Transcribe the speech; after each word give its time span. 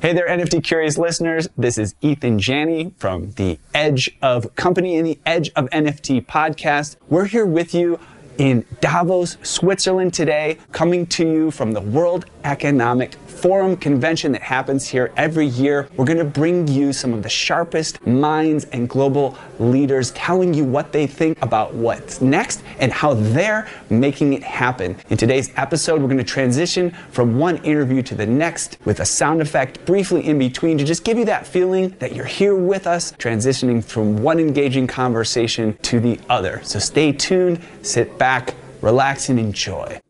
Hey 0.00 0.12
there, 0.12 0.28
NFT 0.28 0.62
curious 0.62 0.96
listeners. 0.96 1.48
This 1.58 1.76
is 1.76 1.96
Ethan 2.00 2.38
Janney 2.38 2.92
from 2.98 3.32
the 3.32 3.58
Edge 3.74 4.16
of 4.22 4.54
Company 4.54 4.96
and 4.96 5.04
the 5.04 5.18
Edge 5.26 5.50
of 5.56 5.68
NFT 5.70 6.24
podcast. 6.24 6.94
We're 7.08 7.24
here 7.24 7.44
with 7.44 7.74
you 7.74 7.98
in 8.38 8.64
Davos, 8.80 9.36
Switzerland 9.42 10.14
today, 10.14 10.58
coming 10.72 11.06
to 11.06 11.28
you 11.28 11.50
from 11.50 11.72
the 11.72 11.80
World 11.80 12.26
Economic 12.44 13.14
Forum 13.14 13.76
convention 13.76 14.32
that 14.32 14.42
happens 14.42 14.88
here 14.88 15.12
every 15.16 15.46
year. 15.46 15.88
We're 15.96 16.04
going 16.04 16.18
to 16.18 16.24
bring 16.24 16.66
you 16.66 16.92
some 16.92 17.12
of 17.12 17.22
the 17.22 17.28
sharpest 17.28 18.04
minds 18.04 18.64
and 18.66 18.88
global 18.88 19.38
leaders 19.60 20.10
telling 20.12 20.54
you 20.54 20.64
what 20.64 20.92
they 20.92 21.06
think 21.06 21.40
about 21.42 21.72
what's 21.74 22.20
next 22.20 22.62
and 22.80 22.92
how 22.92 23.14
they're 23.14 23.68
making 23.90 24.32
it 24.32 24.42
happen. 24.42 24.96
In 25.08 25.16
today's 25.16 25.52
episode, 25.56 26.00
we're 26.00 26.08
going 26.08 26.18
to 26.18 26.24
transition 26.24 26.90
from 27.10 27.38
one 27.38 27.58
interview 27.58 28.02
to 28.02 28.14
the 28.16 28.26
next 28.26 28.78
with 28.84 29.00
a 29.00 29.06
sound 29.06 29.40
effect 29.40 29.84
briefly 29.84 30.26
in 30.26 30.38
between 30.38 30.76
to 30.78 30.84
just 30.84 31.04
give 31.04 31.16
you 31.16 31.24
that 31.26 31.46
feeling 31.46 31.90
that 32.00 32.14
you're 32.14 32.24
here 32.24 32.56
with 32.56 32.86
us, 32.88 33.12
transitioning 33.12 33.84
from 33.84 34.16
one 34.16 34.40
engaging 34.40 34.86
conversation 34.86 35.76
to 35.82 36.00
the 36.00 36.18
other. 36.28 36.60
So 36.64 36.78
stay 36.78 37.12
tuned, 37.12 37.60
sit 37.82 38.18
back, 38.18 38.27
relax, 38.82 39.28
and 39.30 39.38
enjoy. 39.38 40.00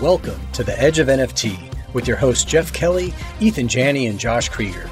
Welcome 0.00 0.40
to 0.52 0.62
the 0.62 0.76
Edge 0.78 1.00
of 1.00 1.08
NFT 1.08 1.74
with 1.92 2.06
your 2.06 2.16
hosts 2.16 2.44
Jeff 2.44 2.72
Kelly, 2.72 3.12
Ethan 3.40 3.66
Janney, 3.66 4.06
and 4.06 4.16
Josh 4.16 4.48
Krieger, 4.48 4.88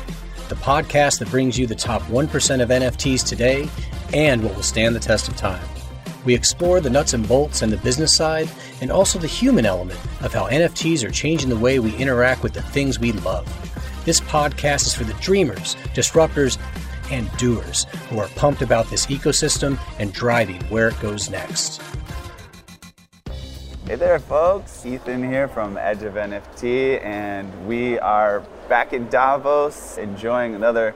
the 0.48 0.56
podcast 0.56 1.20
that 1.20 1.30
brings 1.30 1.56
you 1.56 1.68
the 1.68 1.76
top 1.76 2.02
1% 2.02 2.60
of 2.60 2.70
NFTs 2.70 3.24
today 3.24 3.68
and 4.12 4.42
what 4.42 4.56
will 4.56 4.64
stand 4.64 4.96
the 4.96 5.00
test 5.00 5.28
of 5.28 5.36
time. 5.36 5.64
We 6.24 6.34
explore 6.34 6.80
the 6.80 6.90
nuts 6.90 7.14
and 7.14 7.28
bolts 7.28 7.62
and 7.62 7.72
the 7.72 7.76
business 7.76 8.16
side, 8.16 8.50
and 8.80 8.90
also 8.90 9.20
the 9.20 9.28
human 9.28 9.64
element 9.64 10.00
of 10.22 10.34
how 10.34 10.48
NFTs 10.48 11.04
are 11.04 11.10
changing 11.12 11.50
the 11.50 11.56
way 11.56 11.78
we 11.78 11.94
interact 11.96 12.42
with 12.42 12.52
the 12.52 12.62
things 12.62 12.98
we 12.98 13.12
love. 13.12 13.46
This 14.04 14.20
podcast 14.20 14.86
is 14.86 14.94
for 14.94 15.04
the 15.04 15.14
dreamers, 15.14 15.76
disruptors, 15.94 16.58
and 17.10 17.30
doers 17.38 17.84
who 18.08 18.18
are 18.18 18.28
pumped 18.28 18.62
about 18.62 18.86
this 18.90 19.06
ecosystem 19.06 19.78
and 19.98 20.12
driving 20.12 20.62
where 20.64 20.88
it 20.88 21.00
goes 21.00 21.30
next. 21.30 21.80
Hey 23.86 23.94
there, 23.94 24.18
folks. 24.18 24.84
Ethan 24.84 25.22
here 25.22 25.46
from 25.46 25.78
Edge 25.78 26.02
of 26.02 26.14
NFT, 26.14 27.04
and 27.04 27.68
we 27.68 28.00
are 28.00 28.40
back 28.68 28.92
in 28.92 29.08
Davos 29.08 29.96
enjoying 29.96 30.56
another 30.56 30.92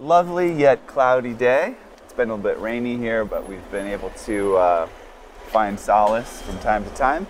lovely 0.00 0.52
yet 0.52 0.86
cloudy 0.86 1.32
day. 1.32 1.76
It's 2.04 2.12
been 2.12 2.28
a 2.28 2.34
little 2.34 2.50
bit 2.50 2.60
rainy 2.60 2.98
here, 2.98 3.24
but 3.24 3.48
we've 3.48 3.70
been 3.70 3.86
able 3.86 4.10
to 4.26 4.56
uh, 4.56 4.86
find 5.48 5.80
solace 5.80 6.42
from 6.42 6.58
time 6.58 6.84
to 6.84 6.90
time. 6.90 7.26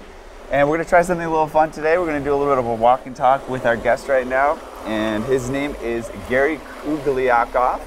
And 0.50 0.69
we're 0.69 0.78
going 0.78 0.84
to 0.84 0.91
try 0.91 1.02
something 1.02 1.24
a 1.24 1.30
little 1.30 1.47
fun 1.47 1.70
today. 1.70 1.97
We're 1.97 2.06
going 2.06 2.20
to 2.20 2.24
do 2.28 2.34
a 2.34 2.36
little 2.36 2.52
bit 2.52 2.58
of 2.58 2.67
a 2.67 2.74
walk 2.74 3.06
and 3.06 3.14
talk 3.14 3.48
with 3.48 3.67
our 3.67 3.77
guest 3.77 4.08
right 4.08 4.27
now, 4.27 4.58
and 4.86 5.22
his 5.24 5.50
name 5.50 5.77
is 5.80 6.11
Garry 6.28 6.56
Krugljakow. 6.56 7.80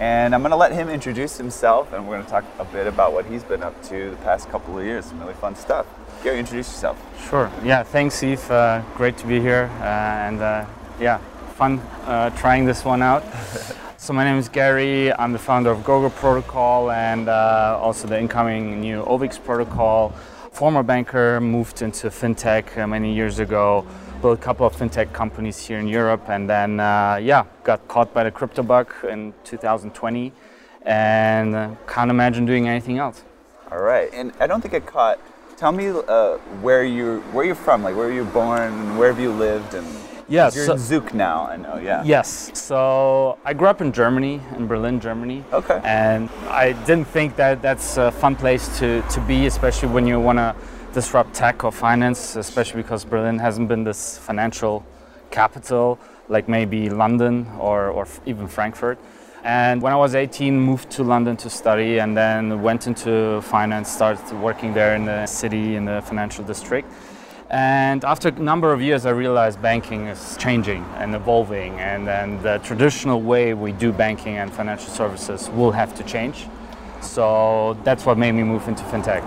And 0.00 0.34
I'm 0.34 0.40
going 0.40 0.50
to 0.50 0.56
let 0.56 0.72
him 0.72 0.88
introduce 0.88 1.36
himself, 1.36 1.92
and 1.92 2.08
we're 2.08 2.14
going 2.14 2.24
to 2.24 2.30
talk 2.30 2.44
a 2.58 2.64
bit 2.64 2.86
about 2.86 3.12
what 3.12 3.26
he's 3.26 3.44
been 3.44 3.62
up 3.62 3.80
to 3.88 4.10
the 4.10 4.16
past 4.16 4.48
couple 4.48 4.78
of 4.78 4.82
years. 4.82 5.04
Some 5.04 5.20
really 5.20 5.34
fun 5.34 5.54
stuff. 5.54 5.86
Garry, 6.24 6.38
introduce 6.38 6.68
yourself. 6.68 6.98
Sure. 7.28 7.52
Yeah. 7.62 7.82
Thanks, 7.82 8.22
Eve. 8.22 8.50
Uh, 8.50 8.80
great 8.94 9.18
to 9.18 9.26
be 9.26 9.40
here, 9.40 9.70
uh, 9.80 9.84
and 9.84 10.40
uh, 10.40 10.64
yeah, 10.98 11.18
fun 11.54 11.80
uh, 12.06 12.30
trying 12.30 12.64
this 12.64 12.82
one 12.82 13.02
out. 13.02 13.22
so 13.98 14.14
my 14.14 14.24
name 14.24 14.38
is 14.38 14.48
Garry. 14.48 15.12
I'm 15.12 15.34
the 15.34 15.38
founder 15.38 15.70
of 15.70 15.84
Gogo 15.84 16.08
Protocol 16.08 16.90
and 16.90 17.28
uh, 17.28 17.78
also 17.78 18.08
the 18.08 18.18
incoming 18.18 18.80
new 18.80 19.02
OVIX 19.02 19.44
protocol. 19.44 20.14
Former 20.52 20.82
banker, 20.82 21.42
moved 21.42 21.82
into 21.82 22.06
fintech 22.08 22.78
uh, 22.78 22.86
many 22.86 23.14
years 23.14 23.38
ago. 23.38 23.86
Built 24.20 24.38
a 24.38 24.42
couple 24.42 24.66
of 24.66 24.76
fintech 24.76 25.12
companies 25.12 25.66
here 25.66 25.78
in 25.78 25.88
Europe, 25.88 26.28
and 26.28 26.48
then 26.48 26.76
yeah, 26.76 27.44
got 27.64 27.86
caught 27.88 28.12
by 28.12 28.24
the 28.24 28.30
crypto 28.30 28.62
bug 28.62 28.92
in 29.08 29.32
2020, 29.44 30.32
and 30.82 31.76
can't 31.86 32.10
imagine 32.10 32.44
doing 32.44 32.68
anything 32.68 32.98
else. 32.98 33.22
All 33.70 33.78
right, 33.78 34.10
and 34.12 34.32
I 34.40 34.46
don't 34.46 34.60
think 34.60 34.74
I 34.74 34.80
caught 34.80 35.18
tell 35.60 35.72
me 35.72 35.88
uh, 35.88 36.38
where 36.62 36.84
you 36.84 37.20
where 37.32 37.44
you're 37.44 37.54
from, 37.54 37.82
like 37.82 37.94
where 37.94 38.06
were 38.06 38.12
you 38.12 38.24
born, 38.24 38.96
where 38.96 39.12
have 39.12 39.20
you 39.20 39.30
lived, 39.30 39.74
and 39.74 39.86
yes, 40.26 40.56
you're 40.56 40.64
so, 40.64 40.72
in 40.72 40.78
Zug 40.78 41.12
now. 41.12 41.46
I 41.46 41.56
know, 41.56 41.76
yeah. 41.76 42.02
Yes, 42.02 42.50
so 42.54 43.38
I 43.44 43.52
grew 43.52 43.68
up 43.68 43.82
in 43.82 43.92
Germany, 43.92 44.40
in 44.56 44.66
Berlin, 44.66 45.00
Germany. 45.00 45.44
Okay. 45.52 45.78
And 45.84 46.30
I 46.48 46.72
didn't 46.86 47.08
think 47.08 47.36
that 47.36 47.60
that's 47.60 47.98
a 47.98 48.10
fun 48.10 48.36
place 48.36 48.78
to 48.78 49.02
to 49.02 49.20
be, 49.20 49.46
especially 49.46 49.90
when 49.90 50.06
you 50.06 50.18
want 50.18 50.38
to 50.38 50.56
disrupt 50.92 51.34
tech 51.34 51.64
or 51.64 51.72
finance, 51.72 52.36
especially 52.36 52.82
because 52.82 53.04
Berlin 53.04 53.38
hasn't 53.38 53.68
been 53.68 53.84
this 53.84 54.18
financial 54.18 54.84
capital 55.30 55.98
like 56.28 56.48
maybe 56.48 56.90
London 56.90 57.46
or, 57.58 57.88
or 57.88 58.06
even 58.26 58.46
Frankfurt. 58.48 58.98
And 59.42 59.80
when 59.80 59.92
I 59.92 59.96
was 59.96 60.14
18, 60.14 60.60
moved 60.60 60.90
to 60.92 61.02
London 61.02 61.36
to 61.38 61.50
study 61.50 61.98
and 61.98 62.16
then 62.16 62.62
went 62.62 62.86
into 62.86 63.40
finance, 63.42 63.90
started 63.90 64.32
working 64.40 64.74
there 64.74 64.94
in 64.94 65.06
the 65.06 65.26
city, 65.26 65.76
in 65.76 65.86
the 65.86 66.02
financial 66.02 66.44
district. 66.44 66.92
And 67.48 68.04
after 68.04 68.28
a 68.28 68.32
number 68.32 68.72
of 68.72 68.80
years, 68.80 69.06
I 69.06 69.10
realized 69.10 69.60
banking 69.60 70.06
is 70.06 70.36
changing 70.36 70.84
and 70.98 71.16
evolving, 71.16 71.80
and 71.80 72.06
then 72.06 72.40
the 72.42 72.58
traditional 72.58 73.20
way 73.22 73.54
we 73.54 73.72
do 73.72 73.92
banking 73.92 74.36
and 74.36 74.52
financial 74.52 74.88
services 74.90 75.48
will 75.50 75.72
have 75.72 75.92
to 75.96 76.04
change. 76.04 76.46
So 77.00 77.76
that's 77.82 78.06
what 78.06 78.18
made 78.18 78.32
me 78.32 78.44
move 78.44 78.68
into 78.68 78.84
fintech. 78.84 79.24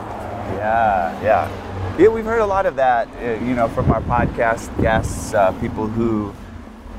Yeah, 0.55 1.21
yeah. 1.23 1.97
Yeah, 1.97 2.07
we've 2.07 2.25
heard 2.25 2.41
a 2.41 2.45
lot 2.45 2.65
of 2.65 2.75
that, 2.77 3.07
uh, 3.17 3.43
you 3.45 3.53
know, 3.53 3.67
from 3.67 3.91
our 3.91 4.01
podcast 4.01 4.69
guests, 4.81 5.33
uh, 5.33 5.51
people 5.53 5.87
who 5.87 6.33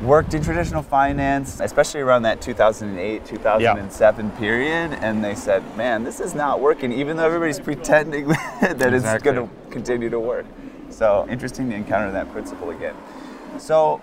worked 0.03 0.35
in 0.35 0.43
traditional 0.43 0.83
finance, 0.83 1.61
especially 1.61 2.01
around 2.01 2.23
that 2.23 2.41
2008, 2.41 3.25
2007 3.25 4.27
yeah. 4.27 4.39
period, 4.39 4.93
and 5.01 5.25
they 5.25 5.35
said, 5.35 5.63
man, 5.77 6.05
this 6.05 6.21
is 6.21 6.35
not 6.35 6.61
working, 6.61 6.93
even 6.93 7.17
though 7.17 7.25
everybody's 7.25 7.61
pretending 7.61 8.29
that 8.61 8.81
exactly. 8.81 8.97
it's 8.97 9.23
going 9.23 9.37
to 9.37 9.71
continue 9.71 10.11
to 10.11 10.21
work. 10.21 10.47
So 10.91 11.27
interesting 11.29 11.71
to 11.71 11.77
encounter 11.77 12.13
that 12.13 12.31
principle 12.31 12.71
again. 12.71 12.95
So 13.59 14.01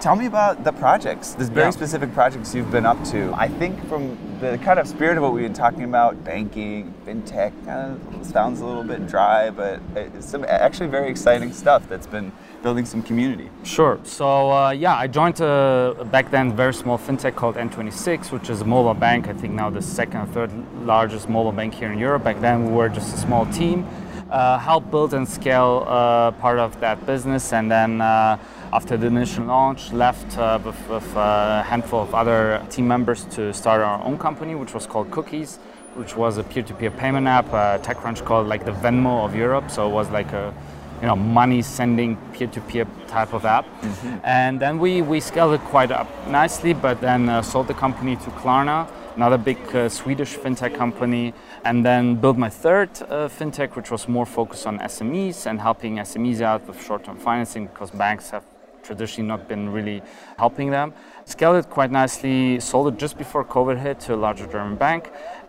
tell 0.00 0.16
me 0.16 0.26
about 0.26 0.64
the 0.64 0.72
projects, 0.72 1.32
the 1.32 1.44
very 1.44 1.66
yeah. 1.66 1.70
specific 1.70 2.12
projects 2.12 2.54
you've 2.54 2.70
been 2.70 2.86
up 2.86 3.02
to. 3.04 3.32
I 3.34 3.48
think 3.48 3.84
from 3.88 4.16
the 4.40 4.58
kind 4.58 4.78
of 4.78 4.86
spirit 4.86 5.16
of 5.16 5.22
what 5.22 5.32
we've 5.32 5.44
been 5.44 5.52
talking 5.52 5.84
about, 5.84 6.22
banking, 6.24 6.94
fintech, 7.04 7.52
kind 7.64 8.00
of 8.00 8.26
sounds 8.26 8.60
a 8.60 8.66
little 8.66 8.84
bit 8.84 9.06
dry, 9.08 9.50
but 9.50 9.80
it's 9.96 10.26
some 10.26 10.44
actually 10.48 10.88
very 10.88 11.10
exciting 11.10 11.52
stuff 11.52 11.88
that's 11.88 12.06
been 12.06 12.32
building 12.62 12.84
some 12.84 13.02
community. 13.02 13.50
Sure. 13.64 13.98
So 14.04 14.50
uh, 14.52 14.70
yeah, 14.70 14.96
I 14.96 15.06
joined 15.06 15.40
a 15.40 16.06
back 16.10 16.30
then 16.30 16.54
very 16.54 16.74
small 16.74 16.98
fintech 16.98 17.34
called 17.34 17.56
N26, 17.56 18.30
which 18.30 18.50
is 18.50 18.60
a 18.60 18.64
mobile 18.64 18.94
bank. 18.94 19.28
I 19.28 19.32
think 19.32 19.54
now 19.54 19.70
the 19.70 19.82
second 19.82 20.20
or 20.20 20.26
third 20.26 20.52
largest 20.84 21.28
mobile 21.28 21.52
bank 21.52 21.74
here 21.74 21.92
in 21.92 21.98
Europe. 21.98 22.24
Back 22.24 22.40
then 22.40 22.66
we 22.66 22.72
were 22.72 22.88
just 22.88 23.14
a 23.14 23.18
small 23.18 23.46
team. 23.46 23.86
Uh, 24.30 24.58
helped 24.58 24.90
build 24.90 25.14
and 25.14 25.26
scale 25.26 25.84
uh, 25.88 26.30
part 26.32 26.58
of 26.58 26.78
that 26.80 27.06
business, 27.06 27.54
and 27.54 27.70
then 27.70 28.02
uh, 28.02 28.36
after 28.72 28.96
the 28.96 29.06
initial 29.06 29.44
launch, 29.44 29.92
left 29.92 30.36
uh, 30.38 30.58
with, 30.64 30.88
with, 30.88 31.16
a 31.16 31.62
handful 31.66 32.02
of 32.02 32.14
other 32.14 32.62
team 32.70 32.86
members 32.86 33.24
to 33.26 33.52
start 33.52 33.80
our 33.80 34.02
own 34.04 34.18
company, 34.18 34.54
which 34.54 34.74
was 34.74 34.86
called 34.86 35.10
Cookies, 35.10 35.56
which 35.94 36.16
was 36.16 36.38
a 36.38 36.44
peer-to-peer 36.44 36.90
payment 36.90 37.26
app. 37.26 37.46
Uh, 37.52 37.78
TechCrunch 37.78 38.24
called 38.24 38.46
like 38.46 38.64
the 38.64 38.72
Venmo 38.72 39.24
of 39.24 39.34
Europe, 39.34 39.70
so 39.70 39.88
it 39.88 39.92
was 39.92 40.10
like 40.10 40.32
a 40.32 40.54
you 41.00 41.06
know, 41.06 41.16
money 41.16 41.62
sending 41.62 42.16
peer-to-peer 42.32 42.86
type 43.06 43.32
of 43.32 43.44
app. 43.44 43.64
Mm-hmm. 43.64 44.18
And 44.24 44.60
then 44.60 44.78
we, 44.78 45.02
we 45.02 45.20
scaled 45.20 45.54
it 45.54 45.60
quite 45.60 45.90
up 45.90 46.08
nicely, 46.26 46.72
but 46.72 47.00
then 47.00 47.28
uh, 47.28 47.42
sold 47.42 47.68
the 47.68 47.74
company 47.74 48.16
to 48.16 48.30
Klarna, 48.30 48.88
another 49.16 49.38
big 49.38 49.58
uh, 49.74 49.88
Swedish 49.88 50.36
fintech 50.36 50.74
company, 50.74 51.34
and 51.64 51.86
then 51.86 52.16
built 52.16 52.36
my 52.36 52.50
third 52.50 52.90
uh, 53.02 53.28
fintech, 53.28 53.76
which 53.76 53.90
was 53.90 54.08
more 54.08 54.26
focused 54.26 54.66
on 54.66 54.78
SMEs 54.80 55.46
and 55.46 55.60
helping 55.60 55.96
SMEs 55.96 56.40
out 56.40 56.66
with 56.66 56.84
short-term 56.84 57.16
financing 57.16 57.66
because 57.66 57.90
banks 57.90 58.30
have 58.30 58.44
traditionally 58.88 59.28
not 59.28 59.48
been 59.52 59.64
really 59.76 60.02
helping 60.38 60.70
them. 60.70 60.92
Scaled 61.24 61.56
it 61.60 61.68
quite 61.68 61.90
nicely, 61.90 62.58
sold 62.58 62.86
it 62.90 62.96
just 63.04 63.16
before 63.18 63.44
COVID 63.44 63.78
hit 63.86 64.00
to 64.06 64.14
a 64.14 64.20
larger 64.26 64.46
German 64.46 64.76
bank, 64.76 65.02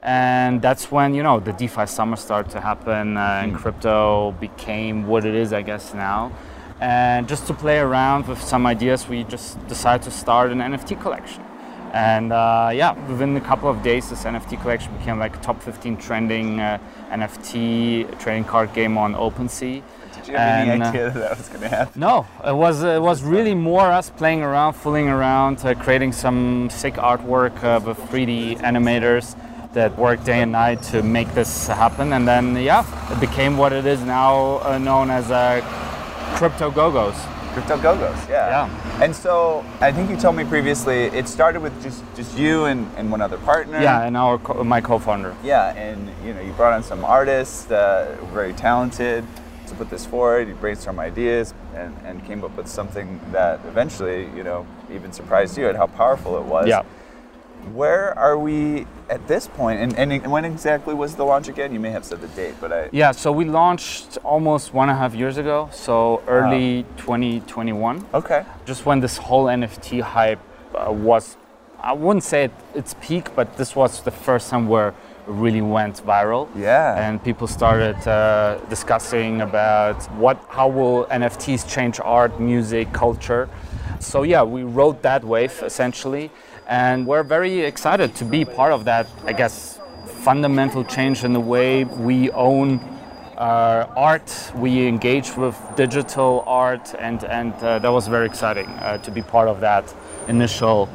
and 0.03 0.61
that's 0.61 0.91
when 0.91 1.09
you 1.17 1.23
know 1.23 1.39
the 1.39 1.53
DeFi 1.53 1.85
summer 1.97 2.17
started 2.17 2.51
to 2.51 2.59
happen 2.59 3.05
uh, 3.17 3.41
and 3.41 3.51
hmm. 3.51 3.57
crypto 3.61 4.31
became 4.47 5.07
what 5.07 5.25
it 5.25 5.35
is, 5.43 5.53
I 5.53 5.61
guess 5.61 5.93
now. 5.93 6.31
And 6.81 7.27
just 7.27 7.47
to 7.47 7.53
play 7.53 7.79
around 7.79 8.27
with 8.27 8.41
some 8.41 8.65
ideas, 8.65 9.07
we 9.07 9.23
just 9.35 9.47
decided 9.67 10.03
to 10.03 10.11
start 10.11 10.51
an 10.51 10.59
NFT 10.59 11.01
collection. 11.01 11.43
And 11.93 12.31
uh, 12.31 12.69
yeah, 12.73 12.91
within 13.09 13.35
a 13.35 13.41
couple 13.41 13.69
of 13.69 13.81
days, 13.81 14.09
this 14.09 14.23
NFT 14.23 14.61
collection 14.61 14.95
became 14.97 15.17
like 15.19 15.35
a 15.35 15.39
top 15.39 15.61
15 15.61 15.97
trending 15.97 16.59
uh, 16.59 16.77
NFT 17.09 18.19
trading 18.19 18.45
card 18.45 18.73
game 18.73 18.97
on 18.97 19.15
OpenSea. 19.15 19.81
You 20.29 20.37
have 20.37 20.67
and, 20.67 20.69
any 20.69 20.81
uh, 20.81 20.89
idea 20.89 21.11
that, 21.11 21.19
that 21.19 21.37
was 21.37 21.49
going 21.49 21.61
to 21.61 21.69
happen? 21.69 21.99
No, 21.99 22.27
it 22.45 22.55
was 22.55 22.83
it 22.83 23.01
was 23.01 23.23
really 23.23 23.55
more 23.55 23.91
us 23.91 24.09
playing 24.09 24.41
around, 24.41 24.73
fooling 24.73 25.09
around, 25.09 25.65
uh, 25.65 25.73
creating 25.75 26.11
some 26.11 26.69
sick 26.69 26.95
artwork 26.95 27.63
uh, 27.63 27.79
with 27.83 27.97
3D 28.09 28.59
animators 28.59 29.35
that 29.73 29.95
worked 29.97 30.25
day 30.25 30.41
and 30.41 30.51
night 30.51 30.81
to 30.81 31.03
make 31.03 31.33
this 31.33 31.67
happen. 31.67 32.13
And 32.13 32.27
then, 32.27 32.55
yeah, 32.57 32.85
it 33.11 33.19
became 33.19 33.57
what 33.57 33.73
it 33.73 33.85
is 33.85 34.01
now 34.01 34.59
uh, 34.59 34.77
known 34.77 35.11
as 35.11 35.29
uh, 35.29 35.61
Crypto 36.35 36.71
Go-Go's. 36.71 37.15
Crypto 37.53 37.77
Go-Go's, 37.79 38.17
yeah. 38.29 38.67
Yeah. 38.67 39.03
And 39.03 39.15
so 39.15 39.65
I 39.79 39.91
think 39.91 40.09
you 40.09 40.17
told 40.17 40.35
me 40.35 40.43
previously 40.43 41.05
it 41.05 41.27
started 41.27 41.61
with 41.61 41.81
just, 41.83 42.03
just 42.15 42.37
you 42.37 42.65
and, 42.65 42.89
and 42.97 43.11
one 43.11 43.21
other 43.21 43.37
partner. 43.37 43.79
Yeah, 43.81 44.03
and 44.05 44.17
our 44.17 44.37
co- 44.37 44.63
my 44.63 44.81
co-founder. 44.81 45.35
Yeah, 45.43 45.73
and 45.75 46.11
you 46.25 46.33
know, 46.33 46.41
you 46.41 46.51
brought 46.53 46.73
on 46.73 46.83
some 46.83 47.03
artists 47.03 47.65
that 47.65 48.19
were 48.21 48.27
very 48.27 48.53
talented 48.53 49.25
put 49.79 49.89
this 49.89 50.05
forward. 50.05 50.47
You 50.49 50.55
brainstormed 50.55 50.99
ideas 50.99 51.53
and, 51.73 51.95
and 52.05 52.23
came 52.25 52.43
up 52.43 52.55
with 52.57 52.67
something 52.67 53.19
that 53.31 53.61
eventually, 53.65 54.23
you 54.35 54.43
know, 54.43 54.67
even 54.93 55.11
surprised 55.13 55.57
you 55.57 55.67
at 55.67 55.75
how 55.75 55.87
powerful 55.87 56.37
it 56.37 56.43
was. 56.43 56.67
Yeah. 56.67 56.83
Where 57.73 58.17
are 58.17 58.37
we 58.37 58.85
at 59.09 59.27
this 59.27 59.47
point? 59.47 59.79
And, 59.81 59.97
and 59.97 60.31
when 60.31 60.45
exactly 60.45 60.93
was 60.93 61.15
the 61.15 61.23
launch 61.23 61.47
again? 61.47 61.73
You 61.73 61.79
may 61.79 61.91
have 61.91 62.05
said 62.05 62.19
the 62.21 62.27
date, 62.29 62.55
but 62.61 62.71
I. 62.71 62.89
Yeah, 62.91 63.11
so 63.11 63.31
we 63.31 63.45
launched 63.45 64.17
almost 64.23 64.73
one 64.73 64.89
and 64.89 64.97
a 64.97 64.99
half 64.99 65.13
years 65.13 65.37
ago, 65.37 65.69
so 65.71 66.21
early 66.27 66.85
2021. 66.97 68.05
Okay. 68.13 68.45
Just 68.65 68.85
when 68.85 68.99
this 68.99 69.17
whole 69.17 69.45
NFT 69.45 70.01
hype 70.01 70.39
uh, 70.73 70.91
was, 70.91 71.37
I 71.81 71.93
wouldn't 71.93 72.23
say 72.23 72.45
it, 72.45 72.51
its 72.75 72.95
peak, 73.01 73.35
but 73.35 73.57
this 73.57 73.75
was 73.75 74.01
the 74.03 74.11
first 74.11 74.49
time 74.49 74.67
where 74.67 74.93
really 75.29 75.61
went 75.61 76.05
viral. 76.05 76.49
Yeah. 76.55 76.95
And 76.97 77.23
people 77.23 77.47
started 77.47 77.95
uh, 78.07 78.59
discussing 78.69 79.41
about 79.41 80.03
what, 80.15 80.43
how 80.49 80.67
will 80.67 81.05
NFTs 81.05 81.69
change 81.69 81.99
art, 81.99 82.39
music, 82.39 82.91
culture. 82.91 83.49
So 83.99 84.23
yeah, 84.23 84.43
we 84.43 84.63
rode 84.63 85.01
that 85.03 85.23
wave 85.23 85.61
essentially, 85.63 86.31
and 86.67 87.05
we're 87.05 87.23
very 87.23 87.61
excited 87.61 88.15
to 88.15 88.25
be 88.25 88.45
part 88.45 88.71
of 88.71 88.85
that. 88.85 89.07
I 89.25 89.33
guess 89.33 89.79
fundamental 90.05 90.83
change 90.83 91.23
in 91.23 91.33
the 91.33 91.39
way 91.39 91.83
we 91.83 92.31
own 92.31 92.79
uh, 93.37 93.87
art, 93.95 94.51
we 94.55 94.85
engage 94.87 95.35
with 95.37 95.55
digital 95.75 96.43
art, 96.45 96.93
and 96.99 97.23
and 97.23 97.53
uh, 97.55 97.79
that 97.79 97.89
was 97.89 98.07
very 98.07 98.25
exciting 98.25 98.67
uh, 98.67 98.97
to 98.99 99.11
be 99.11 99.21
part 99.21 99.47
of 99.47 99.61
that 99.61 99.93
initial 100.27 100.89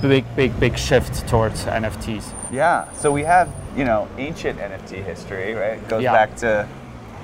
big, 0.00 0.24
big, 0.36 0.58
big 0.60 0.76
shift 0.78 1.26
towards 1.28 1.64
NFTs. 1.64 2.32
Yeah. 2.50 2.90
So 2.94 3.10
we 3.12 3.22
have, 3.24 3.48
you 3.76 3.84
know, 3.84 4.08
ancient 4.18 4.58
NFT 4.58 5.02
history, 5.04 5.54
right? 5.54 5.78
It 5.78 5.88
goes 5.88 6.02
Yeah. 6.02 6.12
back 6.12 6.34
to 6.36 6.66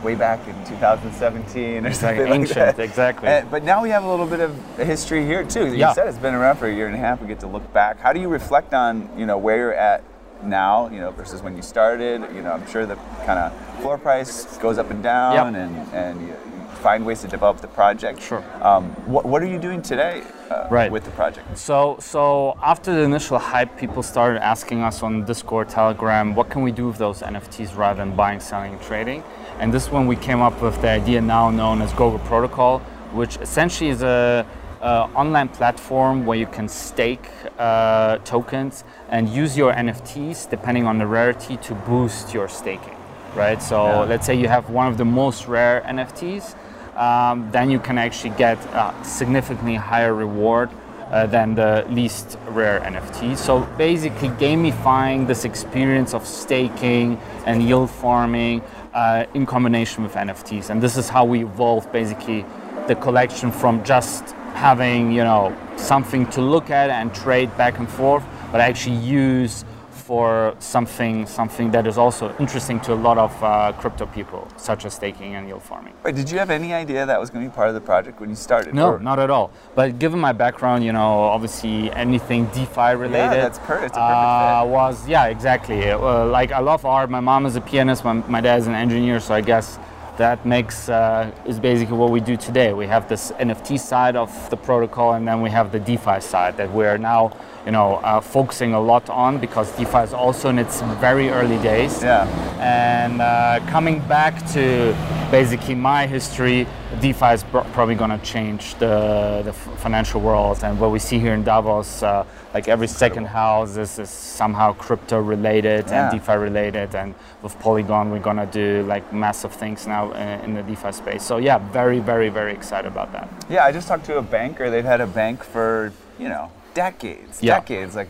way 0.03 0.15
back 0.15 0.39
in 0.47 0.55
2017 0.65 1.85
or 1.85 1.89
It's 1.89 2.03
like 2.03 2.17
something 2.17 2.31
like 2.31 2.41
ancient, 2.41 2.77
that. 2.77 2.79
exactly. 2.79 3.29
Uh, 3.29 3.43
but 3.51 3.65
now 3.65 3.83
we 3.83 3.91
have 3.91 4.05
a 4.05 4.09
little 4.09 4.27
bit 4.27 4.39
of 4.41 4.55
history 4.77 5.25
here 5.25 5.43
too. 5.43 5.67
You 5.67 5.75
Yeah. 5.75 5.93
said 5.93 6.07
it's 6.07 6.19
been 6.19 6.35
around 6.35 6.57
for 6.57 6.67
a 6.69 6.73
year 6.73 6.87
and 6.87 6.95
a 6.95 6.99
half. 6.99 7.21
We 7.21 7.27
get 7.27 7.41
to 7.41 7.49
look 7.49 7.73
back. 7.73 8.01
How 8.01 8.13
do 8.13 8.21
you 8.21 8.29
reflect 8.29 8.73
on, 8.75 9.09
you 9.17 9.27
know, 9.27 9.37
where 9.37 9.57
you're 9.57 9.75
at 9.75 10.03
now, 10.45 10.89
you 10.93 11.01
know, 11.01 11.11
versus 11.11 11.43
when 11.43 11.57
you 11.57 11.63
started? 11.63 12.23
You 12.33 12.43
know, 12.43 12.53
I'm 12.53 12.67
sure 12.69 12.87
the 12.87 12.97
kind 13.27 13.41
of 13.41 13.53
floor 13.81 13.99
price 13.99 14.57
goes 14.59 14.79
up 14.79 14.91
and 14.93 15.03
down, 15.03 15.35
Yep. 15.35 15.47
and 15.47 15.89
and 15.93 16.21
you, 16.21 16.29
you 16.29 16.67
find 16.81 17.05
ways 17.05 17.21
to 17.23 17.29
develop 17.29 17.61
the 17.61 17.67
project. 17.67 18.23
Sure. 18.23 18.43
Um, 18.63 18.91
what 19.07 19.27
what 19.27 19.43
are 19.43 19.47
you 19.47 19.59
doing 19.59 19.83
today 19.83 20.23
uh, 20.51 20.67
Right. 20.71 20.91
with 20.91 21.05
the 21.05 21.11
project? 21.13 21.57
So, 21.57 21.97
so 22.01 22.57
after 22.63 22.93
the 22.95 23.03
initial 23.03 23.39
hype, 23.39 23.77
people 23.77 24.03
started 24.03 24.43
asking 24.43 24.83
us 24.83 25.03
on 25.03 25.25
Discord, 25.25 25.69
Telegram, 25.69 26.35
what 26.35 26.51
can 26.51 26.63
we 26.63 26.73
do 26.73 26.87
with 26.89 26.99
those 26.99 27.23
NFTs 27.23 27.77
rather 27.77 27.99
than 28.05 28.15
buying, 28.17 28.41
selling, 28.41 28.79
trading? 28.81 29.23
And 29.61 29.73
this 29.73 29.91
one 29.91 30.07
we 30.07 30.17
came 30.17 30.41
up 30.41 30.61
with 30.63 30.81
the 30.81 30.89
idea 30.91 31.21
now 31.21 31.51
known 31.51 31.83
as 31.83 31.93
Gogo 31.93 32.19
Protocol, 32.19 32.79
which 33.13 33.37
essentially 33.39 33.91
is 33.91 34.03
a, 34.03 34.47
a 34.81 34.89
online 35.15 35.49
platform 35.49 36.25
where 36.27 36.39
you 36.39 36.47
can 36.47 36.69
stake 36.69 37.29
uh, 37.59 38.19
tokens 38.19 38.85
and 39.09 39.29
use 39.29 39.57
your 39.57 39.73
NFTs 39.73 40.49
depending 40.49 40.87
on 40.87 40.99
the 40.99 41.07
rarity 41.07 41.57
to 41.59 41.75
boost 41.75 42.33
your 42.33 42.49
staking. 42.49 42.95
Right. 43.35 43.61
So 43.63 43.85
Yeah. 43.87 43.99
let's 44.05 44.27
say 44.27 44.35
you 44.35 44.49
have 44.49 44.71
one 44.71 44.87
of 44.87 44.97
the 44.97 45.05
most 45.05 45.47
rare 45.49 45.83
NFTs, 45.87 46.55
um, 46.99 47.49
then 47.53 47.71
you 47.71 47.79
can 47.79 47.97
actually 47.97 48.35
get 48.37 48.59
a 48.75 48.95
significantly 49.05 49.77
higher 49.77 50.13
reward 50.13 50.69
uh, 51.11 51.27
than 51.27 51.55
the 51.55 51.87
least 51.89 52.37
rare 52.49 52.81
NFT. 52.81 53.37
So 53.37 53.61
basically, 53.79 54.29
gamifying 54.31 55.27
this 55.27 55.45
experience 55.45 56.13
of 56.13 56.27
staking 56.27 57.17
and 57.47 57.63
yield 57.63 57.91
farming 57.91 58.63
uh, 58.93 59.25
in 59.33 59.47
combination 59.47 60.03
with 60.03 60.15
NFTs, 60.15 60.71
and 60.71 60.83
this 60.83 60.97
is 60.97 61.09
how 61.09 61.25
we 61.25 61.45
evolved 61.45 61.91
basically 61.93 62.45
the 62.89 62.95
collection 62.97 63.53
from 63.53 63.83
just 63.85 64.31
having 64.55 65.13
you 65.13 65.23
know 65.23 65.57
something 65.77 66.27
to 66.27 66.43
look 66.43 66.69
at 66.69 66.91
and 66.91 67.15
trade 67.15 67.57
back 67.57 67.79
and 67.79 67.89
forth, 67.89 68.25
but 68.51 68.61
actually 68.61 68.97
use 68.97 69.65
for 70.09 70.55
something 70.59 71.27
something 71.27 71.71
that 71.71 71.87
is 71.87 71.99
also 71.99 72.35
interesting 72.39 72.81
to 72.81 72.95
a 72.95 73.01
lot 73.09 73.19
of 73.19 73.31
uh, 73.43 73.73
crypto 73.81 74.07
people, 74.07 74.49
such 74.57 74.87
as 74.87 74.95
staking 74.95 75.35
and 75.35 75.47
yield 75.47 75.63
farming. 75.63 75.93
Wait, 76.03 76.15
did 76.15 76.31
you 76.31 76.39
have 76.39 76.49
any 76.49 76.73
idea 76.73 77.05
that 77.05 77.21
was 77.21 77.29
going 77.29 77.45
to 77.45 77.51
be 77.51 77.55
part 77.55 77.69
of 77.69 77.75
the 77.75 77.81
project 77.93 78.19
when 78.19 78.31
you 78.31 78.35
started? 78.49 78.75
No, 78.75 78.87
Or- 78.93 78.99
not 78.99 79.19
at 79.19 79.29
all. 79.29 79.51
But 79.75 79.99
given 79.99 80.19
my 80.19 80.33
background, 80.33 80.83
you 80.83 80.95
know, 80.95 81.13
obviously 81.37 81.93
anything 81.93 82.47
DeFi 82.57 82.91
related. 83.07 83.35
Yeah, 83.37 83.43
that's 83.47 83.59
per- 83.59 83.85
it's 83.87 83.99
a 83.99 84.01
perfect 84.01 84.25
uh, 84.39 84.63
fit. 84.63 84.71
Was 84.71 85.07
yeah, 85.07 85.27
exactly. 85.27 85.91
Uh, 85.91 86.25
like 86.39 86.53
I 86.53 86.61
love 86.61 86.87
art. 86.87 87.11
My 87.11 87.21
mom 87.21 87.45
is 87.45 87.55
a 87.57 87.61
pianist. 87.61 88.03
My, 88.03 88.15
my 88.15 88.41
dad 88.41 88.61
is 88.61 88.67
an 88.67 88.75
engineer. 88.75 89.21
So 89.21 89.35
I 89.35 89.43
guess 89.43 89.79
that 90.17 90.45
makes 90.45 90.89
uh, 90.89 91.31
is 91.47 91.61
basically 91.61 91.97
what 91.97 92.11
we 92.11 92.21
do 92.21 92.37
today. 92.37 92.73
We 92.73 92.87
have 92.87 93.09
this 93.09 93.31
NFT 93.33 93.79
side 93.79 94.17
of 94.17 94.31
the 94.51 94.57
protocol, 94.57 95.13
and 95.13 95.29
then 95.29 95.41
we 95.43 95.51
have 95.51 95.71
the 95.71 95.79
DeFi 95.79 96.21
side 96.21 96.57
that 96.57 96.73
we 96.73 96.87
are 96.87 96.99
now, 96.99 97.31
you 97.69 97.73
know, 97.73 97.97
uh, 97.97 98.19
focusing 98.19 98.73
a 98.73 98.81
lot 98.81 99.11
on 99.11 99.37
because 99.37 99.71
DeFi 99.77 99.99
is 99.99 100.15
also 100.15 100.49
in 100.49 100.59
its 100.59 100.81
very 101.03 101.29
early 101.29 101.59
days. 101.59 102.03
Yeah. 102.03 102.25
And 102.59 103.21
uh, 103.21 103.61
coming 103.71 104.01
back 104.09 104.35
to 104.53 104.97
basically 105.31 105.75
my 105.75 106.07
history, 106.07 106.67
DeFi 107.03 107.27
is 107.35 107.43
pro- 107.45 107.65
probably 107.77 107.95
going 107.95 108.19
to 108.19 108.25
change 108.25 108.75
the, 108.77 109.43
the 109.45 109.53
financial 109.53 110.19
world. 110.19 110.65
And 110.65 110.81
what 110.81 110.91
we 110.91 110.99
see 110.99 111.19
here 111.19 111.35
in 111.35 111.45
Davos, 111.45 112.03
uh, 112.03 112.25
like 112.55 112.69
every 112.69 112.89
second 112.89 113.27
house 113.27 113.77
is, 113.77 113.99
is 113.99 114.09
somehow 114.09 114.73
crypto 114.73 115.21
related 115.21 115.89
Yeah. 115.89 116.11
and 116.11 116.19
DeFi 116.19 116.39
related. 116.39 116.95
And 116.95 117.15
with 117.43 117.59
Polygon, 117.59 118.11
we're 118.11 118.19
going 118.31 118.39
to 118.39 118.47
do 118.47 118.83
like 118.89 119.13
massive 119.13 119.53
things 119.53 119.87
now 119.87 120.11
in 120.43 120.55
the 120.55 120.63
DeFi 120.63 120.93
space. 120.93 121.23
So 121.23 121.37
yeah, 121.37 121.59
very, 121.71 122.01
very, 122.01 122.31
very 122.31 122.55
excited 122.55 122.91
about 122.91 123.13
that. 123.13 123.29
Yeah, 123.51 123.67
I 123.67 123.73
just 123.73 123.89
talked 123.89 124.07
to 124.07 124.17
a 124.17 124.23
banker. 124.23 124.71
They've 124.71 124.91
had 124.95 125.03
a 125.03 125.07
bank 125.07 125.45
for 125.45 125.93
you 126.19 126.29
know 126.31 126.51
decades, 126.83 127.43
Yeah. 127.43 127.59
decades, 127.61 127.93
like 128.01 128.09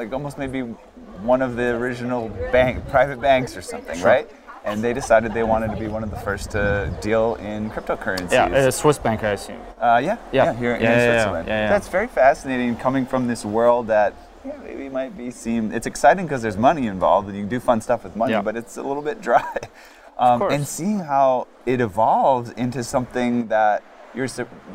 like 0.00 0.12
almost 0.12 0.36
maybe 0.38 0.60
one 1.32 1.40
of 1.42 1.56
the 1.56 1.68
original 1.80 2.28
bank 2.52 2.74
private 2.94 3.20
banks 3.20 3.56
or 3.56 3.62
something, 3.62 3.98
right? 4.02 4.26
And 4.68 4.82
they 4.84 4.92
decided 4.92 5.32
they 5.32 5.44
wanted 5.54 5.70
to 5.74 5.78
be 5.84 5.88
one 5.96 6.02
of 6.06 6.10
the 6.10 6.20
first 6.28 6.50
to 6.56 6.62
deal 7.00 7.26
in 7.36 7.70
cryptocurrencies. 7.74 8.32
Yeah, 8.32 8.68
uh, 8.68 8.70
Swiss 8.70 8.98
bank, 8.98 9.22
I 9.22 9.32
assume. 9.38 9.60
Uh, 9.80 10.00
yeah, 10.08 10.16
Yeah. 10.32 10.44
yeah, 10.44 10.52
here, 10.62 10.70
Yeah, 10.72 10.76
in 10.76 10.82
yeah, 10.82 11.04
Switzerland. 11.06 11.48
yeah, 11.48 11.60
yeah. 11.62 11.68
That's 11.74 11.88
very 11.98 12.08
fascinating 12.22 12.76
coming 12.86 13.04
from 13.12 13.22
this 13.32 13.42
world 13.44 13.84
that 13.96 14.12
yeah, 14.44 14.52
maybe 14.66 14.88
might 14.88 15.16
be 15.16 15.30
seem. 15.30 15.72
It's 15.72 15.86
exciting 15.86 16.24
because 16.26 16.42
there's 16.44 16.60
money 16.70 16.86
involved 16.96 17.26
and 17.28 17.36
you 17.36 17.42
can 17.44 17.48
do 17.58 17.60
fun 17.70 17.80
stuff 17.80 18.00
with 18.04 18.14
money, 18.16 18.32
Yeah. 18.32 18.42
but 18.48 18.54
it's 18.60 18.76
a 18.76 18.82
little 18.90 19.02
bit 19.10 19.18
dry. 19.28 19.52
Um, 20.18 20.38
course. 20.40 20.54
and 20.54 20.66
seeing 20.66 21.00
how 21.00 21.46
it 21.66 21.78
evolves 21.88 22.48
into 22.64 22.82
something 22.82 23.48
that 23.48 23.82
you're, 24.16 24.28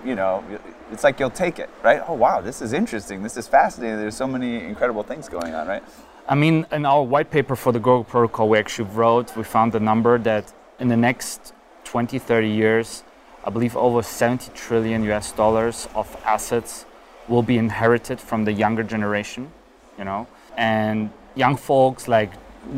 you 0.05 0.15
know, 0.15 0.43
it's 0.91 1.03
like 1.03 1.19
you'll 1.19 1.31
take 1.31 1.57
it, 1.59 1.69
right? 1.83 2.01
Oh 2.07 2.13
wow, 2.13 2.41
this 2.41 2.61
is 2.61 2.73
interesting. 2.73 3.23
This 3.23 3.35
is 3.35 3.47
fascinating. 3.47 3.97
There's 3.97 4.15
so 4.15 4.27
many 4.27 4.63
incredible 4.63 5.03
things 5.03 5.27
going 5.27 5.53
on, 5.53 5.67
right? 5.67 5.83
I 6.29 6.35
mean, 6.35 6.65
in 6.71 6.85
our 6.85 7.03
white 7.03 7.31
paper 7.31 7.55
for 7.55 7.71
the 7.71 7.79
Go 7.79 8.03
protocol, 8.03 8.47
we 8.47 8.59
actually 8.59 8.89
wrote, 8.89 9.35
we 9.35 9.43
found 9.43 9.71
the 9.71 9.79
number 9.79 10.19
that 10.19 10.53
in 10.79 10.87
the 10.87 10.95
next 10.95 11.53
20, 11.85 12.19
30 12.19 12.47
years, 12.47 13.03
I 13.43 13.49
believe 13.49 13.75
over 13.75 14.03
70 14.03 14.51
trillion 14.53 15.03
US 15.11 15.31
dollars 15.31 15.89
of 15.95 16.15
assets 16.23 16.85
will 17.27 17.41
be 17.41 17.57
inherited 17.57 18.19
from 18.19 18.45
the 18.45 18.53
younger 18.53 18.83
generation, 18.83 19.51
you 19.97 20.05
know, 20.05 20.27
and 20.55 21.09
young 21.35 21.57
folks 21.57 22.07
like 22.07 22.31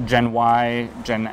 Gen 0.05 0.31
Y, 0.31 0.87
Gen 1.03 1.29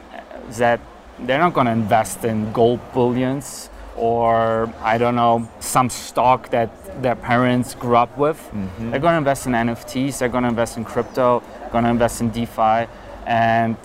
Z, 0.51 0.77
they're 1.21 1.39
not 1.39 1.55
going 1.55 1.67
to 1.67 1.73
invest 1.73 2.25
in 2.25 2.53
gold 2.53 2.81
bullions 2.93 3.71
or 4.01 4.73
I 4.81 4.97
don't 4.97 5.15
know 5.15 5.47
some 5.61 5.91
stock 5.91 6.49
that 6.51 7.03
their 7.03 7.15
parents 7.15 7.75
grew 7.75 7.97
up 7.97 8.17
with. 8.17 8.39
Mm-hmm. 8.39 8.91
They're 8.91 9.01
going 9.01 9.13
to 9.13 9.19
invest 9.19 9.47
in 9.47 9.53
NFTs. 9.53 10.19
They're 10.19 10.31
going 10.31 10.45
to 10.45 10.49
invest 10.49 10.79
in 10.79 10.85
crypto. 10.85 11.43
Going 11.71 11.85
to 11.85 11.91
invest 11.91 12.23
in 12.23 12.31
DeFi. 12.31 12.89
And 13.27 13.77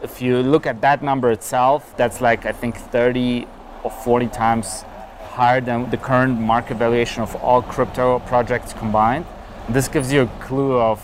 if 0.00 0.22
you 0.22 0.38
look 0.38 0.64
at 0.66 0.80
that 0.82 1.02
number 1.02 1.32
itself, 1.32 1.96
that's 1.96 2.20
like 2.20 2.46
I 2.46 2.52
think 2.52 2.76
30 2.76 3.48
or 3.82 3.90
40 3.90 4.28
times 4.28 4.84
higher 5.32 5.60
than 5.60 5.90
the 5.90 5.96
current 5.96 6.40
market 6.40 6.76
valuation 6.76 7.22
of 7.22 7.34
all 7.36 7.60
crypto 7.60 8.20
projects 8.20 8.72
combined. 8.72 9.26
This 9.68 9.88
gives 9.88 10.12
you 10.12 10.22
a 10.22 10.26
clue 10.40 10.78
of 10.78 11.02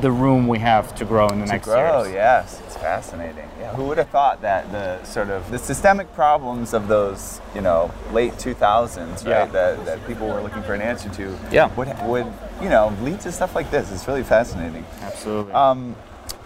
the 0.00 0.10
room 0.12 0.46
we 0.46 0.58
have 0.60 0.94
to 0.94 1.04
grow 1.04 1.28
in 1.28 1.40
the 1.40 1.46
next 1.46 1.64
grow, 1.66 2.02
years. 2.04 2.14
yes, 2.14 2.60
it's 2.66 2.76
fascinating. 2.76 3.48
Yeah, 3.58 3.74
who 3.74 3.84
would 3.86 3.98
have 3.98 4.08
thought 4.10 4.40
that 4.42 4.70
the 4.70 5.02
sort 5.04 5.28
of 5.30 5.50
the 5.50 5.58
systemic 5.58 6.12
problems 6.14 6.72
of 6.72 6.86
those, 6.88 7.40
you 7.54 7.60
know, 7.60 7.90
late 8.12 8.32
2000s, 8.34 8.98
right, 9.24 9.26
Yeah. 9.26 9.46
that, 9.46 9.84
that 9.84 10.06
people 10.06 10.28
were 10.28 10.40
looking 10.40 10.62
for 10.62 10.74
an 10.74 10.82
answer 10.82 11.08
to, 11.10 11.36
Yeah. 11.50 11.66
would 11.74 11.88
would 12.06 12.26
you 12.62 12.68
know 12.68 12.92
lead 13.02 13.20
to 13.22 13.32
stuff 13.32 13.54
like 13.56 13.70
this? 13.70 13.90
It's 13.90 14.06
really 14.06 14.22
fascinating. 14.22 14.84
Absolutely. 15.02 15.52
Um, 15.52 15.96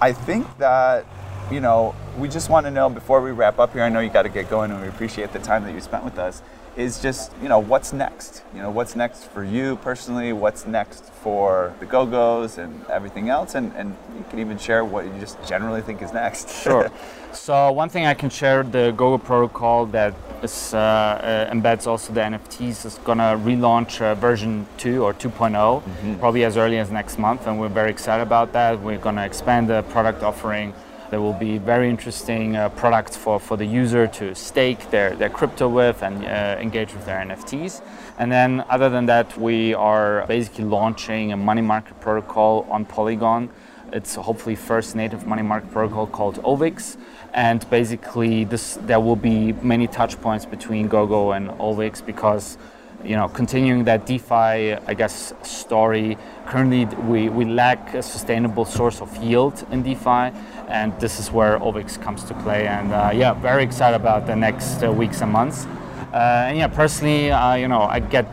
I 0.01 0.13
think 0.13 0.47
that 0.59 1.05
you 1.51 1.61
know 1.61 1.95
we 2.19 2.29
just 2.29 2.49
want 2.49 2.65
to 2.67 2.71
know 2.71 2.89
before 2.89 3.21
we 3.21 3.33
wrap 3.33 3.59
up 3.59 3.75
here. 3.75 3.83
I 3.83 3.91
know 3.91 4.01
you 4.01 4.09
got 4.11 4.23
to 4.23 4.29
get 4.31 4.49
going, 4.49 4.71
and 4.71 4.81
we 4.81 4.89
appreciate 4.89 5.33
the 5.33 5.39
time 5.41 5.65
that 5.65 5.75
you 5.75 5.81
spent 5.83 6.05
with 6.05 6.19
us. 6.19 6.41
Is 6.77 7.01
just 7.01 7.33
you 7.43 7.49
know 7.49 7.59
what's 7.59 7.93
next. 7.93 8.43
You 8.55 8.63
know 8.63 8.71
what's 8.71 8.95
next 8.95 9.25
for 9.25 9.43
you 9.43 9.77
personally. 9.77 10.33
What's 10.33 10.67
next 10.67 11.05
for 11.05 11.75
the 11.81 11.87
Go 11.87 12.07
Go's 12.07 12.59
and 12.59 12.85
everything 12.87 13.31
else, 13.31 13.55
and 13.55 13.73
and 13.77 13.97
you 14.17 14.25
can 14.31 14.39
even 14.39 14.59
share 14.59 14.85
what 14.85 15.07
you 15.07 15.13
just 15.19 15.43
generally 15.47 15.81
think 15.81 16.03
is 16.03 16.13
next. 16.13 16.51
Sure. 16.63 16.91
so 17.33 17.73
one 17.73 17.89
thing 17.89 18.07
I 18.07 18.15
can 18.15 18.31
share: 18.31 18.63
the 18.63 18.93
go-go 18.97 19.19
protocol 19.19 19.87
that 19.87 20.15
is, 20.43 20.75
uh, 20.75 20.79
uh, 20.79 21.53
embeds 21.53 21.87
also 21.87 22.13
the 22.13 22.21
NFTs 22.21 22.85
is 22.85 22.99
gonna 23.05 23.41
relaunch 23.43 24.01
uh, 24.03 24.15
version 24.15 24.67
two 24.77 25.03
or 25.03 25.13
2 25.15 25.31
mm-hmm. 25.31 26.15
probably 26.17 26.45
as 26.45 26.57
early 26.57 26.79
as 26.79 26.91
next 26.91 27.19
month, 27.19 27.47
and 27.47 27.59
we're 27.59 27.69
very 27.69 27.91
excited 27.91 28.23
about 28.23 28.53
that. 28.53 28.81
We're 28.81 28.99
gonna 28.99 29.25
expand 29.25 29.69
the 29.69 29.83
product 29.85 30.23
offering 30.23 30.75
there 31.11 31.21
will 31.21 31.33
be 31.33 31.59
very 31.59 31.89
interesting 31.89 32.57
uh, 32.57 32.69
products 32.71 33.17
for, 33.17 33.39
for 33.39 33.57
the 33.57 33.65
user 33.65 34.07
to 34.09 34.35
stake 34.35 34.91
their, 34.91 35.15
their 35.15 35.31
crypto 35.31 35.69
with 35.69 36.03
and 36.03 36.25
uh, 36.25 36.61
engage 36.61 36.93
with 36.93 37.07
their 37.07 37.19
NFTs. 37.25 37.83
And 38.19 38.31
then, 38.33 38.65
other 38.69 38.89
than 38.89 39.07
that, 39.07 39.39
we 39.39 39.75
are 39.75 40.27
basically 40.27 40.65
launching 40.65 41.33
a 41.33 41.37
money 41.37 41.63
market 41.63 42.01
protocol 42.01 42.67
on 42.71 42.85
Polygon. 42.85 43.51
It's 43.93 44.17
hopefully 44.17 44.57
first 44.57 44.97
native 44.97 45.27
money 45.27 45.43
market 45.43 45.71
protocol 45.71 46.07
called 46.07 46.43
OVIX. 46.43 46.97
And 47.35 47.69
basically, 47.71 48.45
this 48.45 48.79
there 48.83 49.01
will 49.01 49.17
be 49.17 49.53
many 49.53 49.87
touch 49.87 50.21
points 50.21 50.45
between 50.45 50.89
GoGo 50.89 51.33
and 51.33 51.51
OVIX 51.51 52.05
because 52.05 52.59
you 53.07 53.17
know, 53.17 53.29
continuing 53.29 53.85
that 53.85 54.07
DeFi, 54.07 54.75
I 54.75 54.95
guess, 54.95 55.33
story. 55.43 56.19
Currently, 56.47 56.87
we, 57.07 57.29
we 57.29 57.45
lack 57.45 57.95
a 57.95 58.03
sustainable 58.03 58.65
source 58.65 59.01
of 59.01 59.15
yield 59.23 59.65
in 59.71 59.83
DeFi, 59.83 60.33
and 60.69 60.99
this 61.01 61.19
is 61.19 61.31
where 61.31 61.59
OVIX 61.59 62.01
comes 62.03 62.25
to 62.25 62.35
play. 62.35 62.67
And 62.67 62.93
uh, 62.93 63.11
yeah, 63.15 63.35
very 63.35 63.63
excited 63.63 63.97
about 63.97 64.27
the 64.27 64.37
next 64.37 64.83
uh, 64.83 64.93
weeks 64.93 65.21
and 65.21 65.33
months. 65.33 65.67
Uh, 66.13 66.47
and 66.49 66.59
yeah, 66.59 66.69
personally, 66.69 67.31
uh, 67.31 67.55
you 67.55 67.69
know, 67.69 67.83
I 67.83 68.01
get 68.01 68.27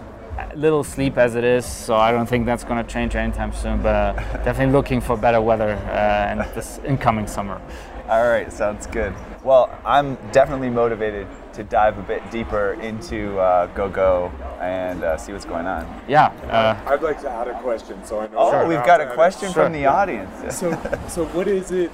little 0.56 0.84
sleep 0.84 1.18
as 1.18 1.36
it 1.36 1.44
is, 1.44 1.66
so 1.66 1.96
I 1.96 2.12
don't 2.12 2.28
think 2.28 2.46
that's 2.46 2.63
going 2.63 2.84
to 2.84 2.92
change 2.92 3.16
anytime 3.16 3.54
soon. 3.54 3.82
But 3.82 4.16
definitely 4.44 4.74
looking 4.74 5.02
for 5.02 5.18
better 5.18 5.42
weather 5.42 5.72
uh, 5.72 6.32
in 6.32 6.38
this 6.56 6.80
incoming 6.86 7.28
summer. 7.28 7.62
All 8.10 8.28
right, 8.28 8.52
sounds 8.52 8.86
good. 8.88 9.13
Well, 9.44 9.70
I'm 9.86 10.16
definitely 10.32 10.70
motivated 10.70 11.28
to 11.54 11.63
dive 11.63 11.98
a 11.98 12.02
bit 12.02 12.30
deeper 12.32 12.74
into 12.74 13.40
uh, 13.40 13.68
GoGo 13.68 14.30
and 14.60 15.04
uh, 15.04 15.18
see 15.18 15.32
what's 15.32 15.46
going 15.46 15.68
on. 15.68 16.02
Yeah. 16.08 16.28
Uh, 16.50 16.78
I'd 16.90 17.02
like 17.02 17.22
to 17.22 17.30
add 17.30 17.48
a 17.48 17.60
question, 17.62 18.04
so 18.06 18.20
I 18.20 18.28
know. 18.28 18.38
Oh, 18.38 18.52
sure. 18.52 18.68
we've 18.68 18.86
got 18.86 19.00
a 19.00 19.13
question 19.13 19.54
from 19.54 19.72
the 19.72 19.86
audience. 19.86 20.58
so, 20.58 20.72
so 21.08 21.25
what 21.28 21.48
is 21.48 21.72
it? 21.72 21.92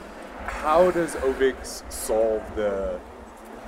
How 0.49 0.89
does 0.91 1.15
OVIX 1.15 1.91
solve 1.91 2.43
the 2.55 2.99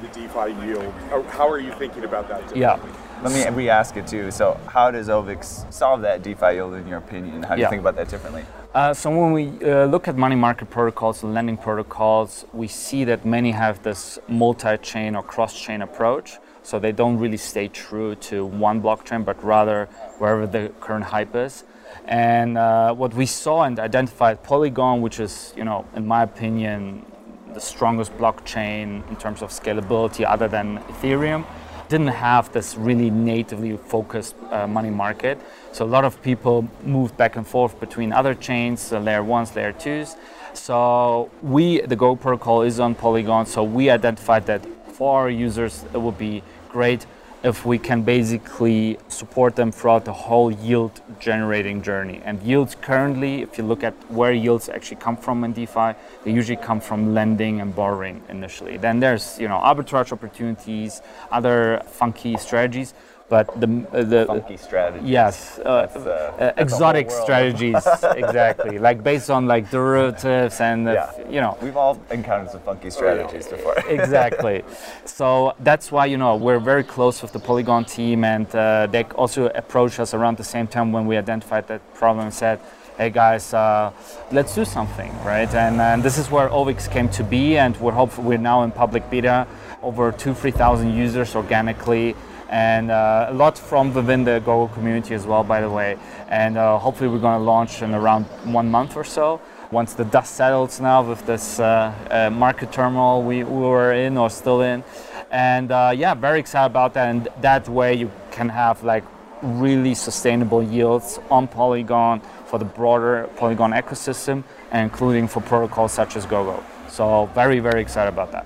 the 0.02 0.08
DeFi 0.08 0.52
yield? 0.66 0.92
How 1.30 1.48
are 1.48 1.60
you 1.60 1.72
thinking 1.74 2.04
about 2.04 2.28
that? 2.28 2.56
Yeah. 2.58 2.80
Let 3.22 3.32
me 3.32 3.48
re-ask 3.56 3.96
it 3.98 4.08
too. 4.08 4.32
So, 4.32 4.60
how 4.66 4.90
does 4.90 5.08
OVIX 5.08 5.72
solve 5.72 6.02
that 6.02 6.24
DeFi 6.24 6.56
yield 6.56 6.74
in 6.74 6.88
your 6.88 6.98
opinion? 6.98 7.44
How 7.44 7.54
do 7.54 7.62
yeah. 7.62 7.68
you 7.68 7.70
think 7.70 7.82
about 7.82 7.96
that 7.98 8.10
differently? 8.10 8.44
Uh, 8.74 8.94
so 8.94 9.12
when 9.12 9.32
we 9.32 9.44
uh, 9.64 9.86
look 9.86 10.08
at 10.08 10.18
money 10.18 10.36
market 10.36 10.70
protocols 10.72 11.22
and 11.24 11.34
lending 11.36 11.56
protocols, 11.56 12.46
we 12.52 12.68
see 12.68 13.04
that 13.04 13.26
many 13.26 13.52
have 13.52 13.84
this 13.84 14.18
multi-chain 14.28 15.16
or 15.16 15.22
cross-chain 15.22 15.82
approach. 15.84 16.40
So 16.64 16.80
they 16.80 16.92
don't 16.92 17.18
really 17.18 17.38
stay 17.38 17.68
true 17.68 18.16
to 18.16 18.46
one 18.46 18.82
blockchain, 18.82 19.24
but 19.24 19.44
rather 19.44 19.86
wherever 20.18 20.48
the 20.48 20.72
current 20.80 21.06
hype 21.06 21.36
is. 21.36 21.64
And 22.12 22.58
uh, 22.58 22.94
what 22.94 23.14
we 23.14 23.26
saw 23.26 23.64
and 23.64 23.80
identified 23.80 24.44
Polygon, 24.44 25.02
which 25.02 25.22
is, 25.22 25.54
you 25.56 25.64
know, 25.64 25.86
in 25.96 26.06
my 26.06 26.24
opinion, 26.24 27.06
the 27.54 27.62
strongest 27.62 28.12
blockchain 28.18 29.10
in 29.10 29.16
terms 29.16 29.42
of 29.42 29.50
scalability 29.50 30.26
other 30.28 30.50
than 30.50 30.80
Ethereum, 30.90 31.46
didn't 31.88 32.08
have 32.08 32.52
this 32.52 32.76
really 32.76 33.10
natively 33.10 33.78
focused 33.78 34.36
uh, 34.52 34.68
money 34.68 34.90
market. 34.90 35.40
So 35.72 35.86
a 35.86 35.88
lot 35.88 36.04
of 36.04 36.22
people 36.22 36.68
moved 36.84 37.16
back 37.16 37.38
and 37.38 37.48
forth 37.48 37.80
between 37.80 38.12
other 38.12 38.36
chains, 38.36 38.92
uh, 38.92 39.00
layer 39.00 39.24
ones, 39.24 39.56
layer 39.56 39.72
twos. 39.72 40.18
So 40.54 41.32
we, 41.42 41.80
the 41.80 41.96
Go 41.96 42.18
protocol 42.18 42.64
is 42.64 42.82
on 42.82 42.94
Polygon. 42.94 43.46
So 43.46 43.64
we 43.64 43.90
identified 43.90 44.46
that 44.48 44.66
for 44.88 45.22
our 45.22 45.30
users, 45.30 45.86
it 45.94 46.02
would 46.02 46.18
be 46.18 46.44
great 46.68 47.06
if 47.44 47.66
we 47.66 47.78
can 47.80 48.04
basically 48.04 48.98
support 49.08 49.56
them 49.56 49.72
throughout 49.72 50.06
the 50.06 50.14
whole 50.14 50.52
yield 50.52 51.02
generating 51.20 51.82
journey. 51.82 52.22
And 52.24 52.42
yields 52.44 52.76
currently, 52.76 53.42
if 53.42 53.58
you 53.58 53.64
look 53.64 53.84
at 53.84 53.94
where 54.12 54.32
yields 54.32 54.70
actually 54.70 54.98
come 54.98 55.18
from 55.18 55.44
in 55.44 55.54
DeFi, 55.54 55.94
they 56.24 56.32
usually 56.32 56.58
come 56.58 56.80
from 56.80 57.14
lending 57.14 57.60
and 57.62 57.76
borrowing 57.76 58.22
initially. 58.30 58.78
Then 58.78 59.00
there's 59.00 59.40
you 59.40 59.48
know 59.48 59.58
arbitrage 59.58 60.12
opportunities, 60.12 61.02
other 61.32 61.82
funky 61.88 62.38
strategies 62.38 62.94
but 63.32 63.48
the 63.62 63.70
uh, 63.94 64.04
the 64.04 64.26
funky 64.28 64.58
strategies. 64.58 65.10
Yes, 65.10 65.58
uh, 65.60 65.70
uh, 65.70 66.52
exotic 66.58 67.10
strategies, 67.10 67.82
exactly. 68.24 68.78
Like 68.78 69.02
based 69.04 69.30
on 69.30 69.48
like 69.48 69.72
derivatives 69.72 70.60
and 70.60 70.84
yeah. 70.86 71.10
you 71.30 71.40
know. 71.40 71.58
We've 71.62 71.78
all 71.78 71.98
encountered 72.12 72.52
some 72.52 72.60
funky 72.60 72.90
strategies 72.90 73.48
before. 73.48 73.76
exactly. 74.00 74.64
So 75.06 75.54
that's 75.62 75.94
why 75.94 76.08
you 76.08 76.18
know 76.18 76.36
we're 76.36 76.60
very 76.60 76.84
close 76.84 77.22
with 77.22 77.32
the 77.32 77.40
Polygon 77.40 77.86
team, 77.86 78.26
and 78.26 78.48
uh, 78.54 78.88
they 78.92 79.04
also 79.24 79.48
approached 79.64 80.02
us 80.02 80.14
around 80.14 80.36
the 80.36 80.50
same 80.56 80.68
time 80.68 80.92
when 80.92 81.08
we 81.08 81.16
identified 81.16 81.68
that 81.70 81.82
problem 81.94 82.26
and 82.26 82.34
said. 82.34 82.60
Hey 82.98 83.10
guys, 83.10 83.54
uh, 83.54 83.92
let's 84.32 84.54
do 84.54 84.64
something, 84.64 85.12
right? 85.24 85.52
And, 85.56 85.82
and 85.82 86.04
this 86.04 86.18
is 86.20 86.30
where 86.30 86.50
OVIX 86.50 86.92
came 86.92 87.10
to 87.12 87.24
be, 87.24 87.58
and 87.58 87.76
we're 87.78 87.94
hopeful 87.94 88.24
we're 88.26 88.38
now 88.38 88.62
in 88.64 88.72
public 88.72 89.10
beta, 89.10 89.48
over 89.82 90.12
two, 90.12 90.34
three 90.36 90.52
thousand 90.52 90.94
users 90.94 91.34
organically 91.36 92.16
and 92.52 92.92
uh, 92.92 93.28
a 93.30 93.34
lot 93.34 93.58
from 93.58 93.94
within 93.94 94.26
the 94.26 94.40
Go 94.40 94.68
community 94.68 95.16
as 95.16 95.26
well, 95.26 95.44
by 95.44 95.62
the 95.62 95.70
way. 95.70 95.98
And 96.28 96.58
uh, 96.58 96.78
hopefully, 96.78 97.10
we're 97.10 97.20
going 97.20 97.40
to 97.40 97.44
launch 97.44 97.82
in 97.82 97.96
around 97.96 98.26
one 98.44 98.70
month 98.70 98.96
or 98.96 99.06
so. 99.06 99.42
Once 99.72 99.94
the 99.94 100.04
dust 100.04 100.36
settles 100.36 100.82
now 100.82 101.02
with 101.02 101.26
this 101.26 101.58
uh, 101.58 101.94
uh 102.12 102.30
market 102.30 102.74
turmoil 102.74 103.24
we, 103.24 103.42
we, 103.42 103.62
were 103.62 103.94
in 103.94 104.18
or 104.18 104.30
still 104.30 104.62
in, 104.62 104.84
and 105.32 105.72
uh, 105.72 105.94
yeah, 105.96 106.14
very 106.14 106.42
excited 106.42 106.66
about 106.66 106.94
that. 106.94 107.08
And 107.08 107.30
that 107.40 107.70
way, 107.70 107.94
you 107.94 108.12
can 108.32 108.50
have 108.50 108.84
like 108.84 109.06
really 109.42 109.96
sustainable 109.96 110.62
yields 110.62 111.20
on 111.30 111.48
Polygon 111.48 112.22
for 112.46 112.60
the 112.60 112.66
broader 112.66 113.30
Polygon 113.38 113.72
ecosystem, 113.72 114.44
including 114.74 115.28
for 115.28 115.42
protocols 115.42 115.94
such 115.94 116.18
as 116.18 116.26
GoGo. 116.26 116.62
So 116.90 117.28
very, 117.34 117.60
very 117.60 117.82
excited 117.82 118.10
about 118.10 118.34
that. 118.34 118.46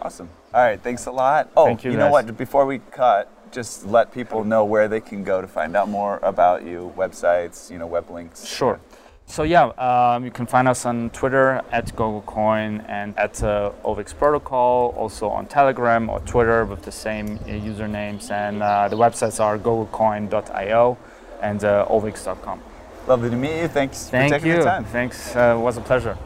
Awesome. 0.00 0.30
All 0.56 0.62
right, 0.62 0.80
thanks 0.80 1.04
a 1.04 1.10
lot. 1.10 1.50
Oh, 1.54 1.66
Thank 1.66 1.84
you, 1.84 1.90
you 1.90 1.98
know 1.98 2.10
what? 2.10 2.34
Before 2.34 2.64
we 2.64 2.78
cut, 2.78 3.30
just 3.52 3.84
let 3.84 4.10
people 4.10 4.42
know 4.42 4.64
where 4.64 4.88
they 4.88 5.02
can 5.02 5.22
go 5.22 5.42
to 5.42 5.46
find 5.46 5.76
out 5.76 5.86
more 5.86 6.18
about 6.22 6.64
you, 6.64 6.94
websites, 6.96 7.70
you 7.70 7.76
know, 7.76 7.86
web 7.86 8.08
links. 8.08 8.46
Sure. 8.46 8.80
So 9.26 9.42
yeah, 9.42 9.66
um, 9.76 10.24
you 10.24 10.30
can 10.30 10.46
find 10.46 10.66
us 10.66 10.86
on 10.86 11.10
Twitter 11.10 11.60
at 11.70 11.94
GoGoCoin 11.94 12.88
and 12.88 13.18
at 13.18 13.42
uh, 13.42 13.72
OVIX 13.84 14.16
Protocol, 14.16 14.94
also 14.96 15.28
on 15.28 15.46
Telegram 15.46 16.08
or 16.08 16.20
Twitter 16.20 16.64
with 16.64 16.80
the 16.84 16.92
same 16.92 17.36
uh, 17.36 17.48
usernames. 17.48 18.30
And 18.30 18.62
uh, 18.62 18.88
the 18.88 18.96
websites 18.96 19.38
are 19.40 19.58
gogocoin.io 19.58 20.96
and 21.42 21.64
uh, 21.64 21.86
ovix.com. 21.90 22.62
Lovely 23.06 23.28
to 23.28 23.36
meet 23.36 23.60
you. 23.60 23.68
Thanks 23.68 24.08
Thank 24.08 24.32
for 24.32 24.38
taking 24.38 24.52
you. 24.52 24.58
the 24.60 24.64
time. 24.64 24.86
Thanks. 24.86 25.36
Uh, 25.36 25.54
it 25.58 25.60
was 25.60 25.76
a 25.76 25.82
pleasure. 25.82 26.16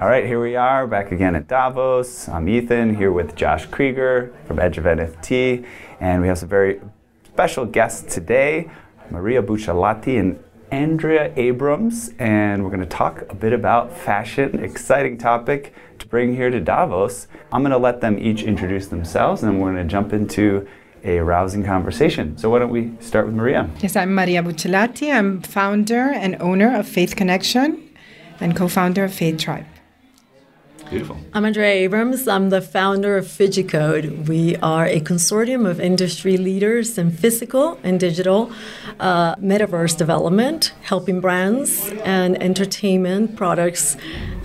All 0.00 0.08
right, 0.08 0.24
here 0.24 0.40
we 0.40 0.56
are 0.56 0.86
back 0.86 1.12
again 1.12 1.34
at 1.34 1.46
Davos. 1.46 2.26
I'm 2.26 2.48
Ethan 2.48 2.94
here 2.94 3.12
with 3.12 3.36
Josh 3.36 3.66
Krieger 3.66 4.32
from 4.46 4.58
Edge 4.58 4.78
of 4.78 4.84
NFT, 4.84 5.66
and 6.00 6.22
we 6.22 6.28
have 6.28 6.38
some 6.38 6.48
very 6.48 6.80
special 7.26 7.66
guests 7.66 8.14
today 8.14 8.70
Maria 9.10 9.42
Buccellati 9.42 10.18
and 10.18 10.42
Andrea 10.70 11.34
Abrams, 11.36 12.14
and 12.18 12.64
we're 12.64 12.70
going 12.70 12.80
to 12.80 12.86
talk 12.86 13.30
a 13.30 13.34
bit 13.34 13.52
about 13.52 13.94
fashion. 13.94 14.64
Exciting 14.64 15.18
topic 15.18 15.74
to 15.98 16.06
bring 16.06 16.34
here 16.34 16.48
to 16.48 16.60
Davos. 16.60 17.26
I'm 17.52 17.60
going 17.60 17.72
to 17.72 17.76
let 17.76 18.00
them 18.00 18.18
each 18.18 18.42
introduce 18.42 18.86
themselves, 18.86 19.42
and 19.42 19.60
we're 19.60 19.74
going 19.74 19.86
to 19.86 19.90
jump 19.90 20.14
into 20.14 20.66
a 21.04 21.18
rousing 21.18 21.62
conversation. 21.62 22.38
So 22.38 22.48
why 22.48 22.60
don't 22.60 22.70
we 22.70 22.92
start 23.00 23.26
with 23.26 23.34
Maria? 23.34 23.68
Yes, 23.80 23.96
I'm 23.96 24.14
Maria 24.14 24.42
Buccellati. 24.42 25.14
I'm 25.14 25.42
founder 25.42 26.08
and 26.08 26.40
owner 26.40 26.74
of 26.74 26.88
Faith 26.88 27.16
Connection 27.16 27.86
and 28.40 28.56
co-founder 28.56 29.04
of 29.04 29.12
Faith 29.12 29.36
Tribe. 29.36 29.66
Beautiful. 30.90 31.16
I'm 31.32 31.44
Andrea 31.44 31.72
Abrams. 31.72 32.26
I'm 32.26 32.50
the 32.50 32.60
founder 32.60 33.16
of 33.16 33.24
Phygicode. 33.24 34.26
We 34.26 34.56
are 34.56 34.86
a 34.86 35.00
consortium 35.00 35.64
of 35.64 35.78
industry 35.78 36.36
leaders 36.36 36.98
in 36.98 37.12
physical 37.12 37.78
and 37.84 38.00
digital 38.00 38.50
uh, 38.98 39.36
metaverse 39.36 39.96
development, 39.96 40.74
helping 40.82 41.20
brands 41.20 41.92
and 42.02 42.42
entertainment 42.42 43.36
products 43.36 43.96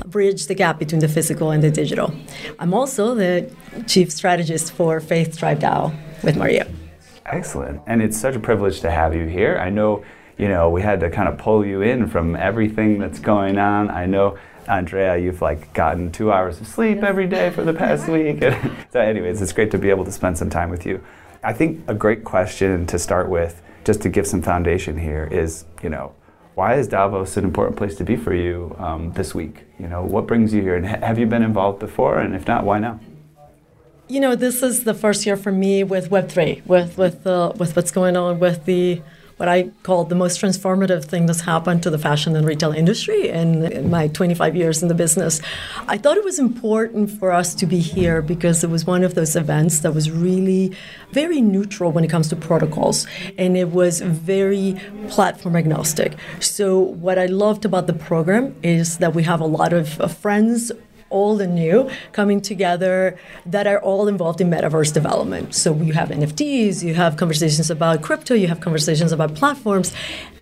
bridge 0.05 0.45
the 0.45 0.53
gap 0.53 0.77
between 0.77 1.01
the 1.01 1.07
physical 1.07 1.49
and 1.49 1.63
the 1.63 1.71
digital. 1.71 2.13
I'm 2.59 2.75
also 2.75 3.15
the 3.15 3.51
chief 3.87 4.11
strategist 4.11 4.71
for 4.71 4.99
Faith 4.99 5.39
Tribe 5.39 5.61
DAO 5.61 5.95
with 6.23 6.37
Maria. 6.37 6.67
Excellent. 7.25 7.81
And 7.87 8.03
it's 8.03 8.19
such 8.19 8.35
a 8.35 8.39
privilege 8.39 8.81
to 8.81 8.91
have 8.91 9.15
you 9.15 9.25
here. 9.25 9.57
I 9.57 9.71
know, 9.71 10.05
you 10.37 10.47
know, 10.47 10.69
we 10.69 10.83
had 10.83 10.99
to 10.99 11.09
kind 11.09 11.27
of 11.27 11.39
pull 11.39 11.65
you 11.65 11.81
in 11.81 12.05
from 12.07 12.35
everything 12.35 12.99
that's 12.99 13.17
going 13.17 13.57
on. 13.57 13.89
I 13.89 14.05
know 14.05 14.37
Andrea, 14.67 15.17
you've 15.17 15.41
like 15.41 15.73
gotten 15.73 16.11
two 16.11 16.31
hours 16.31 16.59
of 16.59 16.67
sleep 16.67 17.03
every 17.03 17.27
day 17.27 17.49
for 17.49 17.63
the 17.63 17.73
past 17.73 18.07
week. 18.09 18.41
so, 18.91 18.99
anyways, 18.99 19.41
it's 19.41 19.53
great 19.53 19.71
to 19.71 19.77
be 19.77 19.89
able 19.89 20.05
to 20.05 20.11
spend 20.11 20.37
some 20.37 20.49
time 20.49 20.69
with 20.69 20.85
you. 20.85 21.03
I 21.43 21.53
think 21.53 21.83
a 21.87 21.93
great 21.93 22.23
question 22.23 22.87
to 22.87 22.97
start 22.97 23.29
with, 23.29 23.61
just 23.83 24.01
to 24.01 24.09
give 24.09 24.25
some 24.25 24.41
foundation 24.41 24.97
here, 24.97 25.27
is 25.31 25.65
you 25.83 25.89
know, 25.89 26.13
why 26.55 26.75
is 26.75 26.87
Davos 26.87 27.37
an 27.37 27.43
important 27.43 27.77
place 27.77 27.95
to 27.97 28.03
be 28.03 28.15
for 28.15 28.33
you 28.33 28.75
um, 28.79 29.11
this 29.13 29.35
week? 29.35 29.65
You 29.77 29.87
know, 29.87 30.03
what 30.03 30.25
brings 30.25 30.53
you 30.53 30.61
here, 30.61 30.75
and 30.75 30.87
ha- 30.87 30.99
have 31.01 31.19
you 31.19 31.27
been 31.27 31.43
involved 31.43 31.79
before? 31.79 32.19
And 32.19 32.33
if 32.33 32.47
not, 32.47 32.63
why 32.63 32.79
now? 32.79 32.99
You 34.07 34.19
know, 34.19 34.35
this 34.35 34.61
is 34.61 34.83
the 34.83 34.93
first 34.93 35.25
year 35.25 35.35
for 35.35 35.51
me 35.51 35.83
with 35.83 36.11
Web 36.11 36.29
three, 36.29 36.61
with 36.65 36.97
with 36.97 37.27
uh, 37.27 37.53
with 37.57 37.75
what's 37.75 37.91
going 37.91 38.15
on 38.15 38.39
with 38.39 38.65
the 38.65 39.01
what 39.37 39.49
I 39.49 39.69
call 39.83 40.05
the 40.05 40.15
most 40.15 40.39
transformative 40.39 41.05
thing 41.05 41.25
that's 41.25 41.41
happened 41.41 41.83
to 41.83 41.89
the 41.89 41.97
fashion 41.97 42.35
and 42.35 42.47
retail 42.47 42.71
industry 42.71 43.29
in, 43.29 43.65
in, 43.71 43.89
my 43.89 44.07
25 44.07 44.55
years 44.55 44.81
in 44.81 44.87
the 44.87 44.95
business. 44.95 45.41
I 45.87 45.97
thought 45.97 46.15
it 46.15 46.23
was 46.23 46.39
important 46.39 47.11
for 47.11 47.31
us 47.31 47.53
to 47.55 47.65
be 47.65 47.79
here 47.79 48.21
because 48.21 48.63
it 48.63 48.69
was 48.69 48.85
one 48.85 49.03
of 49.03 49.15
those 49.15 49.35
events 49.35 49.79
that 49.79 49.93
was 49.93 50.09
really 50.09 50.75
very 51.11 51.41
neutral 51.41 51.91
when 51.91 52.05
it 52.05 52.09
comes 52.09 52.29
to 52.29 52.35
protocols 52.35 53.07
and 53.37 53.57
it 53.57 53.71
was 53.71 53.99
very 53.99 54.79
platform 55.09 55.55
agnostic. 55.57 56.15
So, 56.39 56.79
what 56.79 57.19
I 57.19 57.25
loved 57.25 57.65
about 57.65 57.87
the 57.87 57.93
program 57.93 58.55
is 58.63 58.99
that 58.99 59.13
we 59.13 59.23
have 59.23 59.41
a 59.41 59.45
lot 59.45 59.73
of, 59.73 59.99
of 59.99 60.15
friends 60.15 60.71
old 61.09 61.41
and 61.41 61.55
new 61.55 61.89
coming 62.11 62.41
together 62.41 63.17
that 63.45 63.67
are 63.67 63.79
all 63.79 64.07
involved 64.07 64.41
in 64.41 64.49
metaverse 64.49 64.93
development. 64.93 65.53
So 65.55 65.75
you 65.75 65.93
have 65.93 66.09
NFTs, 66.09 66.83
you 66.83 66.93
have 66.95 67.17
conversations 67.17 67.69
about 67.69 68.01
crypto, 68.01 68.33
you 68.33 68.47
have 68.47 68.59
conversations 68.59 69.11
about 69.11 69.35
platforms. 69.35 69.93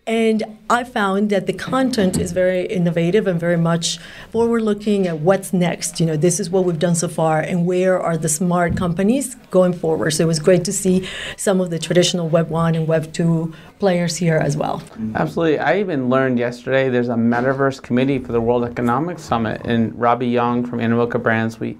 And 0.05 0.43
I 0.69 0.83
found 0.83 1.29
that 1.29 1.47
the 1.47 1.53
content 1.53 2.17
is 2.17 2.33
very 2.33 2.65
innovative 2.65 3.25
and 3.25 3.39
very 3.39 3.55
much 3.55 3.99
forward 4.31 4.61
looking 4.61 5.07
at 5.07 5.19
what's 5.19 5.53
next. 5.53 6.01
You 6.01 6.05
know, 6.05 6.17
this 6.17 6.41
is 6.41 6.49
what 6.49 6.65
we've 6.65 6.79
done 6.79 6.95
so 6.95 7.07
far 7.07 7.39
and 7.39 7.65
where 7.65 7.97
are 7.97 8.17
the 8.17 8.27
smart 8.27 8.75
companies 8.75 9.35
going 9.49 9.71
forward. 9.71 10.11
So 10.11 10.25
it 10.25 10.27
was 10.27 10.39
great 10.39 10.65
to 10.65 10.73
see 10.73 11.07
some 11.37 11.61
of 11.61 11.69
the 11.69 11.79
traditional 11.79 12.27
Web 12.27 12.49
1 12.49 12.75
and 12.75 12.85
Web 12.85 13.13
2 13.13 13.53
players 13.79 14.17
here 14.17 14.37
as 14.37 14.57
well. 14.57 14.83
Absolutely. 15.15 15.59
I 15.59 15.79
even 15.79 16.09
learned 16.09 16.37
yesterday 16.37 16.89
there's 16.89 17.09
a 17.09 17.15
metaverse 17.15 17.81
committee 17.81 18.19
for 18.19 18.33
the 18.33 18.41
World 18.41 18.65
Economic 18.65 19.19
Summit 19.19 19.61
and 19.63 19.97
Robby 19.97 20.27
Yung 20.27 20.65
from 20.65 20.79
Animoca 20.79 21.21
Brands 21.21 21.61
we 21.61 21.77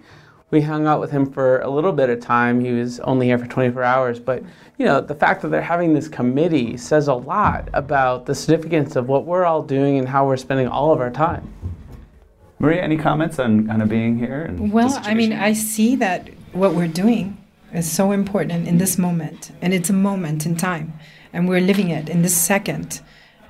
we 0.54 0.62
hung 0.62 0.86
out 0.86 1.00
with 1.02 1.10
him 1.10 1.26
for 1.26 1.62
a 1.62 1.70
little 1.70 1.92
bit 1.92 2.12
of 2.12 2.20
time. 2.20 2.64
He 2.64 2.72
was 2.72 3.00
only 3.00 3.26
here 3.26 3.40
for 3.40 3.48
24 3.48 3.82
hours, 3.82 4.20
but 4.20 4.44
you 4.84 4.90
know, 4.90 5.00
the 5.00 5.16
fact 5.16 5.42
that 5.42 5.48
they're 5.48 5.62
having 5.62 5.94
this 5.94 6.10
committee 6.10 6.76
says 6.76 7.08
a 7.08 7.14
lot 7.14 7.70
about 7.72 8.26
the 8.26 8.36
significance 8.36 8.98
of 8.98 9.08
what 9.08 9.26
we're 9.26 9.46
all 9.46 9.64
doing 9.64 9.98
and 9.98 10.10
how 10.10 10.28
we're 10.28 10.36
spending 10.36 10.68
all 10.68 10.92
of 10.92 11.00
our 11.00 11.10
time. 11.10 11.48
Maria, 12.60 12.82
any 12.82 12.98
comments 12.98 13.40
on 13.40 13.66
kind 13.66 13.82
of 13.82 13.88
being 13.88 14.20
here? 14.20 14.54
well, 14.60 15.00
I 15.04 15.14
mean, 15.14 15.32
I 15.32 15.54
see 15.54 15.96
that 15.96 16.28
what 16.52 16.76
we're 16.76 16.90
doing 16.90 17.38
is 17.72 17.90
so 17.90 18.12
important 18.12 18.68
in 18.68 18.78
this 18.78 18.98
moment, 18.98 19.54
and 19.62 19.74
it's 19.74 19.90
a 19.90 19.94
moment 19.94 20.46
in 20.46 20.58
time, 20.58 20.92
and 21.32 21.48
we're 21.48 21.62
living 21.62 21.90
it 21.90 22.10
in 22.10 22.22
this 22.22 22.36
second. 22.36 23.00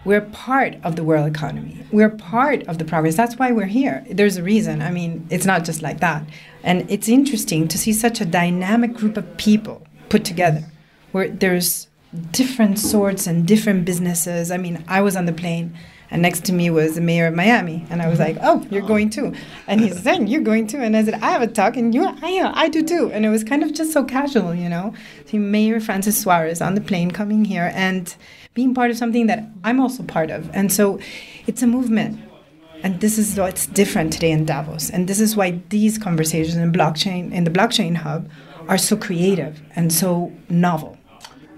We're 0.06 0.22
part 0.22 0.76
of 0.84 0.96
the 0.96 1.04
world 1.04 1.28
economy. 1.28 1.84
We're 1.92 2.12
part 2.12 2.62
of 2.68 2.78
the 2.78 2.86
progress. 2.86 3.16
That's 3.16 3.40
why 3.40 3.52
we're 3.52 3.74
here. 3.82 4.06
There's 4.08 4.38
a 4.38 4.44
reason. 4.44 4.84
I 4.84 4.92
mean, 4.92 5.26
it's 5.32 5.48
not 5.48 5.66
just 5.66 5.82
like 5.82 6.00
that. 6.02 6.28
And 6.62 6.86
it's 6.92 7.10
interesting 7.10 7.68
to 7.70 7.78
see 7.80 7.92
such 7.92 8.22
a 8.22 8.26
dynamic 8.26 8.94
group 8.94 9.18
of 9.18 9.36
people 9.38 9.82
put 10.10 10.24
together 10.26 10.66
where 11.14 11.30
there's 11.30 11.88
different 12.32 12.78
sorts 12.78 13.26
and 13.26 13.48
different 13.48 13.86
businesses. 13.86 14.52
I 14.52 14.58
mean, 14.58 14.84
I 14.88 15.02
was 15.02 15.16
on 15.16 15.26
the 15.26 15.34
plane 15.34 15.76
and 16.14 16.22
next 16.22 16.46
to 16.46 16.54
me 16.54 16.70
was 16.70 16.94
the 16.94 17.02
mayor 17.02 17.26
of 17.26 17.34
Miami, 17.34 17.88
and 17.90 18.00
I 18.00 18.08
was 18.08 18.20
like, 18.20 18.38
"Oh, 18.40 18.64
you're 18.70 18.84
going 18.84 19.10
too," 19.10 19.34
and 19.66 19.82
he's 19.82 20.00
saying, 20.04 20.28
"You're 20.28 20.42
going 20.42 20.68
too," 20.68 20.78
and 20.78 20.96
I 20.96 21.04
said, 21.04 21.16
"I 21.16 21.32
have 21.32 21.42
a 21.42 21.48
talk, 21.48 21.76
and 21.76 21.94
you, 21.94 22.06
I, 22.06 22.52
I 22.54 22.70
do 22.70 22.84
too," 22.84 23.10
and 23.12 23.26
it 23.26 23.30
was 23.30 23.44
kind 23.44 23.64
of 23.64 23.74
just 23.74 23.92
so 23.92 24.04
casual, 24.04 24.54
you 24.54 24.70
know. 24.70 24.94
See 25.26 25.40
Mayor 25.40 25.80
Francis 25.80 26.20
Suarez 26.20 26.62
on 26.62 26.76
the 26.76 26.82
plane 26.82 27.10
coming 27.10 27.46
here 27.46 27.72
and 27.74 28.16
being 28.54 28.76
part 28.76 28.92
of 28.92 28.98
something 28.98 29.26
that 29.26 29.46
I'm 29.64 29.80
also 29.80 30.04
part 30.04 30.30
of. 30.30 30.52
And 30.54 30.72
so 30.72 31.00
it's 31.48 31.64
a 31.64 31.68
movement. 31.68 32.20
And 32.84 33.00
this 33.00 33.18
is 33.18 33.36
what's 33.36 33.66
different 33.66 34.14
today 34.14 34.30
in 34.30 34.46
Davos. 34.46 34.92
And 34.92 35.08
this 35.08 35.20
is 35.20 35.36
why 35.36 35.62
these 35.70 35.98
conversations 35.98 36.58
in 36.58 36.72
blockchain 36.72 37.32
in 37.32 37.44
the 37.46 37.50
blockchain 37.50 37.96
hub 37.96 38.30
are 38.68 38.78
so 38.78 38.96
creative 38.96 39.62
and 39.76 39.92
so 39.92 40.32
novel. 40.48 40.98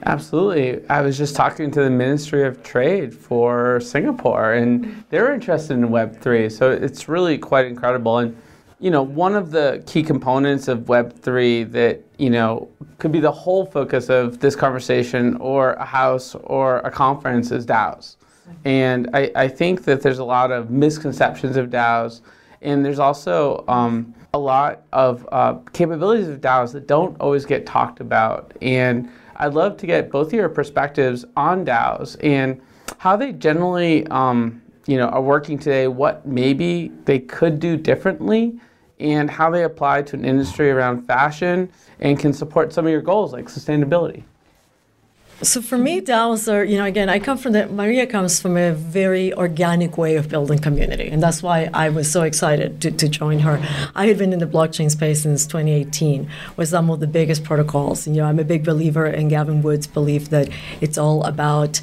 Absolutely. 0.04 0.88
I 0.90 1.02
was 1.02 1.18
just 1.18 1.36
talking 1.36 1.72
to 1.72 1.82
the 1.82 1.90
Ministry 1.90 2.46
of 2.46 2.62
Trade 2.64 3.14
for 3.14 3.80
Singapore, 3.80 4.54
and 4.54 5.04
they're 5.10 5.34
interested 5.34 5.74
in 5.74 5.88
Web3. 5.88 6.52
So 6.52 6.72
it's 6.72 7.08
really 7.08 7.38
quite 7.38 7.66
incredible. 7.66 8.20
And 8.20 8.38
you 8.80 8.92
know, 8.92 9.02
one 9.02 9.36
of 9.36 9.52
the 9.52 9.82
key 9.88 10.04
components 10.04 10.68
of 10.68 10.82
Web3 10.82 11.72
that, 11.72 12.04
you 12.18 12.30
know, 12.30 12.70
could 12.98 13.12
be 13.12 13.20
the 13.20 13.32
whole 13.32 13.66
focus 13.66 14.10
of 14.10 14.40
this 14.40 14.56
conversation 14.56 15.38
or 15.38 15.74
a 15.74 15.86
house 15.86 16.36
or 16.44 16.80
a 16.80 16.92
conference 16.92 17.52
is 17.52 17.66
DAOs. 17.66 18.18
And 18.66 19.10
I, 19.14 19.32
I 19.36 19.48
think 19.48 19.86
that 19.86 20.02
there's 20.02 20.20
a 20.20 20.26
lot 20.26 20.52
of 20.52 20.70
misconceptions 20.70 21.56
of 21.58 21.70
DAOs. 21.70 22.22
And 22.62 22.84
there's 22.84 23.00
also 23.00 23.64
um, 23.68 24.14
a 24.34 24.40
lot 24.40 24.84
of 24.92 25.28
uh, 25.32 25.56
capabilities 25.72 26.28
of 26.28 26.42
DAOs 26.42 26.74
that 26.74 26.86
don't 26.86 27.20
always 27.22 27.46
get 27.46 27.66
talked 27.66 28.02
about. 28.02 28.54
And 28.62 29.10
I'd 29.38 29.54
love 29.54 29.78
to 29.78 29.86
get 29.86 30.10
both 30.10 30.28
of 30.28 30.34
your 30.34 30.50
perspectives 30.50 31.26
on 31.36 31.66
DAOs 31.66 32.18
and 32.24 32.62
how 32.98 33.16
they 33.18 33.34
generally 33.34 34.08
um, 34.08 34.62
you 34.88 34.98
know, 34.98 35.08
are 35.08 35.22
working 35.22 35.58
today, 35.58 35.88
what 35.88 36.26
maybe 36.28 36.92
they 37.06 37.20
could 37.20 37.60
do 37.60 37.78
differently, 37.78 38.60
and 39.00 39.30
how 39.30 39.50
they 39.50 39.64
apply 39.64 40.02
to 40.04 40.16
an 40.16 40.24
industry 40.24 40.70
around 40.72 41.06
fashion 41.06 41.70
and 42.00 42.20
can 42.20 42.32
support 42.32 42.72
some 42.72 42.86
of 42.86 42.92
your 42.92 43.02
goals 43.02 43.34
like 43.34 43.46
sustainability. 43.46 44.24
So 45.42 45.62
for 45.62 45.78
me, 45.78 46.00
DAOs 46.00 46.52
are, 46.52 46.64
you 46.64 46.78
know, 46.78 46.86
again, 46.86 47.10
I 47.10 47.20
come 47.20 47.38
from 47.38 47.52
the, 47.52 47.68
Maria 47.68 48.08
comes 48.08 48.40
from 48.40 48.56
a 48.56 48.72
very 48.72 49.34
organic 49.34 49.98
way 49.98 50.16
of 50.16 50.30
building 50.30 50.60
community. 50.60 51.10
And 51.10 51.22
that's 51.22 51.44
why 51.44 51.70
I 51.74 51.90
was 51.90 52.10
so 52.10 52.24
excited 52.24 52.82
to, 52.82 52.92
to 52.92 53.10
join 53.10 53.40
her. 53.40 53.62
I 53.96 54.08
had 54.08 54.18
been 54.18 54.32
in 54.32 54.40
the 54.40 54.48
blockchain 54.48 54.90
space 54.90 55.24
since 55.24 55.46
2018 55.46 56.30
with 56.56 56.70
some 56.70 56.90
of 56.90 57.02
the 57.02 57.08
biggest 57.08 57.44
protocols. 57.44 58.08
You 58.08 58.14
know, 58.14 58.26
I'm 58.26 58.40
a 58.40 58.46
big 58.46 58.64
believer 58.64 59.08
in 59.08 59.28
Gavin 59.28 59.62
Wood's 59.62 59.88
belief 59.88 60.30
that 60.30 60.50
it's 60.80 60.98
all 60.98 61.22
about 61.24 61.82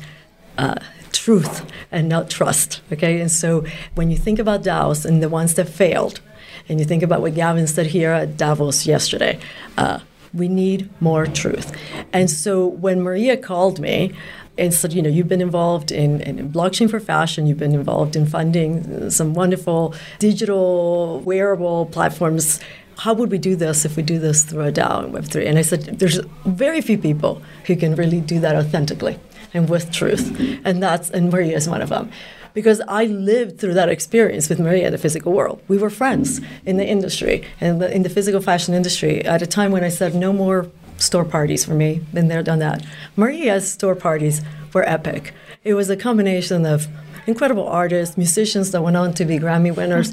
uh, 0.56 0.76
truth 1.12 1.66
and 1.90 2.08
not 2.08 2.30
trust. 2.30 2.80
Okay, 2.90 3.20
and 3.20 3.30
so 3.30 3.64
when 3.94 4.10
you 4.10 4.16
think 4.16 4.38
about 4.38 4.62
DAOs 4.62 5.04
and 5.04 5.22
the 5.22 5.28
ones 5.28 5.54
that 5.54 5.68
failed, 5.68 6.20
and 6.68 6.78
you 6.78 6.86
think 6.86 7.02
about 7.02 7.20
what 7.20 7.34
Gavin 7.34 7.66
said 7.66 7.86
here 7.86 8.12
at 8.12 8.36
Davos 8.36 8.86
yesterday, 8.86 9.38
uh, 9.76 9.98
we 10.35 10.49
need 10.49 10.88
more 11.01 11.27
truth. 11.27 11.73
And 12.12 12.31
so 12.31 12.66
when 12.66 13.03
Maria 13.03 13.37
called 13.37 13.81
me, 13.81 14.12
and 14.59 14.75
said, 14.75 14.92
you 14.92 15.01
know, 15.01 15.09
you've 15.09 15.29
been 15.29 15.40
involved 15.40 15.90
in, 15.90 16.21
in, 16.21 16.53
blockchain 16.53 16.90
for 16.90 17.01
fashion, 17.01 17.47
you've 17.47 17.59
been 17.59 17.75
involved 17.75 18.14
in 18.14 18.27
funding 18.27 19.09
some 19.09 19.33
wonderful 19.33 19.95
digital 20.18 21.21
wearable 21.21 21.87
platforms. 21.87 22.61
How 22.99 23.14
would 23.14 23.31
we 23.31 23.38
do 23.38 23.57
this 23.57 23.87
if 23.87 23.97
we 23.97 24.03
do 24.03 24.18
this 24.18 24.45
through 24.45 24.64
a 24.64 24.73
DAO 24.73 25.05
and 25.05 25.14
Web3? 25.14 25.47
And 25.47 25.59
I 25.59 25.62
said, 25.62 25.99
there's 25.99 26.21
very 26.45 26.83
few 26.83 26.99
people 26.99 27.42
who 27.64 27.77
can 27.77 27.95
really 27.95 28.21
do 28.21 28.40
that 28.40 28.55
authentically 28.55 29.18
and 29.55 29.68
with 29.68 29.90
truth. 29.90 30.38
And 30.64 30.83
that's 30.83 31.11
and 31.11 31.31
Maria 31.31 31.57
is 31.57 31.68
one 31.68 31.81
of 31.81 31.88
them. 31.88 32.11
Because 32.54 32.82
I 32.86 33.04
lived 33.06 33.58
through 33.58 33.74
that 33.74 33.88
experience 33.88 34.48
with 34.48 34.60
Maria 34.60 34.90
the 34.90 34.98
physical 34.98 35.32
world. 35.32 35.62
We 35.68 35.78
were 35.78 35.90
friends 35.90 36.40
in 36.66 36.76
the 36.76 36.86
industry, 36.86 37.44
in 37.60 37.78
the, 37.78 37.94
in 37.94 38.02
the 38.02 38.10
physical 38.10 38.40
fashion 38.40 38.74
industry, 38.74 39.24
at 39.24 39.42
a 39.42 39.46
time 39.46 39.72
when 39.72 39.84
I 39.84 39.88
said, 39.88 40.14
no 40.14 40.32
more 40.32 40.70
store 40.98 41.24
parties 41.24 41.64
for 41.64 41.74
me. 41.74 42.00
Been 42.12 42.28
there, 42.28 42.42
done 42.42 42.58
that. 42.60 42.84
Maria's 43.16 43.72
store 43.72 43.94
parties 43.94 44.42
were 44.72 44.88
epic. 44.88 45.34
It 45.64 45.74
was 45.74 45.90
a 45.90 45.96
combination 45.96 46.66
of 46.66 46.88
incredible 47.26 47.66
artists, 47.66 48.16
musicians 48.16 48.70
that 48.72 48.82
went 48.82 48.96
on 48.96 49.14
to 49.14 49.24
be 49.24 49.38
Grammy 49.38 49.74
winners 49.74 50.12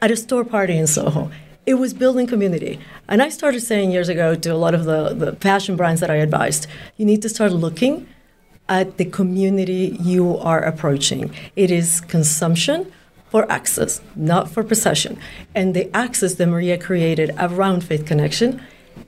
at 0.00 0.10
a 0.10 0.16
store 0.16 0.44
party 0.44 0.76
in 0.76 0.86
Soho. 0.86 1.30
It 1.64 1.74
was 1.74 1.94
building 1.94 2.26
community. 2.26 2.80
And 3.08 3.22
I 3.22 3.28
started 3.28 3.60
saying 3.60 3.92
years 3.92 4.08
ago 4.08 4.34
to 4.34 4.50
a 4.50 4.56
lot 4.56 4.74
of 4.74 4.84
the, 4.84 5.14
the 5.14 5.36
fashion 5.36 5.76
brands 5.76 6.00
that 6.00 6.10
I 6.10 6.16
advised, 6.16 6.66
you 6.96 7.06
need 7.06 7.22
to 7.22 7.28
start 7.28 7.52
looking 7.52 8.08
at 8.72 8.96
the 8.96 9.04
community 9.04 9.98
you 10.00 10.38
are 10.38 10.60
approaching. 10.60 11.30
It 11.56 11.70
is 11.70 12.00
consumption 12.00 12.90
for 13.30 13.42
access, 13.52 14.00
not 14.16 14.50
for 14.50 14.62
possession. 14.64 15.18
And 15.54 15.74
the 15.74 15.94
access 15.94 16.34
that 16.36 16.46
Maria 16.46 16.78
created 16.78 17.28
around 17.38 17.84
Faith 17.84 18.06
Connection 18.06 18.62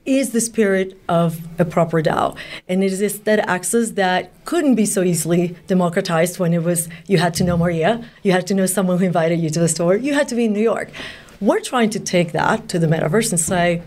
is 0.05 0.33
the 0.33 0.41
spirit 0.41 0.95
of 1.09 1.29
a 1.57 1.65
proper 1.65 1.99
DAO. 2.03 2.37
And 2.69 2.83
it 2.83 2.93
is 2.93 3.21
that 3.21 3.39
access 3.49 3.91
that 4.03 4.31
couldn't 4.45 4.75
be 4.75 4.85
so 4.85 5.01
easily 5.01 5.55
democratized 5.65 6.37
when 6.37 6.53
it 6.53 6.63
was 6.63 6.87
you 7.07 7.17
had 7.17 7.33
to 7.39 7.43
know 7.43 7.57
Maria, 7.57 8.07
you 8.21 8.31
had 8.33 8.45
to 8.47 8.53
know 8.53 8.67
someone 8.67 8.99
who 8.99 9.05
invited 9.05 9.39
you 9.39 9.49
to 9.49 9.59
the 9.59 9.67
store, 9.67 9.95
you 9.95 10.13
had 10.13 10.27
to 10.27 10.35
be 10.35 10.45
in 10.45 10.53
New 10.53 10.67
York. 10.73 10.91
We're 11.41 11.65
trying 11.71 11.89
to 11.91 11.99
take 11.99 12.33
that 12.33 12.69
to 12.69 12.77
the 12.77 12.85
metaverse 12.85 13.31
and 13.31 13.39
say, 13.39 13.81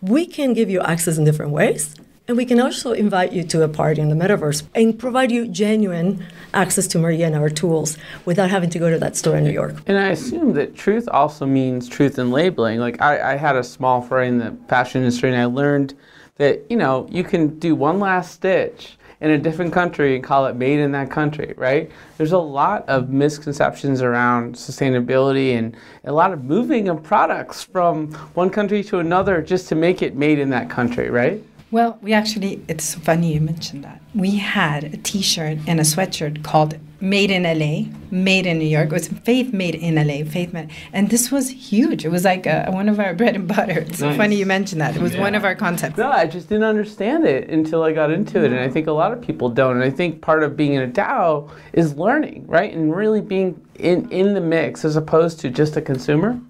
we 0.00 0.26
can 0.26 0.54
give 0.54 0.68
you 0.70 0.80
access 0.80 1.18
in 1.18 1.24
different 1.24 1.52
ways 1.52 1.94
And 2.30 2.36
we 2.36 2.44
can 2.44 2.60
also 2.60 2.92
invite 2.92 3.32
you 3.32 3.42
to 3.42 3.64
a 3.64 3.68
party 3.68 4.00
in 4.00 4.08
the 4.08 4.14
metaverse 4.14 4.62
and 4.72 4.96
provide 4.96 5.32
you 5.32 5.48
genuine 5.48 6.24
access 6.54 6.86
to 6.86 6.98
Maria 7.00 7.26
and 7.26 7.34
our 7.34 7.50
tools 7.50 7.98
without 8.24 8.50
having 8.50 8.70
to 8.70 8.78
go 8.78 8.88
to 8.88 8.98
that 8.98 9.16
store 9.16 9.36
in 9.36 9.42
New 9.42 9.50
York. 9.50 9.82
And 9.88 9.98
I 9.98 10.10
assume 10.10 10.52
that 10.52 10.76
truth 10.76 11.08
also 11.08 11.44
means 11.44 11.88
truth 11.88 12.20
in 12.20 12.30
labeling. 12.30 12.78
Like 12.78 13.02
I, 13.02 13.32
I 13.32 13.36
had 13.36 13.56
a 13.56 13.64
small 13.64 14.00
fray 14.00 14.28
in 14.28 14.38
the 14.38 14.56
fashion 14.68 15.00
industry 15.00 15.28
and 15.32 15.40
I 15.40 15.46
learned 15.46 15.94
that, 16.36 16.64
you 16.70 16.76
know, 16.76 17.08
you 17.10 17.24
can 17.24 17.58
do 17.58 17.74
one 17.74 17.98
last 17.98 18.34
stitch 18.34 18.96
in 19.20 19.32
a 19.32 19.38
different 19.38 19.72
country 19.72 20.14
and 20.14 20.22
call 20.22 20.46
it 20.46 20.54
made 20.54 20.78
in 20.78 20.92
that 20.92 21.10
country, 21.10 21.52
right? 21.56 21.90
There's 22.16 22.30
a 22.30 22.38
lot 22.38 22.88
of 22.88 23.10
misconceptions 23.10 24.02
around 24.02 24.54
sustainability 24.54 25.58
and 25.58 25.76
a 26.04 26.12
lot 26.12 26.32
of 26.32 26.44
moving 26.44 26.88
of 26.88 27.02
products 27.02 27.64
from 27.64 28.12
one 28.34 28.50
country 28.50 28.84
to 28.84 29.00
another 29.00 29.42
just 29.42 29.68
to 29.70 29.74
make 29.74 30.00
it 30.00 30.14
made 30.14 30.38
in 30.38 30.50
that 30.50 30.70
country, 30.70 31.10
right? 31.10 31.42
Well, 31.70 31.98
we 32.02 32.12
actually, 32.12 32.64
it's 32.66 32.94
funny 32.96 33.34
you 33.34 33.40
mentioned 33.40 33.84
that. 33.84 34.02
We 34.12 34.36
had 34.36 34.84
a 34.84 34.96
t 34.96 35.22
shirt 35.22 35.58
and 35.68 35.78
a 35.78 35.84
sweatshirt 35.84 36.42
called 36.42 36.76
Made 37.00 37.30
in 37.30 37.44
LA, 37.44 37.88
Made 38.10 38.44
in 38.46 38.58
New 38.58 38.66
York. 38.66 38.86
It 38.86 38.92
was 38.92 39.08
Faith 39.08 39.52
Made 39.52 39.76
in 39.76 39.94
LA, 39.94 40.28
Faith 40.28 40.52
Made. 40.52 40.70
And 40.92 41.10
this 41.10 41.30
was 41.30 41.48
huge. 41.48 42.04
It 42.04 42.08
was 42.08 42.24
like 42.24 42.44
a, 42.46 42.66
one 42.70 42.88
of 42.88 42.98
our 42.98 43.14
bread 43.20 43.36
and 43.36 43.46
butter. 43.46 43.78
It's 43.78 44.00
nice. 44.00 44.14
so 44.14 44.16
funny 44.16 44.34
you 44.34 44.46
mentioned 44.46 44.80
that. 44.80 44.96
It 44.96 45.02
was 45.02 45.14
yeah. 45.14 45.20
one 45.20 45.36
of 45.36 45.44
our 45.44 45.54
concepts. 45.54 45.96
No, 45.96 46.10
I 46.10 46.26
just 46.26 46.48
didn't 46.48 46.64
understand 46.64 47.24
it 47.24 47.48
until 47.48 47.84
I 47.84 47.92
got 47.92 48.10
into 48.10 48.44
it. 48.44 48.50
And 48.50 48.58
I 48.60 48.68
think 48.68 48.88
a 48.88 48.92
lot 48.92 49.12
of 49.12 49.22
people 49.22 49.48
don't. 49.48 49.76
And 49.76 49.84
I 49.84 49.90
think 49.90 50.22
part 50.22 50.42
of 50.42 50.56
being 50.56 50.74
in 50.74 50.82
a 50.82 50.88
DAO 50.88 51.48
is 51.72 51.94
learning, 51.94 52.46
right? 52.48 52.74
And 52.74 52.94
really 52.94 53.20
being 53.20 53.64
in, 53.76 54.10
in 54.10 54.34
the 54.34 54.40
mix 54.40 54.84
as 54.84 54.96
opposed 54.96 55.38
to 55.40 55.50
just 55.50 55.76
a 55.76 55.80
consumer. 55.80 56.40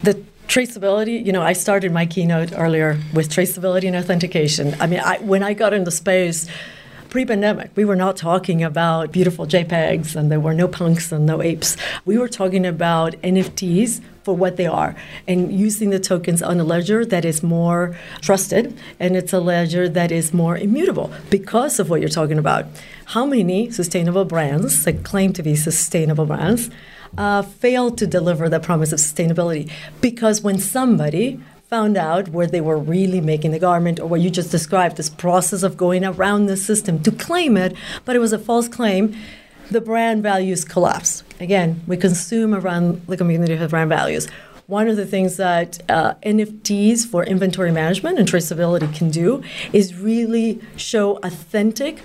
The 0.00 0.20
traceability 0.48 1.24
you 1.24 1.32
know 1.32 1.42
i 1.42 1.52
started 1.52 1.92
my 1.92 2.06
keynote 2.06 2.52
earlier 2.56 2.98
with 3.12 3.28
traceability 3.28 3.86
and 3.86 3.96
authentication. 3.96 4.74
I 4.80 4.86
mean 4.86 5.00
I, 5.00 5.18
when 5.18 5.42
i 5.42 5.52
got 5.52 5.72
into 5.72 5.90
space 5.90 6.46
pre-pandemic 7.08 7.70
we 7.74 7.84
were 7.84 7.96
not 7.96 8.16
talking 8.16 8.62
about 8.62 9.12
beautiful 9.12 9.46
jpegs 9.46 10.14
and 10.16 10.30
there 10.30 10.40
were 10.40 10.54
no 10.54 10.68
punks 10.68 11.12
and 11.12 11.26
no 11.26 11.42
apes. 11.42 11.76
We 12.04 12.18
were 12.18 12.28
talking 12.28 12.66
about 12.66 13.12
nfts 13.22 14.00
for 14.26 14.36
what 14.36 14.56
they 14.56 14.66
are 14.66 14.96
and 15.28 15.52
using 15.52 15.90
the 15.90 16.00
tokens 16.00 16.42
on 16.42 16.58
a 16.58 16.64
ledger 16.64 17.06
that 17.06 17.24
is 17.24 17.44
more 17.44 17.96
trusted 18.20 18.76
and 18.98 19.16
it's 19.16 19.32
a 19.32 19.38
ledger 19.38 19.88
that 19.88 20.10
is 20.10 20.34
more 20.34 20.58
immutable 20.58 21.12
because 21.30 21.78
of 21.78 21.88
what 21.88 22.00
you're 22.00 22.08
talking 22.08 22.36
about. 22.36 22.66
How 23.14 23.24
many 23.24 23.70
sustainable 23.70 24.24
brands 24.24 24.84
that 24.84 25.04
claim 25.04 25.32
to 25.34 25.44
be 25.44 25.54
sustainable 25.54 26.26
brands 26.26 26.70
uh, 27.16 27.42
failed 27.42 27.98
to 27.98 28.06
deliver 28.06 28.48
the 28.48 28.60
promise 28.60 28.92
of 28.92 28.98
sustainability. 28.98 29.70
Because 30.00 30.42
when 30.42 30.58
somebody 30.58 31.40
found 31.68 31.96
out 31.96 32.28
where 32.28 32.46
they 32.46 32.60
were 32.60 32.78
really 32.78 33.20
making 33.20 33.50
the 33.50 33.58
garment 33.58 33.98
or 33.98 34.06
what 34.06 34.20
you 34.20 34.30
just 34.30 34.50
described 34.50 34.96
this 34.96 35.10
process 35.10 35.64
of 35.64 35.76
going 35.76 36.04
around 36.04 36.46
the 36.46 36.56
system 36.56 37.02
to 37.02 37.10
claim 37.10 37.56
it 37.56 37.74
but 38.04 38.14
it 38.14 38.20
was 38.20 38.32
a 38.32 38.38
false 38.38 38.68
claim 38.68 39.12
the 39.68 39.80
brand 39.80 40.22
values 40.22 40.64
collapse. 40.64 41.24
Again 41.40 41.82
we 41.88 41.96
consume 41.96 42.54
around 42.54 43.04
the 43.08 43.16
community 43.16 43.54
of 43.54 43.70
brand 43.70 43.88
values. 43.88 44.28
One 44.68 44.88
of 44.88 44.96
the 44.96 45.06
things 45.06 45.36
that 45.36 45.80
uh, 45.88 46.14
NFTs 46.24 47.06
for 47.06 47.24
inventory 47.24 47.72
management 47.72 48.18
and 48.18 48.28
traceability 48.28 48.92
can 48.94 49.10
do 49.10 49.42
is 49.72 49.94
really 49.94 50.60
show 50.76 51.16
authentic 51.18 52.02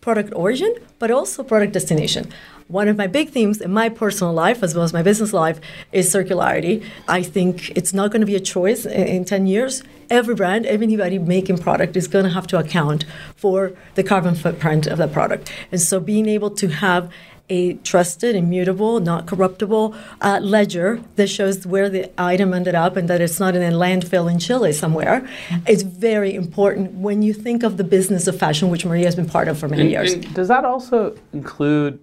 product 0.00 0.32
origin, 0.34 0.74
but 0.98 1.10
also 1.10 1.42
product 1.42 1.72
destination 1.72 2.30
one 2.68 2.88
of 2.88 2.96
my 2.96 3.06
big 3.06 3.30
themes 3.30 3.60
in 3.60 3.72
my 3.72 3.88
personal 3.88 4.32
life 4.32 4.62
as 4.62 4.74
well 4.74 4.84
as 4.84 4.92
my 4.92 5.02
business 5.02 5.32
life 5.32 5.60
is 5.92 6.12
circularity. 6.12 6.84
I 7.08 7.22
think 7.22 7.70
it's 7.70 7.92
not 7.92 8.10
going 8.10 8.20
to 8.20 8.26
be 8.26 8.36
a 8.36 8.40
choice 8.40 8.86
in, 8.86 9.06
in 9.06 9.24
10 9.24 9.46
years. 9.46 9.82
Every 10.10 10.34
brand, 10.34 10.66
everybody 10.66 11.18
making 11.18 11.58
product 11.58 11.96
is 11.96 12.08
going 12.08 12.24
to 12.24 12.30
have 12.30 12.46
to 12.48 12.58
account 12.58 13.04
for 13.36 13.72
the 13.94 14.02
carbon 14.02 14.34
footprint 14.34 14.86
of 14.86 14.98
that 14.98 15.12
product. 15.12 15.50
And 15.72 15.80
so 15.80 16.00
being 16.00 16.28
able 16.28 16.50
to 16.50 16.68
have 16.68 17.10
a 17.50 17.74
trusted, 17.74 18.34
immutable, 18.34 19.00
not 19.00 19.26
corruptible 19.26 19.94
uh, 20.22 20.40
ledger 20.40 21.02
that 21.16 21.28
shows 21.28 21.66
where 21.66 21.90
the 21.90 22.10
item 22.20 22.54
ended 22.54 22.74
up 22.74 22.96
and 22.96 23.08
that 23.08 23.20
it's 23.20 23.38
not 23.38 23.54
in 23.54 23.62
a 23.62 23.70
landfill 23.70 24.30
in 24.30 24.38
Chile 24.38 24.72
somewhere 24.72 25.28
is 25.68 25.82
very 25.82 26.34
important 26.34 26.92
when 26.92 27.20
you 27.20 27.34
think 27.34 27.62
of 27.62 27.76
the 27.76 27.84
business 27.84 28.26
of 28.26 28.38
fashion, 28.38 28.70
which 28.70 28.86
Maria 28.86 29.04
has 29.04 29.14
been 29.14 29.28
part 29.28 29.48
of 29.48 29.58
for 29.58 29.68
many 29.68 29.82
and, 29.82 29.90
years. 29.90 30.12
And 30.14 30.34
does 30.34 30.48
that 30.48 30.64
also 30.64 31.16
include 31.34 31.98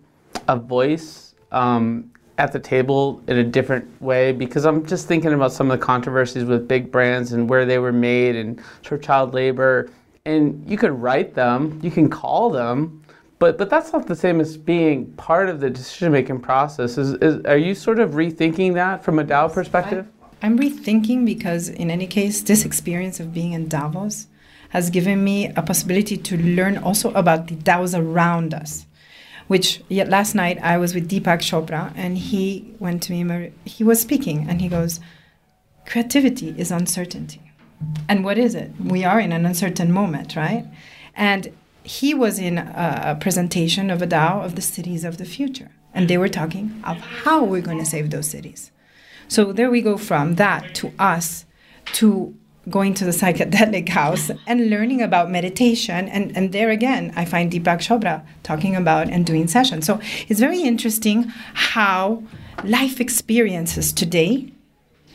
a 0.48 0.56
voice 0.56 1.36
um, 1.52 2.12
at 2.38 2.52
the 2.52 2.60
table 2.60 3.22
in 3.28 3.38
a 3.38 3.44
different 3.44 4.02
way 4.02 4.32
because 4.32 4.66
I'm 4.66 4.86
just 4.86 5.08
thinking 5.08 5.34
about 5.34 5.52
some 5.52 5.70
of 5.70 5.80
the 5.80 5.86
controversies 5.86 6.44
with 6.44 6.68
big 6.68 6.92
brands 6.92 7.34
and 7.34 7.50
where 7.50 7.66
they 7.66 7.78
were 7.78 7.92
made 7.92 8.36
and 8.36 8.60
of 8.90 9.02
child 9.02 9.34
labor. 9.34 9.92
And 10.26 10.68
you 10.70 10.78
could 10.78 10.92
write 10.92 11.34
them, 11.36 11.80
you 11.84 11.92
can 11.92 12.10
call 12.10 12.50
them, 12.50 13.04
but 13.40 13.58
but 13.58 13.70
that's 13.70 13.92
not 13.92 14.06
the 14.06 14.16
same 14.16 14.40
as 14.40 14.56
being 14.56 15.12
part 15.14 15.50
of 15.50 15.60
the 15.60 15.70
decision 15.70 16.12
making 16.12 16.42
process. 16.42 16.98
Is, 16.98 17.14
is 17.14 17.44
are 17.46 17.58
you 17.58 17.74
sort 17.74 18.00
of 18.00 18.12
rethinking 18.12 18.76
that 18.76 19.04
from 19.04 19.18
a 19.18 19.24
DAO 19.24 19.52
perspective? 19.52 20.08
I, 20.22 20.46
I'm 20.46 20.60
rethinking 20.60 21.26
because 21.26 21.70
in 21.70 21.90
any 21.90 22.06
case, 22.06 22.42
this 22.42 22.66
experience 22.66 23.20
of 23.20 23.34
being 23.34 23.54
in 23.54 23.68
Davos 23.68 24.28
has 24.70 24.90
given 24.90 25.24
me 25.24 25.48
a 25.56 25.62
possibility 25.62 26.18
to 26.18 26.38
learn 26.38 26.78
also 26.78 27.12
about 27.14 27.48
the 27.48 27.56
DAOs 27.56 27.98
around 27.98 28.54
us 28.54 28.86
which 29.52 29.82
yet 29.90 30.08
last 30.08 30.34
night 30.34 30.58
I 30.64 30.78
was 30.78 30.96
with 30.96 31.10
Deepak 31.10 31.42
Chopra 31.42 31.92
and 31.98 32.18
he 32.18 32.74
went 32.80 33.04
to 33.04 33.12
me, 33.12 33.52
he 33.66 33.84
was 33.84 34.00
speaking 34.00 34.48
and 34.48 34.62
he 34.62 34.70
goes, 34.70 35.02
creativity 35.86 36.56
is 36.58 36.72
uncertainty. 36.72 37.42
And 38.08 38.24
what 38.24 38.38
is 38.38 38.56
it? 38.56 38.72
We 38.80 39.04
are 39.04 39.20
in 39.20 39.34
an 39.34 39.46
uncertain 39.46 39.92
moment, 39.92 40.38
right? 40.38 40.66
And 41.18 41.52
he 41.84 42.14
was 42.14 42.40
in 42.40 42.60
a 42.60 43.18
presentation 43.20 43.90
of 43.90 44.02
a 44.02 44.08
DAO 44.08 44.46
of 44.46 44.56
the 44.56 44.62
cities 44.62 45.04
of 45.04 45.18
the 45.18 45.26
future. 45.26 45.72
And 45.94 46.08
they 46.08 46.18
were 46.18 46.30
talking 46.30 46.82
of 46.86 46.96
how 47.24 47.44
we're 47.44 47.68
going 47.70 47.80
to 47.80 47.86
save 47.86 48.10
those 48.10 48.30
cities. 48.30 48.72
So 49.28 49.52
there 49.52 49.70
we 49.70 49.82
go 49.82 49.98
from 49.98 50.36
that 50.36 50.74
to 50.76 50.94
us 50.98 51.46
to 52.00 52.34
going 52.70 52.94
to 52.94 53.06
the 53.06 53.12
psychedelic 53.12 53.90
house 53.90 54.30
and 54.46 54.70
learning 54.70 55.02
about 55.02 55.32
meditation. 55.32 56.08
And, 56.08 56.36
and 56.38 56.52
there 56.52 56.70
again, 56.70 57.12
I 57.16 57.26
find 57.26 57.52
Deepak 57.52 57.80
Chopra 57.80 58.24
talking 58.44 58.76
about 58.76 59.10
and 59.10 59.26
doing 59.26 59.48
sessions. 59.48 59.86
So 59.86 60.00
it's 60.28 60.40
very 60.40 60.62
interesting 60.62 61.24
how 61.54 62.24
life 62.64 63.02
experiences 63.02 63.92
today 63.92 64.52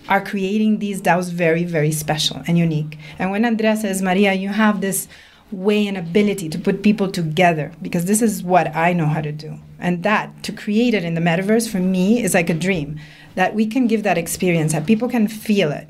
are 0.09 0.25
creating 0.25 0.79
these 0.79 1.01
DAOs 1.01 1.31
very, 1.31 1.65
very 1.65 1.93
special 1.93 2.43
and 2.47 2.59
unique. 2.59 2.99
And 3.19 3.31
when 3.31 3.45
Andrea 3.45 3.77
says, 3.77 4.03
Maria, 4.03 4.33
you 4.35 4.49
have 4.49 4.81
this 4.81 5.09
way 5.53 5.87
and 5.87 5.97
ability 5.97 6.49
to 6.49 6.59
put 6.59 6.83
people 6.83 7.11
together, 7.11 7.73
because 7.81 8.07
this 8.07 8.21
is 8.21 8.43
what 8.43 8.75
I 8.75 8.93
know 8.93 9.07
how 9.07 9.21
to 9.21 9.31
do. 9.31 9.59
And 9.79 10.03
that, 10.03 10.43
to 10.45 10.53
create 10.53 10.95
it 10.95 11.05
in 11.05 11.15
the 11.15 11.21
metaverse, 11.21 11.69
for 11.71 11.79
me, 11.79 12.23
is 12.23 12.35
like 12.35 12.51
a 12.51 12.55
dream 12.55 12.99
that 13.37 13.55
we 13.55 13.67
can 13.67 13.87
give 13.87 14.03
that 14.03 14.19
experience, 14.19 14.73
that 14.73 14.87
people 14.87 15.09
can 15.09 15.29
feel 15.29 15.71
it 15.71 15.89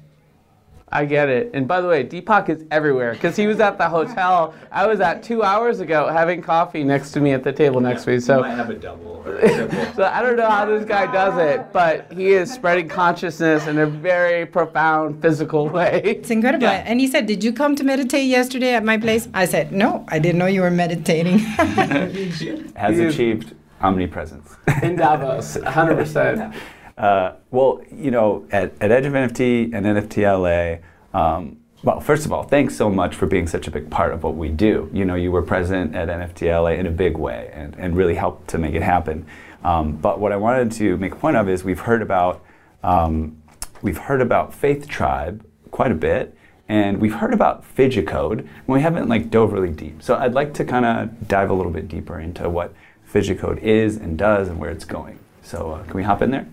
I 0.88 1.05
get 1.05 1.29
it. 1.29 1.51
And 1.53 1.66
by 1.66 1.81
the 1.81 1.88
way, 1.88 2.05
Deepak 2.05 2.49
is 2.49 2.64
everywhere 2.70 3.12
because 3.12 3.35
he 3.35 3.49
was 3.49 3.59
at 3.59 3.77
the 3.77 3.88
hotel 3.88 4.55
I 4.70 4.87
was 4.87 5.01
at 5.01 5.22
two 5.22 5.42
hours 5.42 5.81
ago 5.81 6.07
having 6.09 6.40
coffee 6.40 6.85
next 6.85 7.11
to 7.12 7.20
me 7.20 7.33
at 7.33 7.42
the 7.42 7.53
table 7.53 7.81
next 7.81 8.05
to 8.05 8.11
me. 8.11 8.20
So 8.20 8.44
I 8.44 8.51
have 8.51 8.70
a 8.70 8.75
double. 8.75 9.25
so 9.96 10.05
I 10.05 10.22
don't 10.22 10.37
know 10.37 10.49
how 10.49 10.64
this 10.64 10.85
guy 10.85 11.11
does 11.12 11.38
it, 11.38 11.72
but 11.72 12.12
he 12.12 12.29
is 12.29 12.53
spreading 12.53 12.88
consciousness 12.88 13.66
in 13.66 13.79
a 13.79 13.87
very 13.87 14.46
profound 14.46 15.20
physical 15.20 15.68
way. 15.68 16.03
It's 16.05 16.31
incredible. 16.31 16.68
Yeah. 16.68 16.85
And 16.87 17.01
he 17.01 17.09
said, 17.09 17.27
"Did 17.27 17.42
you 17.42 17.53
come 17.53 17.75
to 17.77 17.83
meditate 17.83 18.27
yesterday 18.27 18.75
at 18.75 18.85
my 18.85 18.96
place?" 18.96 19.29
I 19.35 19.46
said, 19.46 19.72
"No, 19.72 20.05
I 20.09 20.20
didn't 20.20 20.38
know 20.38 20.46
you 20.46 20.61
were 20.61 20.70
meditating." 20.70 21.38
Has 22.77 22.99
achieved 22.99 23.55
omnipresence 23.81 24.55
in 24.83 24.94
Davos, 24.96 25.57
100 25.57 25.96
percent. 25.96 26.55
Uh, 26.97 27.33
well, 27.51 27.81
you 27.93 28.11
know, 28.11 28.47
at, 28.51 28.73
at 28.81 28.91
Edge 28.91 29.05
of 29.05 29.13
NFT 29.13 29.75
and 29.75 29.85
NFT 29.85 30.23
LA, 30.25 30.79
um, 31.19 31.59
well, 31.83 32.01
first 32.01 32.25
of 32.25 32.33
all, 32.33 32.43
thanks 32.43 32.75
so 32.75 32.89
much 32.89 33.15
for 33.15 33.27
being 33.27 33.47
such 33.47 33.67
a 33.69 33.71
big 33.71 33.91
part 33.91 34.13
of 34.13 34.23
what 34.23 34.35
we 34.35 34.49
do. 34.49 34.91
You 34.93 35.05
know, 35.05 35.15
you 35.15 35.31
were 35.31 35.43
present 35.43 35.95
at 35.95 36.09
NFT 36.09 36.49
LA 36.51 36.71
in 36.71 36.87
a 36.87 36.91
big 36.91 37.19
way 37.19 37.51
and, 37.53 37.77
and 37.77 37.97
really 37.97 38.15
helped 38.15 38.49
to 38.49 38.59
make 38.59 38.75
it 38.75 38.83
happen. 38.83 39.27
Um, 39.63 39.97
but 39.97 40.21
what 40.21 40.33
I 40.33 40.37
wanted 40.37 40.73
to 40.73 40.97
make 40.97 41.13
a 41.13 41.17
point 41.17 41.37
of 41.37 41.49
is 41.49 41.65
we've 41.65 41.81
heard 41.81 42.01
about 42.01 42.43
um, 42.83 43.43
we've 43.83 43.99
heard 43.99 44.21
about 44.21 44.55
Faith 44.55 44.89
Tribe 44.89 45.45
quite 45.71 45.91
a 45.91 45.95
bit, 45.95 46.37
and 46.69 46.99
we've 47.01 47.15
heard 47.15 47.35
about 47.35 47.65
Phygicode, 47.77 48.41
and 48.41 48.67
we 48.67 48.81
haven't 48.81 49.09
like 49.09 49.31
dove 49.31 49.53
really 49.53 49.71
deep. 49.71 50.03
So 50.03 50.17
I'd 50.17 50.35
like 50.35 50.55
to 50.55 50.65
kind 50.65 50.85
of 50.85 51.29
dive 51.29 51.51
a 51.51 51.55
little 51.55 51.73
bit 51.73 51.89
deeper 51.89 52.19
into 52.21 52.49
what 52.49 52.73
Phygicode 53.13 53.59
is 53.59 53.97
and 53.97 54.17
does 54.17 54.49
and 54.49 54.59
where 54.59 54.71
it's 54.71 54.85
going. 54.85 55.19
So 55.43 55.73
uh, 55.73 55.85
can 55.85 55.95
we 55.95 56.03
hop 56.03 56.23
in 56.23 56.31
there? 56.31 56.47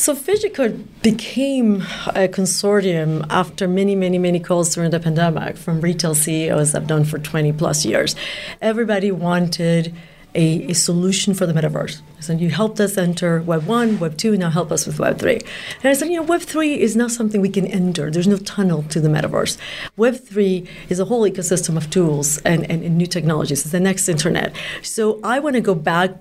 So 0.00 0.14
Phygicode 0.14 0.86
became 1.02 1.82
a 2.06 2.26
consortium 2.26 3.26
after 3.28 3.68
many, 3.68 3.94
many, 3.94 4.16
many 4.16 4.40
calls 4.40 4.74
during 4.74 4.92
the 4.92 4.98
pandemic 4.98 5.58
from 5.58 5.82
retail 5.82 6.14
CEOs 6.14 6.74
I've 6.74 6.88
known 6.88 7.04
for 7.04 7.18
20 7.18 7.52
plus 7.52 7.84
years. 7.84 8.16
Everybody 8.62 9.12
wanted 9.12 9.94
a, 10.34 10.70
a, 10.70 10.72
solution 10.72 11.34
for 11.34 11.44
the 11.44 11.52
metaverse. 11.52 12.00
So 12.20 12.32
you 12.32 12.48
helped 12.48 12.80
us 12.80 12.96
enter 12.96 13.42
Web 13.42 13.66
1, 13.66 13.98
Web 13.98 14.16
2, 14.16 14.38
now 14.38 14.48
help 14.48 14.72
us 14.72 14.86
with 14.86 14.98
Web 14.98 15.18
3. 15.18 15.34
And 15.34 15.42
I 15.84 15.92
said, 15.92 16.08
you 16.08 16.16
know, 16.16 16.22
Web 16.22 16.40
3 16.40 16.80
is 16.80 16.96
not 16.96 17.10
something 17.10 17.42
we 17.42 17.50
can 17.50 17.66
enter. 17.66 18.10
There's 18.10 18.26
no 18.26 18.38
tunnel 18.38 18.84
to 18.84 19.00
the 19.00 19.08
metaverse. 19.08 19.58
Web 19.98 20.16
3 20.16 20.66
is 20.88 20.98
a 20.98 21.04
whole 21.04 21.28
ecosystem 21.28 21.76
of 21.76 21.90
tools 21.90 22.38
and, 22.38 22.62
and, 22.70 22.82
and 22.82 22.96
new 22.96 23.06
technologies. 23.06 23.62
It's 23.62 23.72
the 23.72 23.80
next 23.80 24.08
internet. 24.08 24.56
So 24.82 25.20
I 25.22 25.40
want 25.40 25.56
to 25.56 25.60
go 25.60 25.74
back 25.74 26.12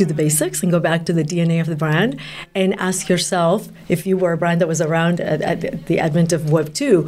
to 0.00 0.06
the 0.06 0.14
basics 0.14 0.62
and 0.62 0.72
go 0.72 0.80
back 0.80 1.04
to 1.04 1.12
the 1.12 1.22
DNA 1.22 1.60
of 1.60 1.66
the 1.66 1.76
brand 1.76 2.18
and 2.54 2.74
ask 2.80 3.10
yourself 3.10 3.68
if 3.88 4.06
you 4.06 4.16
were 4.16 4.32
a 4.32 4.36
brand 4.38 4.58
that 4.60 4.66
was 4.66 4.80
around 4.80 5.20
at, 5.20 5.42
at 5.42 5.86
the 5.86 5.98
advent 6.00 6.32
of 6.32 6.50
Web 6.50 6.72
2, 6.72 7.02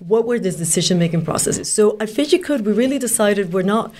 what 0.00 0.26
were 0.26 0.40
the 0.40 0.50
decision 0.50 0.98
making 0.98 1.24
processes? 1.24 1.72
So 1.72 1.92
at 2.00 2.08
Phygicode, 2.08 2.62
we 2.62 2.72
really 2.72 2.98
decided 2.98 3.52
we're 3.52 3.62
not, 3.62 3.94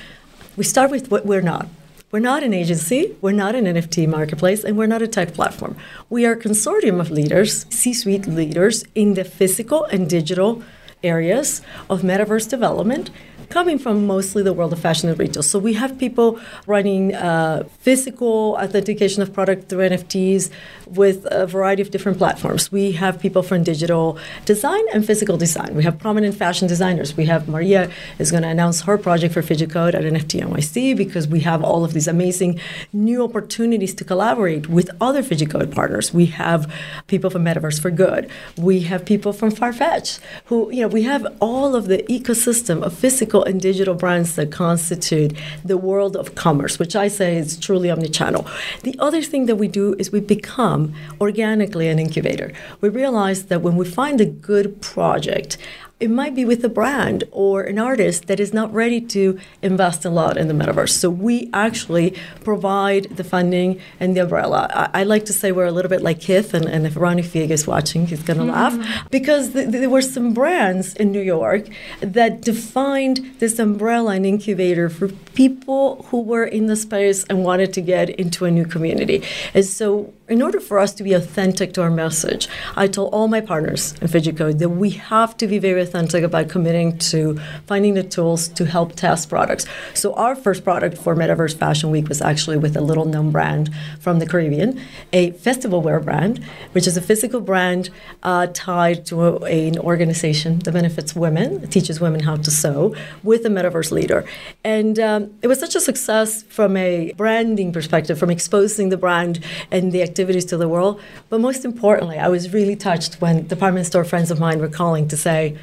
we 0.57 0.65
start 0.65 0.91
with 0.91 1.09
what 1.09 1.25
we're 1.25 1.49
not. 1.55 1.69
We're 2.11 2.19
not 2.33 2.43
an 2.43 2.53
agency, 2.53 3.17
we're 3.21 3.31
not 3.45 3.55
an 3.55 3.65
NFT 3.65 4.09
marketplace, 4.09 4.65
and 4.65 4.77
we're 4.77 4.93
not 4.95 5.03
a 5.03 5.09
tech 5.09 5.33
platform. 5.33 5.77
We 6.11 6.27
are 6.27 6.33
a 6.33 6.37
consortium 6.37 7.01
of 7.01 7.11
leaders, 7.11 7.65
C 7.71 7.95
suite 7.95 8.27
leaders 8.27 8.85
in 8.97 9.15
the 9.15 9.25
physical 9.25 9.85
and 9.85 10.11
digital 10.11 10.63
areas 11.05 11.63
of 11.89 12.03
metaverse 12.03 12.49
development 12.51 13.11
coming 13.53 13.79
from 13.79 14.07
mostly 14.07 14.43
the 14.43 14.55
world 14.55 14.73
of 14.73 14.79
fashion 14.79 15.11
and 15.11 15.19
retail. 15.19 15.43
So 15.43 15.59
we 15.59 15.75
have 15.75 15.99
people 15.99 16.41
running 16.67 17.15
uh, 17.15 17.65
physical 17.81 18.57
authentication 18.59 19.21
of 19.23 19.35
product 19.35 19.69
through 19.69 19.91
NFTs 19.91 20.51
with 20.87 21.27
a 21.31 21.47
variety 21.47 21.83
of 21.83 21.91
different 21.91 22.17
platforms. 22.17 22.73
We 22.73 22.93
have 22.93 23.21
people 23.21 23.43
from 23.43 23.63
digital 23.63 24.19
design 24.47 24.85
and 24.95 25.05
physical 25.05 25.37
design. 25.37 25.75
We 25.75 25.85
have 25.85 25.99
prominent 25.99 26.35
fashion 26.35 26.67
designers. 26.67 27.15
We 27.17 27.27
have 27.27 27.47
Maria 27.47 27.91
is 28.19 28.31
going 28.31 28.43
to 28.43 28.49
announce 28.49 28.83
her 28.83 28.97
project 28.97 29.35
for 29.35 29.43
Phygicode 29.43 29.95
at 29.95 30.03
NFT 30.03 30.41
NYC 30.43 30.97
because 30.97 31.29
we 31.29 31.41
have 31.41 31.63
all 31.63 31.85
of 31.85 31.93
these 31.93 32.09
amazing 32.09 32.59
new 32.93 33.23
opportunities 33.23 33.95
to 33.97 34.05
collaborate 34.05 34.69
with 34.69 34.91
other 35.01 35.23
Phygicode 35.23 35.75
partners. 35.75 36.15
We 36.15 36.27
have 36.27 36.73
people 37.07 37.29
from 37.29 37.45
Metaverse 37.45 37.81
for 37.81 37.91
Good. 37.91 38.31
We 38.57 38.81
have 38.81 39.05
people 39.05 39.33
from 39.35 39.51
Farfetch 39.51 40.21
who, 40.47 40.71
you 40.73 40.83
know, 40.83 40.89
we 40.89 41.03
have 41.03 41.27
all 41.41 41.75
of 41.75 41.87
the 41.87 41.99
ecosystem 42.05 42.83
of 42.83 42.93
physical 42.95 43.42
and 43.45 43.61
digital 43.61 43.95
brands 43.95 44.37
that 44.37 44.51
constitute 44.51 45.37
the 45.65 45.77
world 45.77 46.17
of 46.17 46.35
commerce, 46.35 46.79
which 46.79 46.97
I 46.97 47.09
say 47.09 47.37
is 47.37 47.57
truly 47.59 47.89
omnichannel. 47.89 48.49
The 48.83 48.97
other 48.99 49.23
thing 49.23 49.47
that 49.47 49.57
we 49.57 49.69
do 49.69 49.95
is 49.99 50.13
we 50.13 50.21
become 50.21 50.95
organically 51.21 51.89
an 51.89 51.99
incubator. 51.99 52.53
We 52.81 52.89
realize 52.89 53.47
that 53.47 53.63
when 53.63 53.77
we 53.77 53.85
find 53.85 54.21
a 54.21 54.27
good 54.27 54.81
project, 54.81 55.59
it 56.03 56.11
might 56.11 56.35
be 56.35 56.45
with 56.45 56.65
a 56.65 56.69
brand 56.69 57.23
or 57.31 57.63
an 57.63 57.79
artist 57.79 58.27
that 58.27 58.41
is 58.41 58.53
not 58.53 58.75
ready 58.75 59.01
to 59.01 59.39
invest 59.63 60.05
a 60.05 60.11
lot 60.11 60.37
in 60.37 60.49
the 60.49 60.55
metaverse. 60.55 60.91
So 60.91 61.09
we 61.09 61.49
actually 61.53 62.17
provide 62.43 63.05
the 63.05 63.23
funding 63.23 63.81
and 64.01 64.17
the 64.17 64.23
umbrella. 64.23 64.69
I, 64.75 65.01
I 65.01 65.03
like 65.05 65.25
to 65.27 65.33
say 65.33 65.53
we're 65.53 65.67
a 65.67 65.71
little 65.71 65.89
bit 65.89 66.03
like 66.03 66.19
Kith, 66.19 66.55
and, 66.55 66.67
and 66.67 66.87
if 66.89 66.97
Ronnie 66.97 67.23
Fieg 67.23 67.51
is 67.53 67.69
watching, 67.69 68.09
he's 68.09 68.25
going 68.25 68.39
to 68.39 68.45
mm-hmm. 68.45 68.81
laugh 68.81 69.11
because 69.11 69.53
th- 69.53 69.69
there 69.69 69.89
were 69.89 70.03
some 70.03 70.35
brands 70.35 70.95
in 70.97 71.13
New 71.13 71.21
York 71.21 71.69
that 72.01 72.41
defined 72.41 73.19
this 73.39 73.61
umbrella 73.61 74.17
and 74.17 74.27
incubator 74.27 74.89
for 74.89 75.07
people 75.35 76.03
who 76.11 76.21
were 76.21 76.45
in 76.45 76.67
the 76.67 76.77
space 76.77 77.23
and 77.31 77.45
wanted 77.45 77.73
to 77.75 77.81
get 77.81 78.11
into 78.11 78.45
a 78.45 78.51
new 78.51 78.67
community. 78.67 79.23
And 79.55 79.65
so 79.65 80.13
in 80.29 80.41
order 80.41 80.61
for 80.61 80.79
us 80.79 80.95
to 80.95 81.03
be 81.03 81.13
authentic 81.15 81.73
to 81.75 81.83
our 81.83 81.91
message, 81.91 82.49
I 82.77 82.87
told 82.87 83.13
all 83.13 83.27
my 83.27 83.41
partners 83.41 83.95
in 84.01 84.09
Phygicode 84.09 84.59
that 84.61 84.69
we 84.69 84.91
have 84.91 85.37
to 85.39 85.47
be 85.47 85.59
very 85.59 85.83
authentic 85.83 86.23
about 86.23 86.49
committing 86.49 86.97
to 86.99 87.39
finding 87.67 87.95
the 87.95 88.05
tools 88.05 88.49
to 88.49 88.65
help 88.65 88.95
test 88.95 89.29
products. 89.29 89.67
So 89.95 90.15
our 90.15 90.37
first 90.37 90.63
product 90.63 90.97
for 90.97 91.17
Metaverse 91.17 91.57
Fashion 91.57 91.91
Week 91.91 92.09
was 92.09 92.23
actually 92.23 92.57
with 92.57 92.77
a 92.77 92.81
little 92.81 93.05
known 93.05 93.33
brand 93.33 93.71
from 93.99 94.21
the 94.21 94.27
Caribbean, 94.27 94.81
a 95.13 95.33
festival 95.33 95.83
wear 95.83 95.99
brand, 95.99 96.45
which 96.71 96.87
is 96.87 96.97
a 96.97 97.03
physical 97.03 97.41
brand 97.41 97.91
uh, 98.23 98.47
tied 98.55 99.05
to 99.07 99.45
a, 99.45 99.69
an 99.69 99.79
organization 99.81 100.61
that 100.61 100.73
benefits 100.73 101.17
women, 101.17 101.67
teaches 101.69 102.01
women 102.01 102.21
how 102.21 102.37
to 102.37 102.51
sew, 102.51 102.95
with 103.25 103.45
a 103.45 103.49
Metaverse 103.49 103.91
leader. 103.91 104.25
And 104.63 104.99
um, 105.01 105.35
it 105.43 105.49
was 105.49 105.59
such 105.59 105.75
a 105.75 105.81
success 105.81 106.45
from 106.45 106.77
a 106.77 107.13
branding 107.17 107.73
perspective, 107.73 108.19
from 108.19 108.31
exposing 108.31 108.91
the 108.91 108.97
brand 108.97 109.41
and 109.71 109.91
the 109.91 110.01
activities 110.13 110.45
to 110.53 110.57
the 110.59 110.69
world. 110.69 111.01
But 111.31 111.41
most 111.41 111.65
importantly, 111.65 112.19
I 112.27 112.29
was 112.29 112.53
really 112.53 112.77
touched 112.77 113.13
when 113.23 113.47
department 113.47 113.87
store 113.87 114.05
friends 114.05 114.31
of 114.31 114.39
mine 114.39 114.59
were 114.61 114.69
calling 114.69 115.09
to 115.09 115.17
say, 115.17 115.57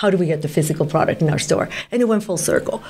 how 0.00 0.10
do 0.10 0.16
we 0.16 0.26
get 0.26 0.42
the 0.42 0.48
physical 0.56 0.86
product 0.86 1.22
in 1.22 1.28
our 1.34 1.40
store? 1.48 1.68
And 1.90 2.00
it 2.02 2.06
went 2.06 2.22
full 2.22 2.36
circle. 2.36 2.82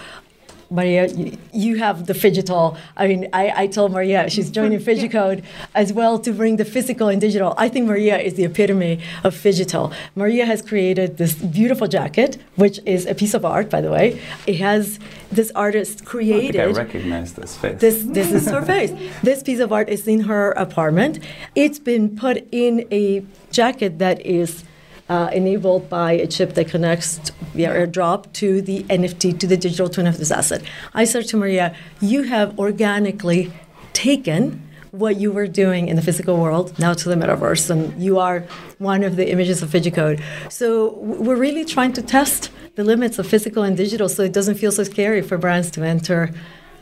Maria, 0.71 1.07
you, 1.53 1.77
have 1.77 2.07
the 2.07 2.13
phygital. 2.13 2.77
I 2.97 3.07
mean, 3.07 3.29
I, 3.33 3.63
I 3.63 3.67
told 3.67 3.93
Maria 3.93 4.29
she's 4.29 4.51
joining 4.51 4.79
Phygicode 4.89 5.45
as 5.75 5.93
well 5.93 6.19
to 6.19 6.33
bring 6.33 6.57
the 6.57 6.65
physical 6.65 7.09
and 7.09 7.21
digital. 7.21 7.55
I 7.57 7.69
think 7.69 7.87
Maria 7.87 8.19
is 8.19 8.35
the 8.35 8.45
epitome 8.45 9.01
of 9.25 9.35
phygital. 9.35 9.95
Maria 10.15 10.47
has 10.47 10.63
created 10.63 11.19
this 11.19 11.35
beautiful 11.35 11.87
jacket, 11.87 12.39
which 12.57 12.81
is 12.85 13.07
a 13.07 13.15
piece 13.15 13.35
of 13.35 13.45
art, 13.45 13.71
by 13.71 13.81
the 13.81 13.91
way. 13.91 14.21
It 14.47 14.57
has 14.57 14.99
this 15.31 15.51
artist 15.55 16.05
created. 16.05 16.61
I, 16.61 16.65
I 16.65 16.73
recognize 16.73 17.35
this 17.35 17.57
face. 17.57 17.81
This, 17.81 18.05
this 18.05 18.33
is 18.33 18.49
her 18.49 18.63
face. 18.75 18.93
This 19.23 19.43
piece 19.43 19.61
of 19.61 19.73
art 19.73 19.89
is 19.89 20.09
in 20.09 20.21
her 20.21 20.53
apartment. 20.53 21.21
It's 21.55 21.79
been 21.79 22.17
put 22.17 22.47
in 22.53 22.87
a 22.91 23.25
jacket 23.51 23.99
that 23.99 24.25
is 24.25 24.65
uh, 25.09 25.31
enabled 25.33 25.89
by 25.89 26.13
a 26.13 26.27
chip 26.27 26.55
that 26.55 26.69
connects 26.69 27.31
via 27.55 27.69
AirDrop 27.69 28.33
to 28.35 28.61
the 28.61 28.83
NFT, 28.85 29.39
to 29.39 29.47
the 29.47 29.57
digital 29.57 29.89
twin 29.89 30.07
of 30.07 30.19
this 30.19 30.31
asset. 30.31 30.63
I 30.95 31.05
said 31.05 31.27
to 31.29 31.37
Maria, 31.37 31.75
you 32.01 32.25
have 32.25 32.59
organically 32.59 33.53
taken 33.93 34.63
what 34.91 35.17
you 35.17 35.31
were 35.31 35.47
doing 35.47 35.89
in 35.89 35.97
the 35.97 36.03
physical 36.03 36.39
world 36.39 36.79
now 36.79 36.95
to 36.95 37.09
the 37.09 37.15
metaverse, 37.15 37.71
and 37.71 38.03
you 38.03 38.19
are 38.19 38.41
one 38.79 39.03
of 39.03 39.17
the 39.17 39.31
images 39.31 39.63
of 39.63 39.69
Phygicode. 39.71 40.23
So 40.51 40.95
we're 40.99 41.37
really 41.37 41.65
trying 41.65 41.93
to 41.95 42.03
test 42.03 42.51
the 42.77 42.85
limits 42.85 43.19
of 43.19 43.27
physical 43.27 43.63
and 43.63 43.77
digital 43.77 44.09
so 44.09 44.23
it 44.23 44.33
doesn't 44.33 44.57
feel 44.57 44.73
so 44.73 44.85
scary 44.85 45.23
for 45.23 45.39
brands 45.39 45.71
to 45.73 45.83
enter 45.83 46.33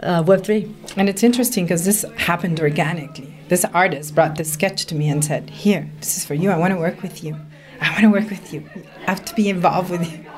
uh, 0.02 0.22
Web3. 0.22 0.72
And 0.96 1.08
it's 1.08 1.22
interesting 1.22 1.64
because 1.64 1.84
this 1.84 2.04
happened 2.16 2.60
organically. 2.60 3.34
This 3.48 3.64
artist 3.66 4.14
brought 4.14 4.36
this 4.36 4.52
sketch 4.52 4.86
to 4.86 4.94
me 4.94 5.08
and 5.08 5.24
said, 5.24 5.50
Here, 5.50 5.88
this 6.00 6.16
is 6.16 6.24
for 6.24 6.34
you. 6.34 6.50
I 6.50 6.56
want 6.56 6.72
to 6.72 6.78
work 6.78 7.02
with 7.02 7.22
you. 7.22 7.36
I 7.84 7.90
want 7.90 8.02
to 8.02 8.10
work 8.10 8.30
with 8.30 8.52
you. 8.52 8.64
I 9.06 9.10
have 9.10 9.24
to 9.26 9.34
be 9.34 9.48
involved 9.48 9.90
with 9.90 10.10
you. 10.10 10.24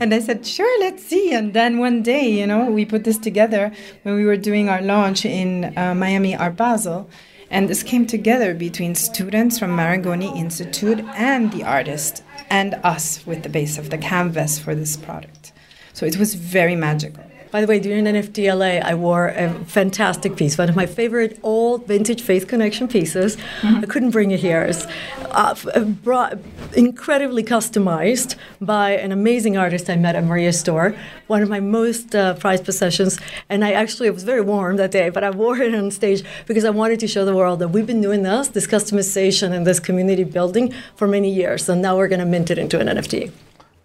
And 0.00 0.12
I 0.12 0.18
said, 0.18 0.46
sure, 0.46 0.80
let's 0.80 1.04
see. 1.04 1.32
And 1.32 1.54
then 1.54 1.78
one 1.78 2.02
day, 2.02 2.28
you 2.28 2.46
know, 2.46 2.70
we 2.70 2.84
put 2.84 3.04
this 3.04 3.16
together 3.16 3.72
when 4.02 4.14
we 4.14 4.24
were 4.24 4.36
doing 4.36 4.68
our 4.68 4.82
launch 4.82 5.24
in 5.24 5.72
uh, 5.78 5.94
Miami 5.94 6.36
Art 6.36 6.56
Basel. 6.56 7.08
And 7.50 7.68
this 7.68 7.82
came 7.82 8.06
together 8.06 8.54
between 8.54 8.94
students 8.94 9.58
from 9.58 9.70
Marangoni 9.76 10.36
Institute 10.36 11.00
and 11.14 11.52
the 11.52 11.62
artist 11.62 12.22
and 12.50 12.74
us 12.82 13.24
with 13.26 13.42
the 13.42 13.48
base 13.48 13.78
of 13.78 13.90
the 13.90 13.98
canvas 13.98 14.58
for 14.58 14.74
this 14.74 14.96
product. 14.96 15.52
So 15.92 16.04
it 16.04 16.18
was 16.18 16.34
very 16.34 16.76
magical. 16.76 17.24
By 17.54 17.60
the 17.60 17.68
way, 17.68 17.78
during 17.78 18.06
NFT 18.06 18.52
LA, 18.52 18.84
I 18.84 18.96
wore 18.96 19.28
a 19.28 19.48
fantastic 19.66 20.34
piece, 20.34 20.58
one 20.58 20.68
of 20.68 20.74
my 20.74 20.86
favorite 20.86 21.38
old 21.44 21.86
vintage 21.86 22.20
Faith 22.20 22.48
Connection 22.48 22.88
pieces. 22.88 23.36
Mm-hmm. 23.36 23.76
I 23.76 23.86
couldn't 23.86 24.10
bring 24.10 24.32
it 24.32 24.40
here. 24.40 24.62
It's 24.62 24.86
uh, 25.30 25.54
uh, 25.72 25.84
brought, 25.84 26.36
incredibly 26.74 27.44
customized 27.44 28.34
by 28.60 28.96
an 28.96 29.12
amazing 29.12 29.56
artist 29.56 29.88
I 29.88 29.94
met 29.94 30.16
at 30.16 30.24
Maria's 30.24 30.58
store, 30.58 30.96
one 31.28 31.42
of 31.42 31.48
my 31.48 31.60
most 31.60 32.16
uh, 32.16 32.34
prized 32.34 32.64
possessions. 32.64 33.20
And 33.48 33.64
I 33.64 33.70
actually, 33.70 34.08
it 34.08 34.14
was 34.14 34.24
very 34.24 34.40
warm 34.40 34.74
that 34.78 34.90
day, 34.90 35.08
but 35.10 35.22
I 35.22 35.30
wore 35.30 35.56
it 35.56 35.76
on 35.76 35.92
stage 35.92 36.24
because 36.46 36.64
I 36.64 36.70
wanted 36.70 36.98
to 36.98 37.06
show 37.06 37.24
the 37.24 37.36
world 37.36 37.60
that 37.60 37.68
we've 37.68 37.86
been 37.86 38.00
doing 38.00 38.24
this, 38.24 38.48
this 38.48 38.66
customization 38.66 39.52
and 39.52 39.64
this 39.64 39.78
community 39.78 40.24
building 40.24 40.74
for 40.96 41.06
many 41.06 41.32
years. 41.32 41.68
And 41.68 41.80
now 41.80 41.96
we're 41.96 42.08
going 42.08 42.18
to 42.18 42.26
mint 42.26 42.50
it 42.50 42.58
into 42.58 42.80
an 42.80 42.88
NFT. 42.88 43.30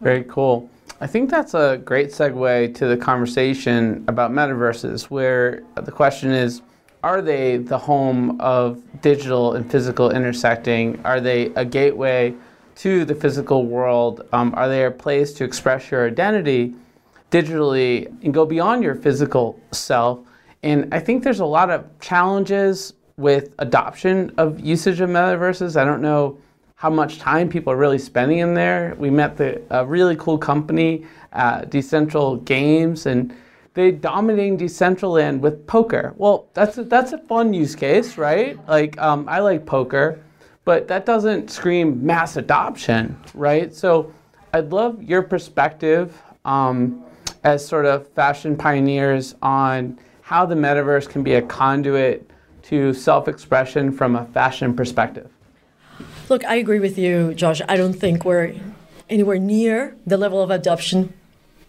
Very 0.02 0.24
cool. 0.24 0.72
I 1.02 1.08
think 1.08 1.30
that's 1.30 1.54
a 1.54 1.82
great 1.84 2.10
segue 2.10 2.76
to 2.76 2.88
the 2.88 2.98
conversation 2.98 4.04
about 4.08 4.32
metaverses, 4.32 5.04
where 5.04 5.64
the 5.76 5.92
question 5.92 6.32
is 6.32 6.62
are 7.02 7.22
they 7.22 7.58
the 7.58 7.78
home 7.78 8.40
of 8.42 8.82
digital 9.02 9.54
and 9.54 9.70
physical 9.72 10.12
intersecting? 10.12 11.00
Are 11.06 11.22
they 11.22 11.46
a 11.56 11.64
gateway 11.64 12.36
to 12.76 13.06
the 13.06 13.16
physical 13.16 13.66
world? 13.66 14.28
Um, 14.34 14.54
are 14.56 14.68
they 14.68 14.84
a 14.84 14.92
place 14.92 15.34
to 15.36 15.46
express 15.46 15.92
your 15.92 16.08
identity 16.08 16.76
digitally 17.32 18.08
and 18.24 18.34
go 18.34 18.46
beyond 18.46 18.84
your 18.84 18.96
physical 18.96 19.58
self? 19.72 20.20
And 20.62 20.94
I 20.94 21.00
think 21.00 21.24
there's 21.24 21.40
a 21.40 21.46
lot 21.46 21.70
of 21.70 21.86
challenges 22.02 22.94
with 23.16 23.54
adoption 23.60 24.34
of 24.38 24.60
usage 24.60 25.00
of 25.00 25.10
metaverses. 25.10 25.80
I 25.80 25.86
don't 25.86 26.02
know 26.02 26.38
how 26.80 26.90
much 26.90 27.20
time 27.20 27.50
people 27.50 27.74
are 27.74 27.76
really 27.76 28.00
spending 28.00 28.38
in 28.38 28.54
there. 28.54 28.96
We 28.98 29.10
met 29.10 29.36
the, 29.36 29.62
a 29.70 29.86
really 29.86 30.16
cool 30.16 30.38
company, 30.38 31.06
uh, 31.34 31.64
Decentral 31.64 32.46
Games, 32.46 33.06
and 33.06 33.36
they 33.74 33.92
dominating 33.92 34.58
Decentraland 34.58 35.42
with 35.42 35.68
poker. 35.68 36.14
Well, 36.16 36.48
that's 36.54 36.78
a, 36.78 36.86
that's 36.86 37.12
a 37.12 37.18
fun 37.18 37.54
use 37.54 37.76
case, 37.76 38.18
right? 38.18 38.58
Like 38.66 38.98
um, 38.98 39.28
I 39.28 39.40
like 39.40 39.66
poker, 39.66 40.24
but 40.64 40.88
that 40.88 41.06
doesn't 41.06 41.52
scream 41.52 42.06
mass 42.06 42.38
adoption, 42.38 43.20
right? 43.34 43.76
So 43.76 44.14
I'd 44.54 44.72
love 44.72 45.04
your 45.04 45.22
perspective 45.22 46.18
um, 46.46 47.04
as 47.44 47.68
sort 47.68 47.88
of 47.88 48.08
fashion 48.08 48.56
pioneers 48.56 49.36
on 49.42 50.00
how 50.22 50.46
the 50.46 50.56
metaverse 50.56 51.10
can 51.10 51.24
be 51.24 51.34
a 51.34 51.42
conduit 51.42 52.32
to 52.62 52.94
self-expression 52.94 53.92
from 53.92 54.16
a 54.16 54.26
fashion 54.28 54.74
perspective. 54.74 55.30
Look, 56.30 56.46
I 56.46 56.56
agree 56.56 56.80
with 56.80 57.00
you, 57.00 57.34
Josh. 57.34 57.60
I 57.68 57.76
don't 57.76 57.94
think 57.94 58.24
we're 58.24 58.54
anywhere 59.10 59.40
near 59.40 59.98
the 60.06 60.16
level 60.16 60.44
of 60.44 60.52
adoption 60.52 61.12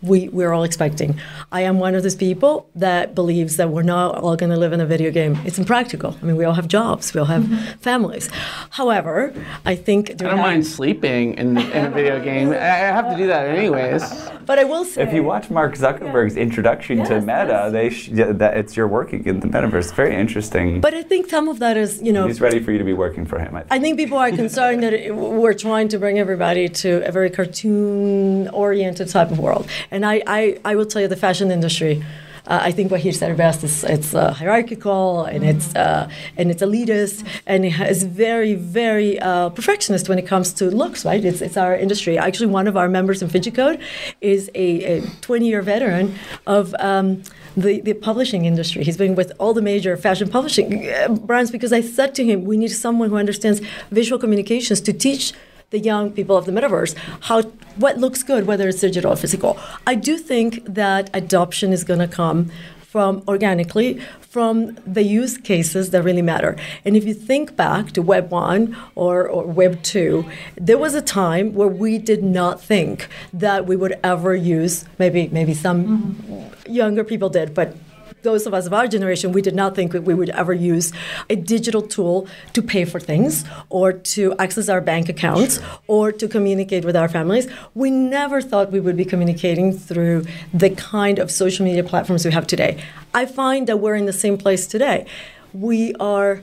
we, 0.02 0.28
we're 0.28 0.52
all 0.52 0.64
expecting. 0.64 1.20
I 1.52 1.62
am 1.62 1.78
one 1.78 1.94
of 1.94 2.02
those 2.02 2.14
people 2.14 2.68
that 2.74 3.14
believes 3.14 3.56
that 3.56 3.70
we're 3.70 3.82
not 3.82 4.16
all 4.16 4.36
going 4.36 4.50
to 4.50 4.56
live 4.56 4.72
in 4.72 4.80
a 4.80 4.86
video 4.86 5.10
game. 5.10 5.38
It's 5.44 5.58
impractical. 5.58 6.16
I 6.20 6.24
mean, 6.24 6.36
we 6.36 6.44
all 6.44 6.54
have 6.54 6.68
jobs, 6.68 7.12
we 7.12 7.20
all 7.20 7.26
have 7.26 7.42
mm-hmm. 7.42 7.78
families. 7.78 8.28
However, 8.70 9.34
I 9.64 9.74
think. 9.74 10.10
I 10.10 10.14
don't 10.14 10.38
mind 10.38 10.66
sleeping 10.66 11.34
in, 11.34 11.58
in 11.58 11.86
a 11.86 11.90
video 11.90 12.22
game. 12.22 12.50
I 12.50 12.54
have 12.54 13.10
to 13.10 13.16
do 13.16 13.26
that 13.26 13.46
anyways. 13.48 14.02
But 14.46 14.58
I 14.58 14.64
will 14.64 14.84
say. 14.84 15.02
If 15.02 15.12
you 15.12 15.22
watch 15.22 15.50
Mark 15.50 15.74
Zuckerberg's 15.74 16.36
yeah. 16.36 16.42
introduction 16.42 16.98
yes, 16.98 17.08
to 17.08 17.20
Meta, 17.20 17.46
yes. 17.48 17.72
they 17.72 17.90
sh- 17.90 18.10
that 18.12 18.56
it's 18.56 18.76
you're 18.76 18.88
working 18.88 19.24
in 19.26 19.40
the 19.40 19.46
metaverse. 19.46 19.94
Very 19.94 20.16
interesting. 20.16 20.80
But 20.80 20.94
I 20.94 21.02
think 21.02 21.28
some 21.28 21.48
of 21.48 21.58
that 21.58 21.76
is, 21.76 22.00
you 22.02 22.12
know. 22.12 22.26
He's 22.26 22.40
ready 22.40 22.60
for 22.60 22.72
you 22.72 22.78
to 22.78 22.84
be 22.84 22.92
working 22.92 23.26
for 23.26 23.38
him. 23.38 23.54
I 23.54 23.60
think, 23.60 23.72
I 23.72 23.78
think 23.78 23.98
people 23.98 24.18
are 24.18 24.30
concerned 24.30 24.82
that 24.82 25.14
we're 25.14 25.54
trying 25.54 25.88
to 25.88 25.98
bring 25.98 26.18
everybody 26.18 26.68
to 26.68 27.06
a 27.06 27.12
very 27.12 27.30
cartoon 27.30 28.48
oriented 28.48 29.08
type 29.08 29.30
of 29.30 29.38
world. 29.38 29.68
And 29.90 30.06
I, 30.06 30.22
I, 30.26 30.58
I 30.64 30.74
will 30.76 30.86
tell 30.86 31.02
you 31.02 31.08
the 31.08 31.16
fashion 31.16 31.50
industry. 31.50 32.02
Uh, 32.46 32.58
I 32.62 32.72
think 32.72 32.90
what 32.90 33.00
he 33.00 33.12
said 33.12 33.36
best 33.36 33.62
is 33.62 33.84
it's 33.84 34.14
uh, 34.14 34.32
hierarchical 34.32 35.24
and 35.24 35.44
it's 35.44 35.74
uh, 35.76 36.10
and 36.36 36.50
it's 36.50 36.62
elitist 36.62 37.24
and 37.46 37.64
it 37.64 37.78
is 37.80 38.02
very 38.02 38.54
very 38.54 39.20
uh, 39.20 39.50
perfectionist 39.50 40.08
when 40.08 40.18
it 40.18 40.26
comes 40.26 40.52
to 40.54 40.64
looks. 40.70 41.04
Right? 41.04 41.24
It's, 41.24 41.40
it's 41.40 41.56
our 41.56 41.76
industry. 41.76 42.18
Actually, 42.18 42.48
one 42.48 42.66
of 42.66 42.76
our 42.76 42.88
members 42.88 43.22
in 43.22 43.28
Phygicode 43.28 43.80
is 44.20 44.50
a, 44.54 45.00
20 45.20 45.46
year 45.46 45.62
veteran 45.62 46.14
of. 46.46 46.74
Um, 46.78 47.22
the, 47.56 47.80
the 47.80 47.94
publishing 47.94 48.44
industry. 48.44 48.84
He's 48.84 48.96
been 48.96 49.16
with 49.16 49.32
all 49.40 49.52
the 49.54 49.60
major 49.60 49.96
fashion 49.96 50.28
publishing 50.30 50.88
uh, 50.88 51.08
brands 51.08 51.50
because 51.50 51.72
I 51.72 51.80
said 51.80 52.14
to 52.14 52.24
him, 52.24 52.44
we 52.44 52.56
need 52.56 52.68
someone 52.68 53.10
who 53.10 53.16
understands 53.16 53.60
visual 53.90 54.20
communications 54.20 54.80
to 54.82 54.92
teach 54.92 55.32
the 55.70 55.78
young 55.78 56.12
people 56.12 56.36
of 56.36 56.46
the 56.46 56.52
metaverse 56.52 56.94
how 57.22 57.42
what 57.80 57.98
looks 57.98 58.22
good, 58.22 58.46
whether 58.46 58.68
it's 58.68 58.80
digital 58.80 59.12
or 59.12 59.16
physical. 59.16 59.58
I 59.86 59.94
do 59.94 60.16
think 60.16 60.64
that 60.64 61.10
adoption 61.14 61.72
is 61.72 61.84
going 61.84 62.00
to 62.00 62.08
come 62.08 62.50
from 62.80 63.22
organically 63.28 64.00
from 64.20 64.76
the 64.84 65.02
use 65.02 65.38
cases 65.38 65.90
that 65.90 66.02
really 66.02 66.22
matter. 66.22 66.56
And 66.84 66.96
if 66.96 67.04
you 67.04 67.14
think 67.14 67.54
back 67.54 67.92
to 67.92 68.02
Web 68.02 68.30
1 68.30 68.76
or, 68.96 69.28
or, 69.28 69.44
Web 69.44 69.82
2, 69.82 70.24
there 70.56 70.78
was 70.78 70.94
a 70.94 71.02
time 71.02 71.54
where 71.54 71.68
we 71.68 71.98
did 71.98 72.24
not 72.24 72.60
think 72.60 73.08
that 73.32 73.66
we 73.66 73.76
would 73.76 73.94
ever 74.02 74.34
use, 74.34 74.84
maybe, 74.98 75.28
maybe 75.28 75.54
some 75.54 75.84
mm-hmm. 75.84 76.72
younger 76.72 77.04
people 77.04 77.28
did, 77.28 77.54
but 77.54 77.76
those 78.22 78.46
of 78.46 78.54
us 78.54 78.66
of 78.66 78.74
our 78.74 78.86
generation, 78.86 79.32
we 79.32 79.42
did 79.42 79.54
not 79.54 79.74
think 79.74 79.92
that 79.92 80.02
we 80.02 80.14
would 80.14 80.30
ever 80.30 80.52
use 80.52 80.92
a 81.28 81.36
digital 81.36 81.82
tool 81.82 82.26
to 82.52 82.62
pay 82.62 82.84
for 82.84 83.00
things 83.00 83.44
or 83.68 83.92
to 83.92 84.34
access 84.38 84.68
our 84.68 84.80
bank 84.80 85.08
accounts 85.08 85.58
sure. 85.58 85.78
or 85.86 86.12
to 86.12 86.28
communicate 86.28 86.84
with 86.84 86.96
our 86.96 87.08
families. 87.08 87.48
We 87.74 87.90
never 87.90 88.40
thought 88.40 88.72
we 88.72 88.80
would 88.80 88.96
be 88.96 89.04
communicating 89.04 89.72
through 89.72 90.26
the 90.52 90.70
kind 90.70 91.18
of 91.18 91.30
social 91.30 91.64
media 91.64 91.84
platforms 91.84 92.24
we 92.24 92.32
have 92.32 92.46
today. 92.46 92.82
I 93.14 93.26
find 93.26 93.66
that 93.66 93.78
we're 93.78 93.96
in 93.96 94.06
the 94.06 94.12
same 94.12 94.36
place 94.38 94.66
today. 94.66 95.06
We 95.52 95.94
are 95.94 96.42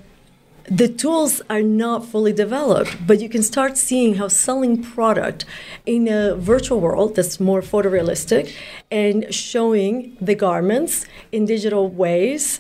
the 0.70 0.88
tools 0.90 1.42
are 1.50 1.62
not 1.62 2.06
fully 2.06 2.34
developed, 2.34 3.08
but 3.08 3.22
you 3.22 3.30
can 3.30 3.42
start 3.42 3.78
seeing 3.78 4.16
how 4.16 4.28
selling 4.28 4.84
product 4.84 5.46
in 5.86 6.08
a 6.08 6.36
virtual 6.36 6.82
world 6.82 7.16
that's 7.16 7.40
more 7.40 7.62
photorealistic 7.62 8.54
and 8.92 9.34
showing 9.34 10.18
the 10.20 10.36
garments 10.36 11.06
in 11.32 11.46
digital 11.46 11.88
ways 11.90 12.60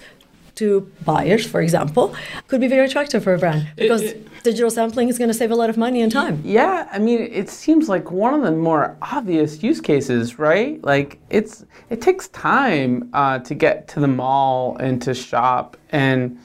to 0.55 0.91
buyers, 1.05 1.45
for 1.45 1.61
example, 1.61 2.15
could 2.47 2.59
be 2.59 2.67
very 2.67 2.85
attractive 2.85 3.23
for 3.23 3.33
a 3.35 3.37
brand 3.37 3.67
because 3.75 4.01
it, 4.01 4.15
it, 4.15 4.43
digital 4.43 4.71
sampling 4.71 5.07
is 5.07 5.17
going 5.17 5.27
to 5.27 5.33
save 5.33 5.51
a 5.51 5.55
lot 5.55 5.69
of 5.69 5.77
money 5.77 6.01
and 6.01 6.11
time. 6.11 6.41
Yeah, 6.43 6.87
I 6.91 6.97
mean, 6.97 7.29
it 7.31 7.49
seems 7.49 7.87
like 7.87 8.09
one 8.09 8.33
of 8.33 8.41
the 8.41 8.51
more 8.51 8.97
obvious 9.03 9.61
use 9.61 9.79
cases, 9.79 10.39
right? 10.39 10.83
Like 10.83 11.19
it's 11.29 11.63
it 11.91 12.01
takes 12.01 12.29
time 12.29 13.09
uh, 13.13 13.37
to 13.39 13.53
get 13.53 13.87
to 13.89 13.99
the 13.99 14.07
mall 14.07 14.77
and 14.77 14.99
to 15.03 15.13
shop 15.13 15.77
and 15.91 16.39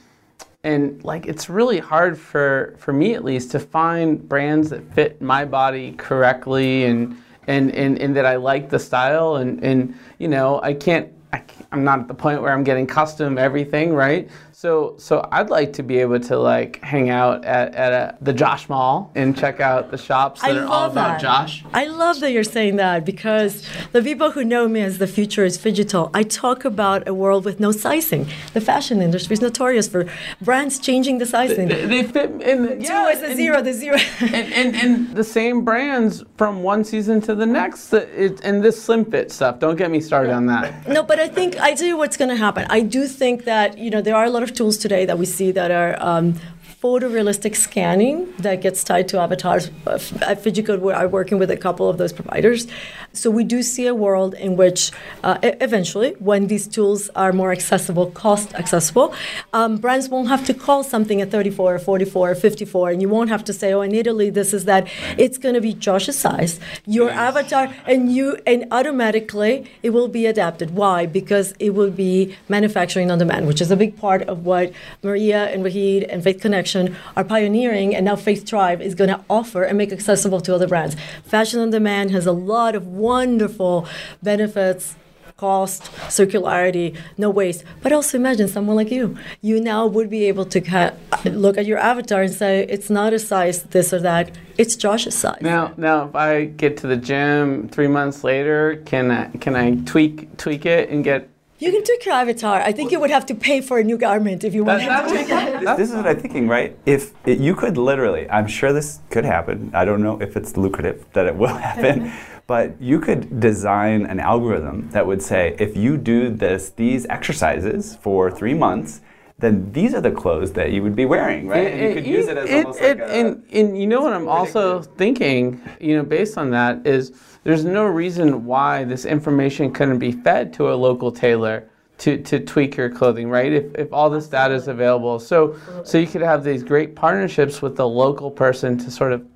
and 0.64 1.02
like 1.04 1.26
it's 1.26 1.48
really 1.48 1.78
hard 1.78 2.16
for 2.16 2.74
for 2.78 2.92
me 2.92 3.14
at 3.14 3.24
least 3.24 3.50
to 3.50 3.58
find 3.58 4.28
brands 4.28 4.70
that 4.70 4.82
fit 4.94 5.20
my 5.20 5.44
body 5.44 5.92
correctly 5.92 6.84
and 6.84 7.16
and 7.48 7.74
and, 7.74 7.98
and 7.98 8.14
that 8.16 8.26
I 8.26 8.36
like 8.36 8.70
the 8.70 8.78
style. 8.78 9.36
And 9.36 9.62
and 9.64 9.98
you 10.18 10.28
know 10.28 10.60
I 10.62 10.74
can't 10.74 11.12
I, 11.32 11.42
am 11.72 11.82
not 11.82 11.98
at 11.98 12.08
the 12.08 12.14
point 12.14 12.42
where 12.42 12.52
I'm 12.52 12.62
getting 12.62 12.86
custom 12.86 13.38
everything 13.38 13.94
right 13.94 14.30
so 14.62 14.94
so 14.96 15.28
I'd 15.32 15.50
like 15.50 15.72
to 15.72 15.82
be 15.82 15.98
able 15.98 16.20
to 16.20 16.38
like 16.38 16.80
hang 16.84 17.10
out 17.10 17.44
at, 17.44 17.74
at 17.74 17.92
a, 17.92 18.16
the 18.20 18.32
Josh 18.32 18.68
Mall 18.68 19.10
and 19.16 19.36
check 19.36 19.58
out 19.58 19.90
the 19.90 19.98
shops 19.98 20.40
that 20.40 20.56
I 20.56 20.60
are 20.60 20.64
all 20.64 20.88
about 20.88 20.94
that. 20.94 21.20
Josh. 21.20 21.64
I 21.74 21.86
love 21.86 22.20
that 22.20 22.30
you're 22.30 22.44
saying 22.44 22.76
that 22.76 23.04
because 23.04 23.68
the 23.90 24.00
people 24.00 24.30
who 24.30 24.44
know 24.44 24.68
me 24.68 24.82
as 24.82 24.98
the 24.98 25.08
future 25.08 25.44
is 25.44 25.58
phygital, 25.58 26.12
I 26.14 26.22
talk 26.22 26.64
about 26.64 27.08
a 27.08 27.12
world 27.12 27.44
with 27.44 27.58
no 27.58 27.72
sizing. 27.72 28.28
The 28.52 28.60
fashion 28.60 29.02
industry 29.02 29.34
is 29.34 29.40
notorious 29.40 29.88
for 29.88 30.06
brands 30.40 30.78
changing 30.78 31.18
the 31.18 31.26
sizing. 31.26 31.66
They, 31.66 31.84
they 31.86 32.02
fit 32.04 32.30
in 32.30 32.62
the, 32.62 32.76
yeah, 32.80 32.88
Two 32.88 33.18
is 33.18 33.22
a 33.32 33.34
zero, 33.34 33.62
the 33.62 33.72
zero. 33.72 33.96
and, 34.20 34.52
and, 34.52 34.76
and 34.76 35.16
the 35.16 35.24
same 35.24 35.64
brands 35.64 36.22
from 36.36 36.62
one 36.62 36.84
season 36.84 37.20
to 37.22 37.34
the 37.34 37.46
next. 37.46 37.92
It, 37.92 38.40
and 38.44 38.62
this 38.62 38.80
slim 38.80 39.06
fit 39.06 39.32
stuff. 39.32 39.58
Don't 39.58 39.74
get 39.74 39.90
me 39.90 40.00
started 40.00 40.32
on 40.32 40.46
that. 40.46 40.86
No, 40.86 41.02
but 41.02 41.18
I 41.18 41.26
think 41.26 41.58
I 41.58 41.74
tell 41.74 41.88
you 41.88 41.96
what's 41.96 42.16
going 42.16 42.30
to 42.30 42.36
happen. 42.36 42.64
I 42.70 42.78
do 42.78 43.08
think 43.08 43.42
that 43.46 43.76
you 43.76 43.90
know 43.90 44.00
there 44.00 44.14
are 44.14 44.24
a 44.24 44.30
lot 44.30 44.44
of 44.44 44.51
tools 44.52 44.76
today 44.76 45.04
that 45.04 45.18
we 45.18 45.26
see 45.26 45.50
that 45.52 45.70
are 45.70 45.96
um, 46.00 46.34
photorealistic 46.82 47.54
scanning 47.54 48.32
that 48.38 48.60
gets 48.60 48.82
tied 48.82 49.06
to 49.06 49.16
avatars. 49.20 49.68
At 49.86 50.42
Phygicode, 50.42 50.80
we 50.80 50.92
are 50.92 51.06
working 51.06 51.38
with 51.38 51.48
a 51.48 51.56
couple 51.56 51.88
of 51.88 51.96
those 51.96 52.12
providers. 52.12 52.66
So 53.12 53.30
we 53.30 53.44
do 53.44 53.62
see 53.62 53.86
a 53.86 53.94
world 53.94 54.34
in 54.34 54.56
which 54.56 54.90
uh, 55.22 55.38
eventually, 55.42 56.16
when 56.18 56.48
these 56.48 56.66
tools 56.66 57.08
are 57.14 57.32
more 57.32 57.52
accessible, 57.52 58.10
cost 58.10 58.52
accessible, 58.54 59.14
um, 59.52 59.76
brands 59.76 60.08
won't 60.08 60.26
have 60.26 60.44
to 60.46 60.54
call 60.54 60.82
something 60.82 61.22
a 61.22 61.26
34 61.26 61.76
or 61.76 61.78
44 61.78 62.30
or 62.30 62.34
54, 62.34 62.90
and 62.90 63.00
you 63.00 63.08
won't 63.08 63.30
have 63.30 63.44
to 63.44 63.52
say, 63.52 63.72
oh, 63.72 63.82
in 63.82 63.94
Italy, 63.94 64.28
this 64.28 64.52
is 64.52 64.64
that. 64.64 64.88
It's 65.16 65.38
going 65.38 65.54
to 65.54 65.60
be 65.60 65.74
Josh's 65.74 66.18
size, 66.18 66.58
your 66.84 67.10
yes. 67.10 67.16
avatar, 67.16 67.72
and 67.86 68.12
you, 68.12 68.38
and 68.44 68.66
automatically 68.72 69.70
it 69.84 69.90
will 69.90 70.08
be 70.08 70.26
adapted. 70.26 70.72
Why? 70.72 71.06
Because 71.06 71.54
it 71.60 71.70
will 71.70 71.92
be 71.92 72.36
manufacturing 72.48 73.08
on 73.12 73.18
demand, 73.18 73.46
which 73.46 73.60
is 73.60 73.70
a 73.70 73.76
big 73.76 73.96
part 73.96 74.22
of 74.22 74.44
what 74.44 74.72
Maria 75.04 75.44
and 75.46 75.64
Wahid 75.64 76.06
and 76.08 76.24
Faith 76.24 76.40
Connection 76.40 76.71
are 76.74 77.24
pioneering, 77.24 77.94
and 77.94 78.04
now 78.04 78.16
Faith 78.16 78.44
Tribe 78.46 78.80
is 78.80 78.94
going 78.94 79.10
to 79.10 79.24
offer 79.28 79.62
and 79.62 79.78
make 79.78 79.92
accessible 79.92 80.40
to 80.40 80.54
other 80.54 80.68
brands. 80.68 80.96
Fashion 81.24 81.60
on 81.60 81.70
demand 81.70 82.10
has 82.10 82.26
a 82.26 82.32
lot 82.32 82.74
of 82.74 82.86
wonderful 82.86 83.86
benefits 84.22 84.94
cost, 85.42 85.82
circularity, 86.06 86.96
no 87.18 87.28
waste. 87.28 87.64
But 87.82 87.92
also 87.92 88.16
imagine 88.16 88.46
someone 88.46 88.76
like 88.76 88.92
you. 88.92 89.16
You 89.40 89.60
now 89.60 89.86
would 89.86 90.08
be 90.08 90.26
able 90.26 90.44
to 90.44 90.60
ca- 90.60 90.92
look 91.24 91.58
at 91.58 91.66
your 91.66 91.78
avatar 91.78 92.22
and 92.22 92.32
say, 92.32 92.64
it's 92.68 92.88
not 92.88 93.12
a 93.12 93.18
size 93.18 93.64
this 93.64 93.92
or 93.92 93.98
that. 94.00 94.30
It's 94.56 94.76
Josh's 94.76 95.16
size. 95.16 95.40
Now, 95.40 95.72
now, 95.76 96.04
if 96.04 96.14
I 96.14 96.44
get 96.44 96.76
to 96.78 96.86
the 96.86 96.96
gym 96.96 97.68
three 97.68 97.88
months 97.88 98.22
later, 98.22 98.80
can 98.84 99.10
I 99.10 99.30
can 99.38 99.56
I 99.56 99.74
tweak 99.84 100.36
tweak 100.36 100.64
it 100.64 100.90
and 100.90 101.02
get 101.02 101.28
you 101.62 101.70
can 101.70 101.84
tweak 101.84 102.04
your 102.04 102.14
avatar. 102.14 102.60
I 102.60 102.72
think 102.72 102.90
you 102.90 102.98
would 102.98 103.10
have 103.10 103.24
to 103.26 103.34
pay 103.36 103.60
for 103.60 103.78
a 103.78 103.84
new 103.84 103.96
garment 103.96 104.42
if 104.42 104.52
you 104.52 104.64
wanted 104.64 104.88
to 104.88 105.08
tweak 105.08 105.28
it. 105.30 105.76
This 105.76 105.90
is 105.90 105.94
what 105.94 106.08
I'm 106.08 106.18
thinking, 106.18 106.48
right? 106.48 106.76
If 106.86 107.12
it, 107.24 107.38
you 107.38 107.54
could 107.54 107.76
literally, 107.78 108.28
I'm 108.30 108.48
sure 108.48 108.72
this 108.72 108.98
could 109.10 109.24
happen. 109.24 109.70
I 109.72 109.84
don't 109.84 110.02
know 110.02 110.20
if 110.20 110.36
it's 110.36 110.56
lucrative 110.56 111.06
that 111.12 111.26
it 111.26 111.36
will 111.36 111.54
happen, 111.70 112.12
but 112.48 112.80
you 112.82 112.98
could 112.98 113.38
design 113.38 114.06
an 114.06 114.18
algorithm 114.18 114.90
that 114.90 115.06
would 115.06 115.22
say, 115.22 115.54
if 115.60 115.76
you 115.76 115.96
do 115.96 116.30
this, 116.30 116.70
these 116.70 117.06
exercises 117.06 117.96
for 118.02 118.28
three 118.28 118.54
months, 118.54 119.00
then 119.42 119.72
these 119.72 119.92
are 119.92 120.00
the 120.00 120.12
clothes 120.12 120.52
that 120.52 120.70
you 120.70 120.84
would 120.84 120.94
be 120.94 121.04
wearing, 121.04 121.48
right? 121.48 121.64
It, 121.64 121.72
and 121.72 121.82
you 121.82 121.94
could 121.94 122.06
use 122.06 122.28
it 122.28 122.38
as 122.38 122.48
it, 122.48 122.64
almost 122.64 122.80
like 122.80 122.98
a, 122.98 123.12
and, 123.12 123.44
and 123.52 123.78
you 123.78 123.88
know 123.88 124.00
what 124.00 124.12
I'm 124.12 124.28
also 124.28 124.82
thinking, 124.82 125.60
you 125.80 125.96
know, 125.96 126.04
based 126.04 126.38
on 126.38 126.50
that 126.50 126.86
is 126.86 127.12
there's 127.42 127.64
no 127.64 127.84
reason 127.84 128.44
why 128.44 128.84
this 128.84 129.04
information 129.04 129.72
couldn't 129.72 129.98
be 129.98 130.12
fed 130.12 130.52
to 130.54 130.72
a 130.72 130.74
local 130.74 131.10
tailor 131.10 131.68
to, 131.98 132.22
to 132.22 132.38
tweak 132.38 132.76
your 132.76 132.88
clothing, 132.88 133.28
right? 133.28 133.52
If, 133.52 133.74
if 133.74 133.92
all 133.92 134.08
this 134.08 134.28
data 134.28 134.54
is 134.54 134.68
available. 134.68 135.18
So, 135.18 135.56
so 135.84 135.98
you 135.98 136.06
could 136.06 136.22
have 136.22 136.44
these 136.44 136.62
great 136.62 136.94
partnerships 136.94 137.60
with 137.60 137.76
the 137.76 137.88
local 137.88 138.30
person 138.30 138.78
to 138.78 138.92
sort 138.92 139.12
of 139.12 139.26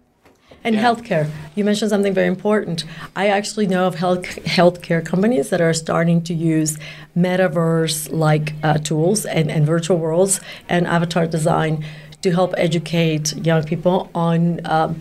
and 0.66 0.74
yeah. 0.74 0.82
healthcare. 0.82 1.30
You 1.54 1.64
mentioned 1.64 1.90
something 1.90 2.12
very 2.12 2.26
important. 2.26 2.84
I 3.14 3.28
actually 3.28 3.66
know 3.68 3.86
of 3.86 3.94
health 3.94 4.24
healthcare 4.44 5.06
companies 5.06 5.48
that 5.50 5.60
are 5.60 5.72
starting 5.72 6.22
to 6.24 6.34
use 6.34 6.76
metaverse 7.16 8.12
like 8.12 8.54
uh, 8.62 8.78
tools 8.78 9.24
and, 9.24 9.50
and 9.50 9.64
virtual 9.64 9.96
worlds 9.96 10.40
and 10.68 10.86
avatar 10.86 11.26
design 11.26 11.84
to 12.22 12.32
help 12.32 12.52
educate 12.58 13.34
young 13.46 13.62
people 13.62 14.10
on 14.14 14.60
um, 14.66 15.00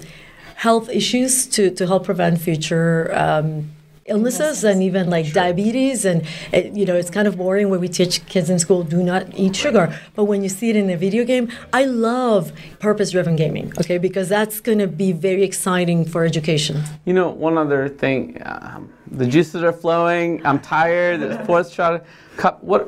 health 0.55 0.87
issues 0.89 1.47
to, 1.47 1.71
to 1.71 1.87
help 1.87 2.05
prevent 2.05 2.39
future 2.39 3.11
um, 3.15 3.71
illnesses 4.07 4.63
and 4.63 4.83
even 4.83 5.09
like 5.09 5.33
diabetes 5.33 6.05
and 6.05 6.21
it, 6.51 6.75
you 6.75 6.85
know 6.85 6.95
it's 6.95 7.09
kind 7.09 7.27
of 7.27 7.37
boring 7.37 7.71
when 7.71 7.79
we 7.79 7.87
teach 7.87 8.23
kids 8.27 8.51
in 8.51 8.59
school 8.59 8.83
do 8.83 9.01
not 9.01 9.25
eat 9.33 9.55
sugar 9.55 9.99
but 10.13 10.25
when 10.25 10.43
you 10.43 10.49
see 10.49 10.69
it 10.69 10.75
in 10.75 10.91
a 10.91 10.95
video 10.95 11.23
game 11.23 11.51
i 11.73 11.85
love 11.85 12.53
purpose 12.77 13.09
driven 13.09 13.35
gaming 13.35 13.73
okay 13.79 13.97
because 13.97 14.29
that's 14.29 14.61
going 14.61 14.77
to 14.77 14.85
be 14.85 15.11
very 15.11 15.41
exciting 15.41 16.05
for 16.05 16.23
education 16.23 16.83
You 17.05 17.13
know, 17.13 17.29
one 17.29 17.57
other 17.57 17.89
thing, 17.89 18.41
um, 18.45 18.89
the 19.09 19.25
juices 19.25 19.63
are 19.63 19.73
flowing. 19.73 20.45
I'm 20.45 20.59
tired. 20.59 21.21
The 21.21 21.43
fourth 21.45 21.71
shot 21.71 22.03
cup. 22.37 22.63
What 22.63 22.81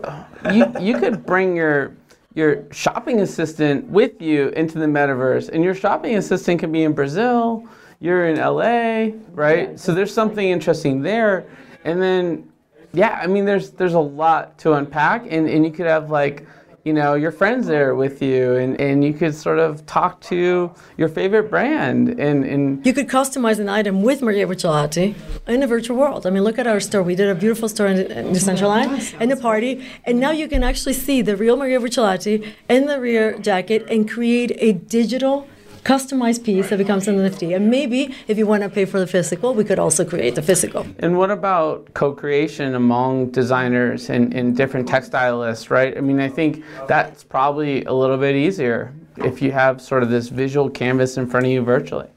you 0.54 0.66
you 0.80 1.00
could 1.00 1.26
bring 1.26 1.56
your 1.56 1.94
your 2.34 2.72
shopping 2.72 3.22
assistant 3.22 3.86
with 3.86 4.22
you 4.22 4.50
into 4.50 4.78
the 4.80 4.86
metaverse, 4.86 5.50
and 5.50 5.64
your 5.64 5.76
shopping 5.76 6.16
assistant 6.16 6.60
can 6.60 6.72
be 6.72 6.84
in 6.84 6.94
Brazil. 6.94 7.68
You're 8.00 8.28
in 8.28 8.38
LA, 8.38 9.18
right? 9.34 9.80
So 9.80 9.94
there's 9.94 10.14
something 10.14 10.48
interesting 10.48 11.02
there, 11.02 11.46
and 11.84 12.02
then 12.02 12.52
yeah, 12.94 13.20
I 13.22 13.28
mean, 13.28 13.46
there's 13.46 13.72
there's 13.72 13.94
a 13.94 14.00
lot 14.00 14.58
to 14.60 14.74
unpack, 14.74 15.26
and, 15.30 15.48
and 15.50 15.66
you 15.66 15.72
could 15.72 15.88
have 15.88 16.10
like, 16.10 16.48
you 16.84 16.94
know, 16.94 17.16
your 17.16 17.32
friends 17.32 17.68
there 17.68 17.96
with 17.96 18.22
you, 18.22 18.56
and, 18.56 18.80
and 18.80 19.04
you 19.04 19.14
could 19.14 19.36
sort 19.36 19.60
of 19.60 19.86
talk 19.86 20.22
to 20.22 20.72
your 20.98 21.10
favorite 21.10 21.50
brand, 21.50 22.10
and, 22.20 22.46
and 22.46 22.86
You 22.86 22.94
could 22.94 23.08
customize 23.08 23.60
an 23.60 23.68
item 23.68 24.04
with 24.04 24.22
Maria 24.22 24.48
Buccellati 24.48 25.16
in 25.48 25.64
a 25.64 25.68
virtual 25.68 25.98
world. 25.98 26.26
I 26.26 26.30
mean, 26.30 26.44
look 26.44 26.58
at 26.60 26.68
our 26.68 26.80
store. 26.80 27.04
We 27.04 27.16
did 27.16 27.30
a 27.30 27.36
beautiful 27.36 27.68
store 27.68 27.88
in, 27.88 28.00
in 28.12 28.28
Decentraland 28.28 29.16
and 29.20 29.32
the 29.32 29.38
party, 29.38 29.86
and 30.06 30.20
now 30.20 30.32
you 30.32 30.48
can 30.48 30.64
actually 30.64 30.94
see 30.94 31.22
the 31.22 31.36
real 31.36 31.58
Maria 31.58 31.80
Buccellati 31.80 32.54
in 32.70 32.86
the 32.86 33.00
rear 33.00 33.38
jacket 33.40 33.86
and 33.90 34.10
create 34.10 34.52
a 34.58 34.74
digital 34.74 35.48
customized 35.88 36.44
piece 36.44 36.70
that 36.70 36.78
becomes 36.78 37.08
an 37.08 37.16
NFT. 37.16 37.56
And 37.56 37.70
maybe 37.70 38.14
if 38.28 38.38
you 38.38 38.46
want 38.46 38.64
to 38.64 38.70
pay 38.70 38.84
for 38.84 39.00
the 39.00 39.08
physical, 39.08 39.54
we 39.54 39.64
could 39.64 39.80
also 39.80 40.04
create 40.04 40.36
the 40.36 40.42
physical. 40.42 40.86
And 41.00 41.18
what 41.18 41.32
about 41.32 41.94
co-creation 41.94 42.76
among 42.76 43.32
designers 43.32 44.10
and, 44.10 44.34
and 44.34 44.56
different 44.56 44.88
textilists, 44.90 45.72
right? 45.72 45.98
I 45.98 46.02
mean, 46.02 46.20
I 46.20 46.28
think 46.28 46.64
that's 46.88 47.24
probably 47.24 47.86
a 47.86 47.94
little 47.94 48.18
bit 48.18 48.36
easier 48.36 48.94
if 49.18 49.42
you 49.42 49.52
have 49.54 49.82
sort 49.82 50.04
of 50.04 50.10
this 50.10 50.28
visual 50.28 50.70
canvas 50.70 51.18
in 51.18 51.26
front 51.26 51.46
of 51.46 51.52
you 51.54 51.62
virtually. 51.62 52.10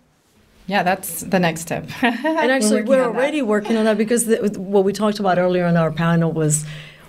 Yeah, 0.66 0.82
that's 0.82 1.22
the 1.22 1.38
next 1.38 1.62
step. 1.62 1.88
And 2.02 2.52
actually, 2.52 2.82
we're, 2.82 3.04
already 3.04 3.42
working 3.42 3.76
on 3.76 3.84
that 3.86 3.98
because 3.98 4.26
the, 4.26 4.36
what 4.56 4.84
we 4.84 4.92
talked 4.92 5.18
about 5.18 5.38
earlier 5.38 5.66
in 5.66 5.76
our 5.76 5.90
panel 5.90 6.32
was, 6.32 6.64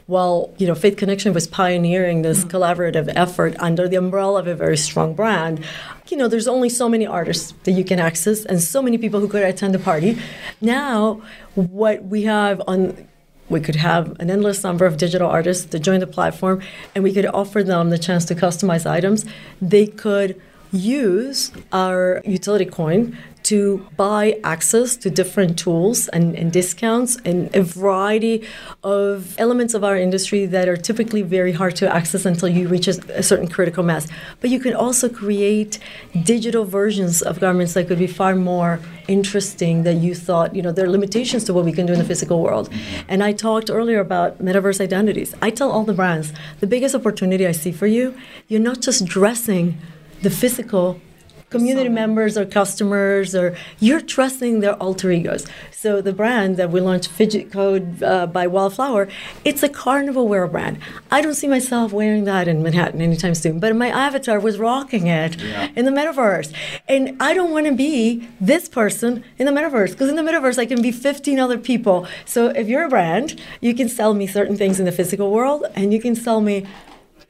well, 0.08 0.54
you 0.58 0.68
know, 0.68 0.76
Faith 0.76 0.98
Connection 0.98 1.34
was 1.34 1.48
pioneering 1.48 2.22
this 2.22 2.44
mm-hmm. 2.44 2.56
collaborative 2.56 3.12
effort 3.16 3.56
under 3.60 3.88
the 3.88 3.96
umbrella 3.96 4.40
of 4.40 4.48
a 4.48 4.56
very 4.56 4.78
strong 4.78 5.14
brand. 5.14 5.64
You 6.10 6.18
know, 6.18 6.28
there's 6.28 6.48
only 6.48 6.70
so 6.70 6.90
many 6.90 7.06
artists 7.06 7.54
that 7.64 7.72
you 7.72 7.86
can 7.86 8.00
access 8.00 8.46
and 8.46 8.62
so 8.62 8.82
many 8.82 8.98
people 8.98 9.20
who 9.20 9.28
could 9.28 9.44
attend 9.44 9.74
the 9.74 9.80
party. 9.80 10.18
Now, 10.60 11.22
what 11.56 12.04
we 12.04 12.24
have 12.24 12.62
on 12.68 13.08
we 13.50 13.60
could 13.60 13.76
have 13.76 14.18
an 14.20 14.32
endless 14.32 14.64
number 14.64 14.86
of 14.86 14.96
digital 14.96 15.30
artists 15.30 15.66
to 15.66 15.78
join 15.78 16.00
the 16.00 16.08
platform 16.08 16.62
and 16.96 17.04
we 17.04 17.14
could 17.14 17.26
offer 17.26 17.62
them 17.62 17.90
the 17.90 17.98
chance 17.98 18.24
to 18.26 18.34
customize 18.34 18.90
items. 18.90 19.26
They 19.62 19.88
could 19.88 20.42
use 20.72 21.52
our 21.74 22.22
utility 22.24 22.66
coin 22.66 23.18
to 23.44 23.88
buy 23.98 24.40
access 24.44 24.96
to 24.98 25.10
different 25.10 25.58
tools 25.58 26.08
and, 26.10 26.36
and, 26.36 26.52
discounts 26.52 27.18
and 27.26 27.54
a 27.56 27.64
variety 27.64 28.46
of 28.84 29.36
elements 29.40 29.74
of 29.74 29.84
our 29.84 29.98
industry 29.98 30.46
that 30.46 30.68
are 30.68 30.78
typically 30.78 31.22
very 31.22 31.52
hard 31.52 31.76
to 31.76 31.94
access 31.94 32.26
until 32.26 32.50
you 32.50 32.68
reach 32.68 32.88
a, 32.88 33.24
certain 33.24 33.48
critical 33.48 33.84
mass. 33.84 34.08
But 34.42 34.50
you 34.50 34.60
can 34.60 34.74
also 34.74 35.10
create 35.10 35.80
digital 36.24 36.66
versions 36.66 37.22
of 37.22 37.40
garments 37.40 37.74
that 37.74 37.88
could 37.88 38.00
be 38.00 38.08
far 38.08 38.36
more 38.36 38.80
interesting 39.08 39.84
than 39.84 40.02
you 40.02 40.14
thought. 40.14 40.56
You 40.56 40.62
know, 40.62 40.72
there 40.72 40.86
are 40.86 40.90
limitations 40.90 41.44
to 41.46 41.54
what 41.54 41.66
we 41.66 41.72
can 41.72 41.86
do 41.86 41.94
in 41.94 42.00
the 42.00 42.06
physical 42.06 42.42
world. 42.42 42.70
And 43.08 43.24
I 43.24 43.32
talked 43.34 43.70
earlier 43.70 44.00
about 44.00 44.40
metaverse 44.40 44.80
identities. 44.82 45.34
I 45.42 45.50
tell 45.50 45.72
all 45.72 45.84
the 45.84 45.94
brands 45.94 46.34
the 46.60 46.68
biggest 46.68 46.96
opportunity 46.96 47.48
I 47.48 47.54
see 47.54 47.72
for 47.72 47.88
you, 47.88 48.16
you're 48.48 48.60
not 48.60 48.82
just 48.82 49.06
dressing 49.06 49.78
the 50.22 50.30
physical 50.30 51.00
community 51.52 51.90
members 51.90 52.38
or 52.38 52.46
customers 52.46 53.36
or 53.36 53.56
you're 53.80 54.02
trusting 54.02 54.62
their 54.62 54.74
alter 54.76 55.12
egos. 55.12 55.46
So 55.72 56.02
the 56.02 56.14
brand 56.14 56.58
that 56.58 56.72
we 56.72 56.80
launched 56.80 57.10
Phygicode 57.10 58.02
uh, 58.02 58.28
by 58.28 58.48
wildflower 58.48 59.08
it's 59.46 59.62
a 59.62 59.70
carnival 59.70 60.28
wear 60.28 60.48
brand. 60.48 60.80
I 61.12 61.22
don't 61.22 61.36
see 61.36 61.48
myself 61.48 61.92
wearing 61.92 62.24
that 62.24 62.48
in 62.48 62.64
manhattan 62.64 63.02
anytime 63.02 63.36
soon 63.36 63.60
but 63.60 63.76
my 63.76 63.90
avatar 63.90 64.40
was 64.40 64.58
rocking 64.58 65.08
it 65.08 65.40
yeah. 65.42 65.70
in 65.76 65.86
the 65.86 65.92
metaverse. 65.92 66.54
And 66.88 67.22
i 67.22 67.34
don't 67.34 67.52
want 67.52 67.66
to 67.68 67.74
be 67.74 68.28
this 68.40 68.70
person 68.70 69.24
in 69.38 69.46
the 69.46 69.52
metaverse 69.52 69.92
because 69.92 70.10
in 70.10 70.16
the 70.16 70.24
metaverse 70.24 70.58
i 70.58 70.66
can 70.66 70.82
be 70.82 70.92
15 70.92 71.40
other 71.40 71.58
people. 71.58 72.08
So 72.26 72.48
if 72.48 72.68
you're 72.68 72.86
a 72.86 72.90
brand 72.90 73.40
you 73.60 73.76
can 73.76 73.90
sell 73.90 74.14
me 74.14 74.26
certain 74.26 74.56
things 74.56 74.80
in 74.80 74.86
the 74.86 74.92
physical 74.92 75.32
world 75.32 75.66
and 75.76 75.94
you 75.94 76.02
can 76.02 76.16
sell 76.16 76.40
me 76.40 76.66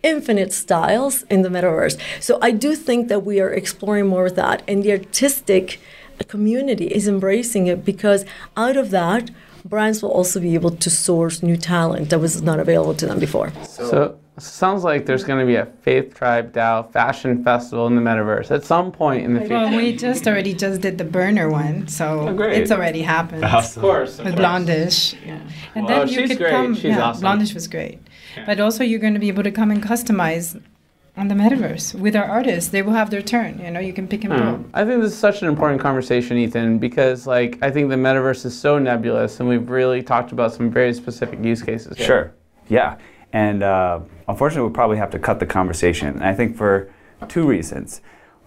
infinite 0.04 0.54
styles 0.54 1.24
in 1.24 1.41
the 1.41 1.49
metaverse. 1.49 1.99
So 2.20 2.38
I 2.41 2.52
do 2.52 2.76
think 2.76 3.08
that 3.08 3.24
we 3.24 3.39
are 3.39 3.52
exploring 3.52 4.08
more 4.08 4.26
of 4.26 4.36
that, 4.36 4.64
and 4.68 4.84
the 4.84 4.91
artistic 4.91 5.80
community 6.28 6.88
is 6.88 7.08
embracing 7.08 7.68
it 7.68 7.84
because 7.84 8.26
out 8.56 8.78
of 8.78 8.91
that, 8.91 9.32
brands 9.66 10.02
will 10.02 10.12
also 10.12 10.39
be 10.39 10.54
able 10.54 10.72
to 10.72 10.89
source 10.89 11.43
new 11.43 11.58
talent 11.58 12.10
that 12.10 12.20
was 12.20 12.41
not 12.41 12.60
available 12.60 12.93
to 12.95 13.06
them 13.06 13.20
before. 13.20 13.52
So, 13.64 13.89
so 13.89 14.20
sounds 14.38 14.84
like 14.84 15.06
there's 15.06 15.24
going 15.24 15.39
to 15.39 15.45
be 15.45 15.56
a 15.56 15.66
Faith 15.84 16.16
Tribe 16.16 16.54
DAO 16.54 16.91
fashion 16.91 17.43
festival 17.43 17.88
in 17.88 17.95
the 17.95 18.02
metaverse 18.02 18.52
at 18.52 18.64
some 18.64 18.91
point 18.91 19.24
in 19.24 19.34
the 19.34 19.41
future. 19.41 19.56
Well, 19.56 19.76
we 19.76 19.95
just 19.95 20.28
already 20.28 20.54
just 20.54 20.82
did 20.82 20.97
the 20.97 21.04
burner 21.04 21.49
one, 21.49 21.88
so 21.88 22.28
oh, 22.30 22.41
it's 22.43 22.72
already 22.72 23.02
happened. 23.02 23.43
Awesome. 23.43 23.84
Of 23.84 23.89
course. 23.89 24.18
With 24.20 24.36
Blondish. 24.36 25.16
Yeah. 25.26 25.39
And 25.76 25.86
well, 25.86 26.06
then 26.06 26.08
you 26.10 26.28
could 26.28 26.38
great. 26.38 26.52
come. 26.52 26.76
She's 26.76 26.86
yeah, 26.86 27.04
awesome. 27.04 27.24
Blondish 27.24 27.54
was 27.54 27.68
great. 27.68 27.99
But 28.46 28.60
also, 28.60 28.84
you're 28.84 29.00
going 29.00 29.14
to 29.14 29.20
be 29.20 29.28
able 29.28 29.44
to 29.44 29.52
come 29.52 29.72
and 29.72 29.82
customize 29.82 30.62
on 31.18 31.28
the 31.28 31.36
metaverse 31.36 31.94
with 31.94 32.16
our 32.16 32.24
artists. 32.24 32.70
They 32.70 32.82
will 32.82 32.94
have 32.94 33.10
their 33.10 33.22
turn. 33.22 33.60
You 33.60 33.72
know, 33.72 33.80
you 33.80 33.94
can 33.94 34.08
pick 34.08 34.24
and 34.24 34.34
pull. 34.34 34.54
Hmm. 34.54 34.70
I 34.74 34.86
think 34.86 35.02
this 35.02 35.12
is 35.12 35.18
such 35.18 35.42
an 35.42 35.48
important 35.48 35.82
conversation, 35.82 36.38
Ethan, 36.38 36.80
because 36.80 37.28
like 37.28 37.58
I 37.62 37.70
think 37.70 37.90
the 37.90 37.96
metaverse 37.96 38.46
is 38.46 38.58
so 38.58 38.80
nebulous, 38.80 39.40
and 39.40 39.50
we've 39.50 39.70
really 39.70 40.02
talked 40.02 40.32
about 40.32 40.54
some 40.54 40.70
very 40.72 40.94
specific 40.94 41.44
use 41.44 41.62
cases. 41.62 41.98
Here. 41.98 42.06
Sure. 42.06 42.34
Yeah. 42.70 42.98
And 43.34 43.64
uh, 43.64 44.00
unfortunately, 44.28 44.64
we'll 44.64 44.72
probably 44.72 44.98
have 44.98 45.12
to 45.12 45.20
cut 45.20 45.40
the 45.40 45.46
conversation. 45.46 46.08
And 46.10 46.24
I 46.24 46.34
think 46.34 46.58
for 46.58 46.92
two 47.28 47.48
reasons. 47.48 48.02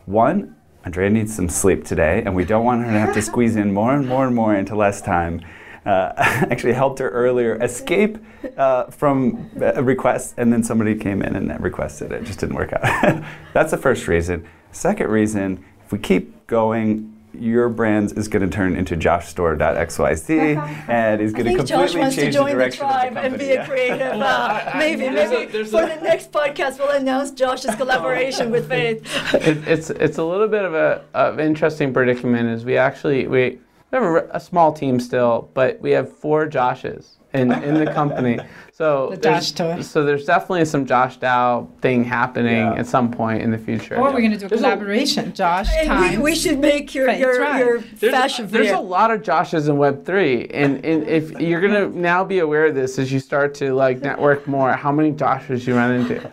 One, 0.06 0.56
Andrea 0.84 1.08
needs 1.08 1.34
some 1.34 1.48
sleep 1.48 1.84
today, 1.84 2.22
and 2.24 2.34
we 2.34 2.44
don't 2.44 2.64
want 2.64 2.84
her 2.84 2.92
to 2.92 2.98
have 2.98 3.14
to 3.14 3.22
squeeze 3.30 3.56
in 3.56 3.72
more 3.72 3.94
and 3.94 4.06
more 4.06 4.26
and 4.26 4.34
more 4.34 4.54
into 4.54 4.74
less 4.76 5.00
time 5.00 5.40
uh, 5.86 6.12
actually 6.16 6.72
helped 6.72 6.98
her 6.98 7.10
earlier 7.10 7.62
escape 7.62 8.18
uh, 8.56 8.84
from 8.84 9.50
a 9.60 9.82
request, 9.82 10.34
and 10.36 10.52
then 10.52 10.62
somebody 10.62 10.94
came 10.94 11.22
in 11.22 11.36
and 11.36 11.62
requested 11.62 12.12
it. 12.12 12.22
It 12.22 12.24
just 12.24 12.40
didn't 12.40 12.56
work 12.56 12.72
out. 12.72 13.22
That's 13.52 13.70
the 13.70 13.78
first 13.78 14.08
reason. 14.08 14.46
Second 14.72 15.08
reason, 15.08 15.64
if 15.84 15.92
we 15.92 15.98
keep 15.98 16.46
going, 16.46 17.10
your 17.38 17.68
brands 17.68 18.12
is 18.12 18.28
going 18.28 18.48
to 18.48 18.54
turn 18.54 18.76
into 18.76 18.96
joshstore.xyz 18.96 20.84
and 20.88 21.20
is 21.20 21.32
going 21.32 21.46
to 21.46 21.56
completely 21.56 21.64
Josh 21.64 21.94
wants 21.94 22.16
change 22.16 22.34
to 22.34 22.38
join 22.38 22.46
the 22.46 22.52
direction 22.52 22.86
the 22.86 22.92
tribe 22.92 23.14
the 23.14 23.20
and 23.20 23.38
be 23.38 23.50
a 23.50 23.66
creative. 23.66 24.00
Uh, 24.00 24.72
maybe, 24.76 25.08
maybe 25.08 25.58
a, 25.58 25.64
for 25.64 25.82
a, 25.82 25.88
the 25.88 26.00
next 26.00 26.32
podcast 26.32 26.78
we'll 26.78 26.90
announce 26.90 27.32
Josh's 27.32 27.74
collaboration 27.74 28.50
with 28.50 28.68
Faith. 28.68 29.04
It, 29.34 29.66
it's 29.66 29.90
it's 29.90 30.18
a 30.18 30.24
little 30.24 30.48
bit 30.48 30.64
of 30.64 30.74
a 30.74 31.04
of 31.14 31.40
interesting 31.40 31.92
predicament. 31.92 32.48
Is 32.48 32.64
we 32.64 32.76
actually 32.76 33.26
we 33.26 33.58
we 34.00 34.06
have 34.06 34.14
a, 34.16 34.36
a, 34.36 34.40
small 34.40 34.72
team 34.72 35.00
still, 35.00 35.50
but 35.54 35.80
we 35.80 35.90
have 35.92 36.12
four 36.16 36.48
Joshes 36.48 37.16
in, 37.32 37.52
in 37.52 37.74
the 37.74 37.86
company. 37.92 38.38
So 38.76 39.10
the 39.10 39.16
Josh 39.18 39.52
toy. 39.52 39.82
So 39.82 40.02
there's 40.02 40.24
definitely 40.24 40.64
some 40.64 40.84
Josh 40.84 41.20
DAO 41.20 41.68
thing 41.78 42.02
happening 42.02 42.56
yeah. 42.56 42.74
at 42.74 42.88
some 42.88 43.08
point 43.08 43.40
in 43.40 43.52
the 43.52 43.56
future. 43.56 43.94
Or 43.94 44.12
we're 44.12 44.18
going 44.18 44.32
to 44.32 44.36
do 44.36 44.46
a 44.46 44.48
there's 44.48 44.62
collaboration, 44.62 45.28
a, 45.28 45.32
Josh 45.32 45.68
time. 45.84 46.16
We, 46.16 46.32
we, 46.32 46.34
should 46.34 46.58
make 46.58 46.92
your 46.92 47.08
your, 47.12 47.40
right. 47.40 47.60
your 47.60 47.78
there's, 47.78 48.12
fashion. 48.12 48.48
There's 48.48 48.72
a 48.72 48.80
lot 48.80 49.12
of 49.12 49.22
Joshes 49.22 49.68
in 49.68 49.78
Web 49.78 50.04
three, 50.04 50.48
and, 50.48 50.84
and 50.84 51.06
if 51.06 51.30
you're 51.38 51.60
going 51.60 51.72
to 51.72 51.96
now 51.96 52.24
be 52.24 52.40
aware 52.40 52.66
of 52.66 52.74
this 52.74 52.98
as 52.98 53.12
you 53.12 53.20
start 53.20 53.54
to 53.54 53.74
like 53.74 54.00
network 54.00 54.48
more, 54.48 54.72
how 54.72 54.90
many 54.90 55.12
Joshes 55.12 55.68
you 55.68 55.76
run 55.76 55.92
into. 55.92 56.28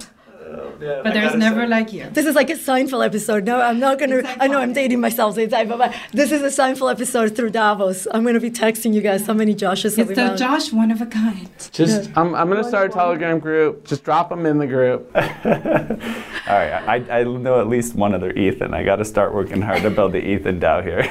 Yeah, 0.80 1.02
but 1.04 1.14
there's 1.14 1.36
never 1.36 1.68
like 1.68 1.94
you. 1.94 2.10
This 2.12 2.26
is 2.26 2.36
like 2.36 2.50
a 2.50 2.56
Seinfeld 2.56 3.06
episode. 3.06 3.46
No, 3.46 3.62
I'm 3.62 3.80
not 3.80 4.00
gonna. 4.00 4.24
I 4.40 4.48
know 4.48 4.60
I'm 4.60 4.74
dating 4.74 5.00
myself 5.00 5.38
inside, 5.38 5.70
but, 5.70 5.78
but 5.78 5.96
this 6.12 6.32
is 6.32 6.42
a 6.42 6.62
Seinfeld 6.62 6.92
episode 6.92 7.36
through 7.36 7.52
Davos. 7.52 8.08
I'm 8.12 8.24
gonna 8.24 8.40
be 8.40 8.52
texting 8.52 8.94
you 8.94 9.02
guys 9.02 9.26
how 9.26 9.34
many 9.34 9.56
Joshes. 9.56 9.98
It's 9.98 10.10
the 10.10 10.36
Josh 10.36 10.72
one 10.72 10.92
of 10.92 11.02
a 11.02 11.06
kind. 11.06 11.50
Just, 11.72 12.10
yeah. 12.10 12.14
I'm, 12.16 12.36
I'm 12.36 12.50
gonna 12.50 12.64
start 12.64 12.92
a 12.92 12.94
Telegram 12.94 13.40
group. 13.40 13.86
Just 13.86 14.04
drop 14.04 14.30
them 14.30 14.46
in 14.46 14.58
the 14.58 14.68
group. 14.68 15.12
All 15.16 16.58
right, 16.58 16.72
I, 17.10 17.20
I 17.20 17.24
know 17.24 17.60
at 17.60 17.68
least 17.68 17.96
one 17.96 18.14
other 18.14 18.32
Ethan. 18.34 18.74
I 18.74 18.84
got 18.84 18.98
to 18.98 19.06
start 19.06 19.34
working 19.34 19.62
hard 19.62 19.84
to 19.84 19.90
build 19.90 20.14
the 20.14 20.26
Ethan 20.26 20.60
DAO 20.60 20.84
here. 20.84 21.02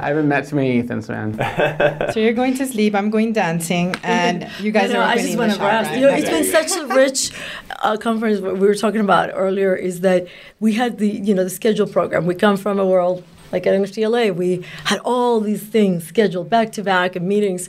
I 0.00 0.08
haven't 0.08 0.28
met 0.28 0.48
too 0.48 0.56
many 0.56 0.82
Ethans, 0.82 1.08
man. 1.08 2.12
so 2.12 2.20
you're 2.20 2.32
going 2.32 2.56
to 2.56 2.66
sleep. 2.66 2.94
I'm 2.94 3.10
going 3.10 3.32
dancing, 3.32 3.94
and 4.02 4.50
you 4.60 4.72
guys 4.72 4.90
know, 4.90 5.00
are. 5.00 5.08
I 5.08 5.16
just 5.16 5.36
want 5.36 5.52
to 5.52 5.58
right? 5.58 5.94
You 5.94 6.06
know, 6.06 6.14
it's 6.14 6.28
been 6.28 6.44
such 6.44 6.76
a 6.78 6.86
rich 6.86 7.32
uh, 7.80 7.96
conference. 7.96 8.40
We 8.40 8.52
were 8.52 8.74
talking 8.74 8.87
about 8.96 9.30
earlier 9.34 9.74
is 9.74 10.00
that 10.00 10.26
we 10.60 10.74
had 10.74 10.98
the 10.98 11.08
you 11.08 11.34
know 11.34 11.44
the 11.44 11.50
schedule 11.50 11.86
program. 11.86 12.26
We 12.26 12.34
come 12.34 12.56
from 12.56 12.78
a 12.78 12.86
world 12.86 13.24
like 13.52 13.66
at 13.66 13.74
NFTLA, 13.74 14.34
we 14.34 14.64
had 14.84 14.98
all 15.00 15.40
these 15.40 15.62
things 15.62 16.06
scheduled 16.06 16.50
back 16.50 16.72
to 16.72 16.82
back 16.82 17.16
and 17.16 17.26
meetings. 17.26 17.68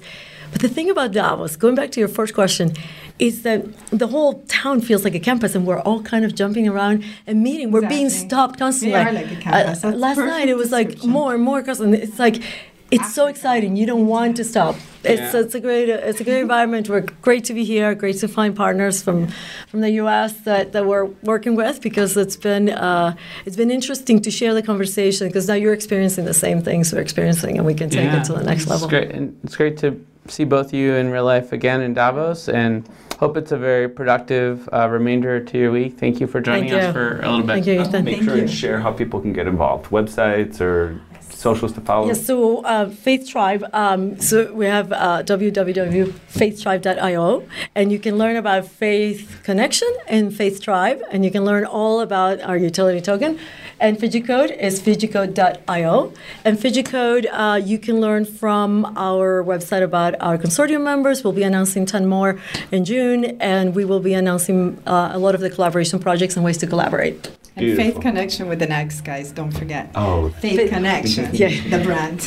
But 0.52 0.62
the 0.62 0.70
thing 0.70 0.90
about 0.90 1.12
Davos, 1.12 1.56
going 1.56 1.76
back 1.76 1.92
to 1.92 2.00
your 2.00 2.10
first 2.10 2.34
question, 2.34 2.74
is 3.20 3.44
that 3.44 3.66
the 3.90 4.08
whole 4.08 4.42
town 4.48 4.82
feels 4.82 5.04
like 5.04 5.14
a 5.14 5.20
campus 5.20 5.54
and 5.54 5.66
we're 5.66 5.80
all 5.82 6.02
kind 6.02 6.26
of 6.26 6.34
jumping 6.34 6.68
around 6.68 7.04
and 7.28 7.44
meeting. 7.44 7.72
We're 7.72 7.88
being 7.88 8.10
stopped 8.10 8.58
constantly. 8.58 8.98
We 8.98 9.06
are 9.06 9.12
like 9.12 9.32
a 9.32 9.36
campus. 9.36 9.84
Uh, 9.84 9.92
last 9.92 10.18
night 10.18 10.50
it 10.50 10.56
was 10.56 10.72
like 10.72 11.04
more 11.04 11.36
and 11.36 11.44
more 11.44 11.62
customers. 11.62 12.00
It's 12.00 12.20
like 12.20 12.42
it's 12.92 13.14
so 13.14 13.28
exciting. 13.28 13.76
You 13.76 13.86
don't 13.86 14.08
want 14.08 14.38
to 14.38 14.44
stop. 14.44 14.76
It's 15.04 15.34
it's 15.34 15.56
a 15.56 15.60
great 15.60 15.90
it's 15.90 16.20
a 16.20 16.24
great 16.24 16.42
environment. 16.42 16.90
We're 16.90 17.06
great 17.22 17.46
to 17.46 17.54
be 17.54 17.64
here. 17.64 17.96
Great 17.96 18.18
to 18.18 18.28
find 18.28 18.56
partners 18.56 19.02
from 19.02 19.28
from 19.68 19.82
the 19.82 19.92
U.S. 19.92 20.34
that, 20.42 20.74
that 20.74 20.86
we're 20.86 21.06
working 21.24 21.56
with 21.56 21.82
because 21.82 22.18
it's 22.18 22.36
been 22.36 22.70
uh, 22.70 23.16
it's 23.46 23.56
been 23.56 23.72
interesting 23.72 24.22
to 24.22 24.32
share 24.32 24.54
the 24.54 24.64
conversation 24.64 25.28
because 25.28 25.48
now 25.48 25.54
you're 25.54 25.74
experiencing 25.74 26.26
the 26.26 26.34
same 26.34 26.62
things 26.62 26.92
we're 26.92 27.00
experiencing 27.00 27.58
and 27.58 27.66
we 27.66 27.74
can 27.74 27.90
take 27.90 28.12
it 28.12 28.26
to 28.26 28.34
the 28.34 28.44
next 28.44 28.68
level. 28.68 28.86
It's 28.86 28.92
great, 28.92 29.12
and 29.12 29.40
it's 29.44 29.56
great 29.56 29.78
to 29.80 30.04
see 30.28 30.44
both 30.44 30.68
of 30.68 30.74
you 30.74 30.94
in 30.94 31.10
real 31.10 31.26
life 31.26 31.52
again 31.54 31.82
in 31.82 31.94
Davos, 31.94 32.50
and 32.50 32.88
hope 33.20 33.38
it's 33.38 33.52
a 33.52 33.58
very 33.58 33.88
productive 33.88 34.68
uh, 34.74 34.88
remainder 34.90 35.40
to 35.40 35.58
your 35.58 35.72
week. 35.72 35.98
Thank 35.98 36.20
you 36.20 36.28
for 36.28 36.42
joining 36.42 36.70
Thank 36.70 36.84
us 36.84 36.88
you. 36.88 36.94
for 36.94 37.22
a 37.22 37.30
little 37.30 37.40
bit. 37.40 37.54
Thank 37.54 37.68
you, 37.68 37.82
Ethan. 37.82 38.06
Make 38.06 38.16
Thank 38.16 38.26
sure 38.26 38.36
you. 38.36 38.42
and 38.42 38.52
share 38.52 38.80
how 38.80 38.92
people 38.92 39.22
can 39.22 39.34
get 39.34 39.48
involved. 39.48 39.88
Websites 39.92 40.60
or 40.62 41.02
socials 41.40 41.74
to 41.74 41.82
follow. 41.82 42.08
Yes, 42.08 42.26
so 42.26 42.64
uh, 42.64 42.90
Faith 42.90 43.30
Tribe. 43.30 43.64
Um, 43.72 44.20
so 44.20 44.52
we 44.54 44.66
have 44.66 44.92
uh, 44.92 45.22
www.faithtribe.io, 45.24 47.44
and 47.76 47.92
you 47.92 48.00
can 48.00 48.18
learn 48.18 48.36
about 48.36 48.68
Faith 48.68 49.40
Connection 49.44 49.88
and 50.08 50.36
Faith 50.36 50.60
Tribe, 50.62 51.04
and 51.12 51.24
you 51.24 51.30
can 51.32 51.46
learn 51.46 51.66
all 51.66 52.02
about 52.02 52.42
our 52.42 52.58
utility 52.58 53.00
token. 53.00 53.40
And 53.80 53.98
Phygicode 53.98 54.60
is 54.60 54.82
phygicode.io. 54.82 56.12
And 56.44 56.58
Phygicode, 56.58 57.28
uh, 57.32 57.62
you 57.64 57.80
can 57.80 58.02
learn 58.02 58.26
from 58.26 58.84
our 58.98 59.42
website 59.42 59.84
about 59.84 60.16
our 60.20 60.38
consortium 60.38 60.84
members. 60.84 61.24
We'll 61.24 61.32
be 61.32 61.44
announcing 61.44 61.86
10 61.86 62.06
more 62.06 62.38
in 62.74 62.84
June, 62.84 63.38
and 63.40 63.74
we 63.74 63.86
will 63.86 64.02
be 64.02 64.14
announcing 64.14 64.78
uh, 64.86 65.12
a 65.14 65.20
lot 65.20 65.34
of 65.34 65.40
the 65.40 65.50
collaboration 65.50 66.00
projects 66.00 66.36
and 66.36 66.44
ways 66.44 66.58
to 66.58 66.68
collaborate. 66.68 67.39
And 67.60 67.76
Beautiful. 67.76 67.92
Faith 67.94 68.02
Connection 68.02 68.48
with 68.48 68.62
an 68.62 68.72
X, 68.72 69.02
guys. 69.02 69.32
Don't 69.32 69.52
forget. 69.52 69.92
Oh, 69.96 70.30
Faith 70.40 70.70
Connection, 70.70 71.30
Yeah. 71.34 71.50
the 71.70 71.84
brand. 71.84 72.20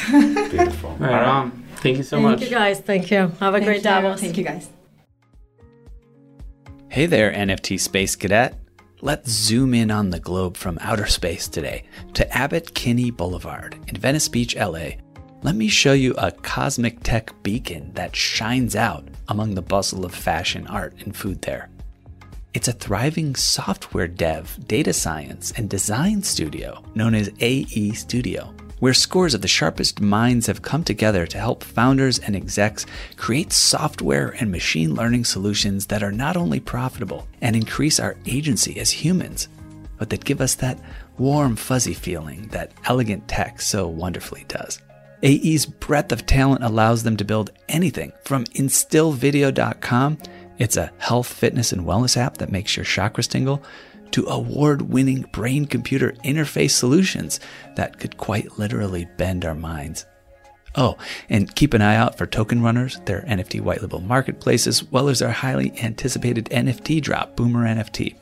beautiful. 0.50 0.90
Right 0.98 1.24
on. 1.24 1.64
Thank 1.76 1.96
you 1.96 2.02
so 2.02 2.16
Thank 2.16 2.22
much. 2.28 2.38
Thank 2.40 2.50
you 2.50 2.56
guys. 2.56 2.80
Thank 2.80 3.10
you. 3.10 3.16
Have 3.16 3.32
a 3.40 3.52
Thank 3.52 3.64
great 3.64 3.76
you. 3.78 3.82
Davos. 3.82 4.20
Thank 4.20 4.36
you, 4.36 4.44
guys. 4.44 4.68
Hey 6.88 7.06
there, 7.06 7.32
NFT 7.32 7.80
Space 7.80 8.14
Cadet. 8.14 8.58
Let's 9.00 9.30
zoom 9.30 9.72
in 9.74 9.90
on 9.90 10.10
the 10.10 10.20
globe 10.20 10.56
from 10.56 10.78
outer 10.80 11.06
space 11.06 11.48
today 11.48 11.84
to 12.14 12.30
Abbott 12.36 12.74
Kinney 12.74 13.10
Boulevard 13.10 13.76
in 13.88 13.96
Venice 13.96 14.28
Beach, 14.28 14.54
LA. 14.54 14.90
Let 15.42 15.56
me 15.56 15.66
show 15.66 15.92
you 15.92 16.14
a 16.18 16.30
cosmic 16.30 17.02
tech 17.02 17.32
beacon 17.42 17.90
that 17.94 18.14
shines 18.14 18.76
out 18.76 19.08
among 19.28 19.54
the 19.56 19.62
bustle 19.62 20.04
of 20.04 20.14
fashion, 20.14 20.66
art, 20.68 20.94
and 21.04 21.16
food 21.16 21.42
there. 21.42 21.68
It's 22.54 22.68
a 22.68 22.72
thriving 22.72 23.34
software 23.34 24.06
dev, 24.06 24.58
data 24.68 24.92
science, 24.92 25.52
and 25.56 25.70
design 25.70 26.22
studio 26.22 26.84
known 26.94 27.14
as 27.14 27.30
AE 27.40 27.92
Studio, 27.92 28.54
where 28.78 28.92
scores 28.92 29.32
of 29.32 29.40
the 29.40 29.48
sharpest 29.48 30.02
minds 30.02 30.48
have 30.48 30.60
come 30.60 30.84
together 30.84 31.26
to 31.26 31.38
help 31.38 31.64
founders 31.64 32.18
and 32.18 32.36
execs 32.36 32.84
create 33.16 33.54
software 33.54 34.36
and 34.38 34.50
machine 34.50 34.94
learning 34.94 35.24
solutions 35.24 35.86
that 35.86 36.02
are 36.02 36.12
not 36.12 36.36
only 36.36 36.60
profitable 36.60 37.26
and 37.40 37.56
increase 37.56 37.98
our 37.98 38.16
agency 38.26 38.78
as 38.78 38.90
humans, 38.90 39.48
but 39.96 40.10
that 40.10 40.26
give 40.26 40.42
us 40.42 40.54
that 40.56 40.78
warm, 41.16 41.56
fuzzy 41.56 41.94
feeling 41.94 42.48
that 42.48 42.72
elegant 42.84 43.26
tech 43.28 43.62
so 43.62 43.88
wonderfully 43.88 44.44
does. 44.48 44.78
AE's 45.22 45.64
breadth 45.64 46.12
of 46.12 46.26
talent 46.26 46.64
allows 46.64 47.02
them 47.04 47.16
to 47.16 47.24
build 47.24 47.50
anything 47.68 48.12
from 48.24 48.44
instillvideo.com, 48.44 50.18
it's 50.58 50.76
a 50.76 50.92
health, 50.98 51.32
fitness, 51.32 51.72
and 51.72 51.86
wellness 51.86 52.16
app 52.16 52.38
that 52.38 52.52
makes 52.52 52.76
your 52.76 52.84
chakras 52.84 53.28
tingle, 53.28 53.62
to 54.12 54.26
award 54.26 54.82
winning 54.82 55.22
brain 55.32 55.66
computer 55.66 56.12
interface 56.24 56.72
solutions 56.72 57.40
that 57.76 57.98
could 57.98 58.18
quite 58.18 58.58
literally 58.58 59.06
bend 59.16 59.44
our 59.44 59.54
minds. 59.54 60.06
Oh, 60.74 60.96
and 61.28 61.54
keep 61.54 61.74
an 61.74 61.82
eye 61.82 61.96
out 61.96 62.16
for 62.16 62.26
Token 62.26 62.62
Runners, 62.62 63.00
their 63.04 63.22
NFT 63.22 63.60
white 63.60 63.82
label 63.82 64.00
marketplace, 64.00 64.66
as 64.66 64.82
well 64.84 65.08
as 65.08 65.20
our 65.20 65.30
highly 65.30 65.78
anticipated 65.82 66.46
NFT 66.46 67.02
drop, 67.02 67.36
Boomer 67.36 67.66
NFT. 67.66 68.16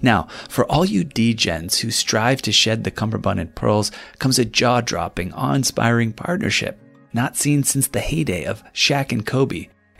Now, 0.00 0.28
for 0.48 0.70
all 0.70 0.84
you 0.84 1.04
degens 1.04 1.80
who 1.80 1.90
strive 1.90 2.42
to 2.42 2.52
shed 2.52 2.84
the 2.84 2.90
cummerbund 2.90 3.40
and 3.40 3.54
pearls, 3.54 3.90
comes 4.18 4.38
a 4.38 4.44
jaw 4.44 4.80
dropping, 4.80 5.32
awe 5.32 5.54
inspiring 5.54 6.12
partnership, 6.12 6.78
not 7.12 7.36
seen 7.36 7.64
since 7.64 7.88
the 7.88 8.00
heyday 8.00 8.44
of 8.44 8.62
Shaq 8.72 9.10
and 9.12 9.26
Kobe. 9.26 9.68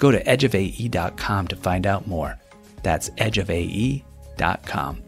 Go 0.00 0.10
to 0.10 0.24
edgeofae.com 0.24 1.48
to 1.48 1.56
find 1.56 1.86
out 1.86 2.06
more. 2.06 2.38
That's 2.82 3.10
edgeofae.com. 3.10 5.02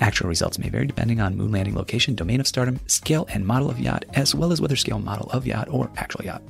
Actual 0.00 0.28
results 0.28 0.56
may 0.56 0.68
vary 0.68 0.86
depending 0.86 1.20
on 1.20 1.36
moon 1.36 1.50
landing 1.50 1.74
location, 1.74 2.14
domain 2.14 2.38
of 2.38 2.46
stardom, 2.46 2.78
scale 2.86 3.26
and 3.30 3.44
model 3.44 3.68
of 3.68 3.80
yacht, 3.80 4.04
as 4.14 4.32
well 4.32 4.52
as 4.52 4.60
whether 4.60 4.76
scale 4.76 5.00
model 5.00 5.28
of 5.30 5.48
yacht 5.48 5.68
or 5.68 5.90
actual 5.96 6.24
yacht. 6.24 6.42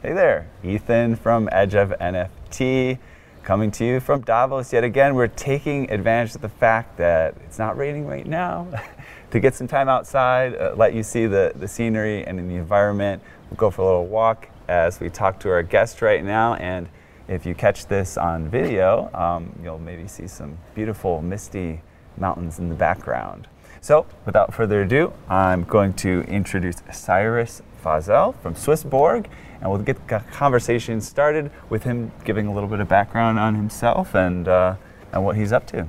Hey 0.00 0.14
there, 0.14 0.48
Ethan 0.64 1.16
from 1.16 1.50
Edge 1.52 1.74
of 1.74 1.90
NFT, 2.00 2.98
coming 3.42 3.70
to 3.72 3.84
you 3.84 4.00
from 4.00 4.22
Davos 4.22 4.72
yet 4.72 4.82
again. 4.82 5.14
We're 5.14 5.28
taking 5.28 5.90
advantage 5.90 6.34
of 6.36 6.40
the 6.40 6.48
fact 6.48 6.96
that 6.96 7.34
it's 7.44 7.58
not 7.58 7.76
raining 7.76 8.06
right 8.06 8.26
now 8.26 8.66
to 9.30 9.40
get 9.40 9.54
some 9.54 9.68
time 9.68 9.90
outside, 9.90 10.54
uh, 10.54 10.72
let 10.74 10.94
you 10.94 11.02
see 11.02 11.26
the, 11.26 11.52
the 11.54 11.68
scenery 11.68 12.24
and 12.24 12.38
the 12.38 12.54
environment. 12.54 13.22
We'll 13.50 13.56
go 13.56 13.70
for 13.70 13.82
a 13.82 13.84
little 13.84 14.06
walk 14.06 14.48
as 14.68 15.00
we 15.00 15.08
talk 15.08 15.40
to 15.40 15.50
our 15.50 15.62
guest 15.62 16.02
right 16.02 16.22
now. 16.22 16.54
And 16.54 16.88
if 17.28 17.46
you 17.46 17.54
catch 17.54 17.86
this 17.86 18.16
on 18.16 18.48
video, 18.48 19.10
um, 19.14 19.58
you'll 19.62 19.78
maybe 19.78 20.06
see 20.06 20.26
some 20.26 20.58
beautiful 20.74 21.22
misty 21.22 21.80
mountains 22.16 22.58
in 22.58 22.68
the 22.68 22.74
background. 22.74 23.48
So, 23.80 24.06
without 24.26 24.52
further 24.52 24.82
ado, 24.82 25.12
I'm 25.28 25.62
going 25.64 25.94
to 25.94 26.22
introduce 26.22 26.76
Cyrus 26.92 27.62
Fazel 27.82 28.34
from 28.40 28.54
Swissborg, 28.54 29.26
and 29.60 29.70
we'll 29.70 29.80
get 29.80 30.08
the 30.08 30.18
conversation 30.32 31.00
started 31.00 31.50
with 31.70 31.84
him 31.84 32.10
giving 32.24 32.48
a 32.48 32.52
little 32.52 32.68
bit 32.68 32.80
of 32.80 32.88
background 32.88 33.38
on 33.38 33.54
himself 33.54 34.14
and, 34.14 34.48
uh, 34.48 34.74
and 35.12 35.24
what 35.24 35.36
he's 35.36 35.52
up 35.52 35.66
to. 35.68 35.86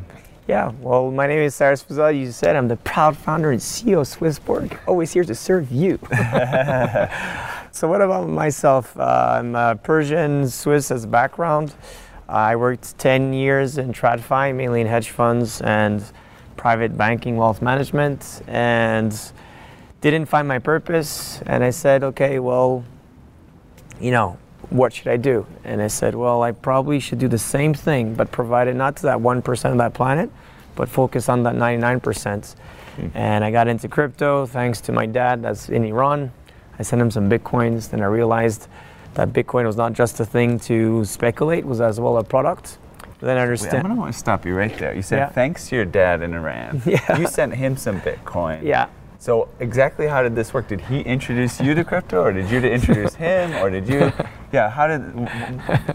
Yeah, 0.50 0.72
well, 0.82 1.12
my 1.12 1.28
name 1.28 1.42
is 1.42 1.54
Cyrus 1.54 1.84
Fazel. 1.84 2.20
You 2.20 2.32
said 2.32 2.56
I'm 2.56 2.68
the 2.68 2.78
proud 2.78 3.16
founder 3.16 3.52
and 3.52 3.62
CEO 3.62 4.02
of 4.02 4.08
Swissborg. 4.08 4.80
Always 4.88 5.14
here 5.14 5.24
to 5.24 5.36
serve 5.36 5.72
you. 5.72 6.00
so, 7.72 7.88
what 7.88 8.02
about 8.02 8.28
myself? 8.28 8.98
Uh, 8.98 9.36
I'm 9.38 9.54
a 9.54 9.76
Persian 9.76 10.50
Swiss 10.50 10.90
as 10.90 11.04
a 11.04 11.08
background. 11.08 11.76
I 12.28 12.56
worked 12.56 12.98
10 12.98 13.32
years 13.32 13.78
in 13.78 13.94
TradFi, 13.94 14.56
mainly 14.56 14.82
in 14.82 14.88
hedge 14.88 15.12
funds 15.12 15.62
and 15.62 16.04
private 16.58 16.98
banking, 16.98 17.38
wealth 17.38 17.62
management, 17.62 18.42
and 18.48 19.14
didn't 20.02 20.26
find 20.26 20.48
my 20.48 20.58
purpose. 20.58 21.44
And 21.46 21.64
I 21.64 21.70
said, 21.70 22.04
okay, 22.04 22.40
well, 22.40 22.84
you 24.02 24.10
know, 24.10 24.40
what 24.70 24.94
should 24.94 25.08
I 25.08 25.18
do? 25.18 25.46
And 25.64 25.82
I 25.82 25.88
said, 25.88 26.16
well, 26.16 26.44
I 26.44 26.52
probably 26.52 27.00
should 27.00 27.20
do 27.20 27.28
the 27.28 27.38
same 27.40 27.74
thing, 27.74 28.14
but 28.14 28.32
provided 28.32 28.76
not 28.76 28.96
to 28.98 29.04
that 29.04 29.18
1% 29.18 29.72
of 29.72 29.78
that 29.78 29.94
planet, 29.94 30.30
but 30.76 30.88
focus 30.90 31.28
on 31.30 31.44
that 31.44 31.56
99%. 31.56 32.56
Hmm. 32.96 33.08
And 33.14 33.44
I 33.44 33.52
got 33.52 33.68
into 33.68 33.88
crypto 33.88 34.46
thanks 34.46 34.82
to 34.82 34.92
my 34.92 35.06
dad 35.06 35.42
that's 35.42 35.70
in 35.70 35.84
Iran. 35.86 36.32
I 36.78 36.84
sent 36.84 37.02
him 37.02 37.12
some 37.12 37.30
Bitcoins, 37.30 37.90
then 37.90 38.02
I 38.02 38.06
realized 38.06 38.68
that 39.16 39.34
Bitcoin 39.34 39.66
was 39.66 39.76
not 39.76 39.94
just 39.94 40.20
a 40.20 40.26
thing 40.26 40.60
to 40.62 41.04
speculate, 41.04 41.66
was 41.66 41.82
as 41.82 42.00
well 42.00 42.18
a 42.18 42.24
product. 42.24 42.78
Then 43.20 43.32
I 43.38 43.42
Wait, 43.42 43.44
understand. 43.44 43.76
I'm 43.78 43.82
gonna 43.84 44.00
want 44.00 44.14
to 44.14 44.20
stop 44.20 44.46
you 44.46 44.56
right 44.56 44.76
there. 44.78 44.94
You 44.94 45.02
said 45.02 45.18
Yeah. 45.18 45.30
thanks 45.30 45.68
to 45.70 45.76
your 45.76 45.86
dad 45.86 46.22
in 46.22 46.34
Iran. 46.34 46.82
Yeah. 46.86 47.18
You 47.18 47.28
sent 47.28 47.54
him 47.56 47.76
some 47.76 48.00
Bitcoin. 48.02 48.64
Yeah. 48.64 48.88
So 49.22 49.50
exactly 49.60 50.08
how 50.08 50.24
did 50.24 50.34
this 50.34 50.54
work? 50.54 50.70
Did 50.70 50.80
he 50.80 51.02
introduce 51.02 51.60
you 51.60 51.76
to 51.76 51.84
crypto, 51.84 52.24
or 52.24 52.32
did 52.32 52.50
you 52.50 52.62
to 52.62 52.72
introduce 52.72 53.16
him, 53.16 53.54
or 53.56 53.70
did 53.70 53.88
you? 53.88 54.12
Yeah. 54.52 54.68
How 54.68 54.88
did? 54.88 55.02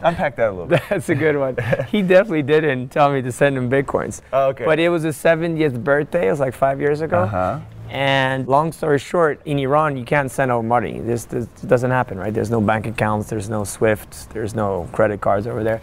Unpack 0.05 0.37
that 0.37 0.51
a 0.51 0.53
little 0.53 0.67
bit. 0.67 0.81
That's 0.89 1.09
a 1.09 1.15
good 1.17 1.37
one. 1.37 1.57
he 1.91 2.03
definitely 2.03 2.43
didn't 2.43 2.91
tell 2.91 3.13
me 3.13 3.21
to 3.21 3.33
send 3.33 3.59
him 3.59 3.69
bitcoins. 3.69 4.21
Oh, 4.33 4.51
okay. 4.51 4.65
But 4.65 4.79
it 4.79 4.91
was 4.91 5.03
his 5.03 5.17
70th 5.17 5.83
birthday. 5.83 6.29
It 6.29 6.31
was 6.31 6.39
like 6.39 6.55
five 6.55 6.79
years 6.81 7.01
ago. 7.01 7.23
Uh-huh. 7.23 7.59
And 7.91 8.47
long 8.47 8.71
story 8.71 9.01
short, 9.01 9.41
in 9.45 9.59
Iran, 9.59 9.97
you 9.97 10.05
can't 10.05 10.31
send 10.31 10.53
out 10.53 10.65
money. 10.65 11.01
This, 11.01 11.25
this 11.25 11.47
doesn't 11.67 11.91
happen, 11.91 12.17
right? 12.17 12.33
There's 12.33 12.51
no 12.51 12.61
bank 12.61 12.87
accounts, 12.87 13.29
there's 13.29 13.49
no 13.49 13.65
SWIFT, 13.65 14.31
there's 14.31 14.55
no 14.55 14.89
credit 14.93 15.21
cards 15.21 15.49
over 15.49 15.65
there. 15.65 15.81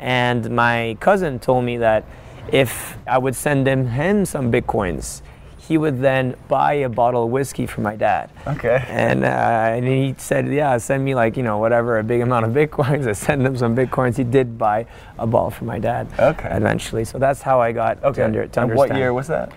And 0.00 0.50
my 0.50 0.96
cousin 0.98 1.38
told 1.38 1.64
me 1.64 1.76
that 1.76 2.04
if 2.52 2.98
I 3.06 3.18
would 3.18 3.36
send 3.36 3.68
him, 3.68 3.86
him 3.86 4.24
some 4.24 4.50
bitcoins, 4.50 5.22
he 5.68 5.76
would 5.76 6.00
then 6.00 6.34
buy 6.48 6.72
a 6.72 6.88
bottle 6.88 7.24
of 7.24 7.30
whiskey 7.30 7.66
for 7.66 7.82
my 7.82 7.94
dad. 7.94 8.30
Okay. 8.46 8.82
And, 8.88 9.22
uh, 9.22 9.28
and 9.28 9.86
he 9.86 10.14
said, 10.16 10.48
yeah, 10.48 10.78
send 10.78 11.04
me 11.04 11.14
like, 11.14 11.36
you 11.36 11.42
know, 11.42 11.58
whatever, 11.58 11.98
a 11.98 12.04
big 12.04 12.22
amount 12.22 12.46
of 12.46 12.52
bitcoins. 12.52 13.06
I 13.08 13.12
sent 13.12 13.42
him 13.42 13.54
some 13.56 13.76
bitcoins. 13.76 14.16
He 14.16 14.24
did 14.24 14.56
buy 14.56 14.86
a 15.18 15.26
bottle 15.26 15.50
for 15.50 15.64
my 15.66 15.78
dad. 15.78 16.08
Okay. 16.18 16.48
Eventually. 16.50 17.04
So 17.04 17.18
that's 17.18 17.42
how 17.42 17.60
I 17.60 17.72
got 17.72 18.02
Okay. 18.02 18.16
to, 18.22 18.24
under, 18.24 18.46
to 18.46 18.60
and 18.60 18.70
understand. 18.70 18.76
what 18.76 18.96
year 18.96 19.12
was 19.12 19.26
that? 19.26 19.52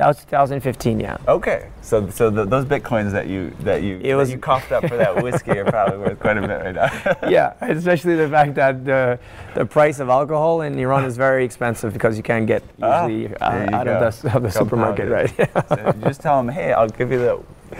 That 0.00 0.06
was 0.08 0.24
2015, 0.24 0.98
yeah. 0.98 1.18
Okay, 1.28 1.68
so 1.82 2.08
so 2.08 2.30
the, 2.30 2.46
those 2.46 2.64
bitcoins 2.64 3.12
that 3.12 3.26
you 3.26 3.50
that 3.60 3.82
you 3.82 3.98
that 3.98 4.14
was- 4.14 4.30
you 4.30 4.38
coughed 4.38 4.72
up 4.72 4.86
for 4.88 4.96
that 4.96 5.22
whiskey 5.22 5.58
are 5.58 5.66
probably 5.66 5.98
worth 5.98 6.18
quite 6.18 6.38
a 6.38 6.40
bit 6.40 6.48
right 6.48 6.74
now. 6.74 7.28
yeah, 7.28 7.52
especially 7.60 8.16
the 8.16 8.26
fact 8.26 8.54
that 8.54 8.82
the, 8.86 9.18
the 9.54 9.66
price 9.66 9.98
of 10.00 10.08
alcohol 10.08 10.62
in 10.62 10.78
Iran 10.78 11.04
is 11.04 11.18
very 11.18 11.44
expensive 11.44 11.92
because 11.92 12.16
you 12.16 12.22
can't 12.22 12.46
get 12.46 12.62
Ah, 12.80 13.04
usually 13.06 13.26
there 13.26 13.42
uh, 13.42 13.76
out 13.76 13.84
go. 13.84 13.98
of 13.98 14.22
the, 14.22 14.34
of 14.36 14.42
the 14.42 14.50
supermarket, 14.50 15.10
right? 15.10 15.30
So 15.68 15.92
just 16.08 16.22
tell 16.22 16.38
them, 16.38 16.48
hey, 16.48 16.72
I'll 16.72 16.88
give 16.88 17.12
you 17.12 17.18
the 17.18 17.34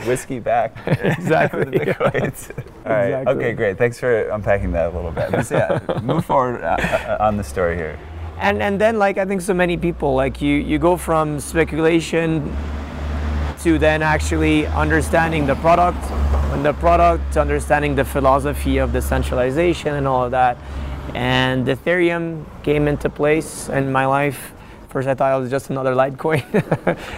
whiskey 0.07 0.41
back. 0.41 0.77
Exactly, 0.87 1.65
the 1.65 1.71
bitcoins. 1.87 2.51
All 2.85 2.93
right. 2.93 3.05
Exactly. 3.07 3.33
Okay, 3.35 3.53
great. 3.55 3.79
Thanks 3.79 3.99
for 3.99 4.29
unpacking 4.29 4.73
that 4.73 4.93
a 4.93 4.95
little 4.95 5.11
bit. 5.11 5.31
But 5.31 5.51
yeah, 5.51 6.01
move 6.03 6.27
forward 6.27 6.61
uh, 6.63 6.77
uh, 6.77 7.17
on 7.27 7.39
the 7.39 7.45
story 7.45 7.77
here. 7.77 7.99
And 8.41 8.63
and 8.63 8.81
then 8.81 8.99
like 8.99 9.19
I 9.19 9.25
think 9.25 9.43
so 9.43 9.55
many 9.55 9.77
people 9.77 10.15
like 10.15 10.41
you 10.41 10.57
you 10.57 10.79
go 10.79 10.97
from 10.97 11.39
speculation 11.41 12.51
to 13.63 13.79
then 13.79 14.03
actually 14.03 14.67
understanding 14.69 15.47
the 15.47 15.55
product 15.57 16.03
and 16.53 16.65
the 16.65 16.73
product 16.73 17.37
understanding 17.37 17.95
the 17.95 18.05
philosophy 18.05 18.79
of 18.79 18.93
decentralization 18.93 19.95
and 19.95 20.09
all 20.09 20.25
of 20.25 20.31
that. 20.31 20.57
And 21.15 21.67
ethereum 21.67 22.45
came 22.63 22.89
into 22.89 23.11
place 23.11 23.69
in 23.69 23.93
my 23.93 24.07
life. 24.07 24.53
First 24.89 25.07
i 25.07 25.15
thought 25.15 25.37
it 25.37 25.41
was 25.41 25.51
just 25.51 25.71
another 25.71 25.95
litecoin. 25.95 26.43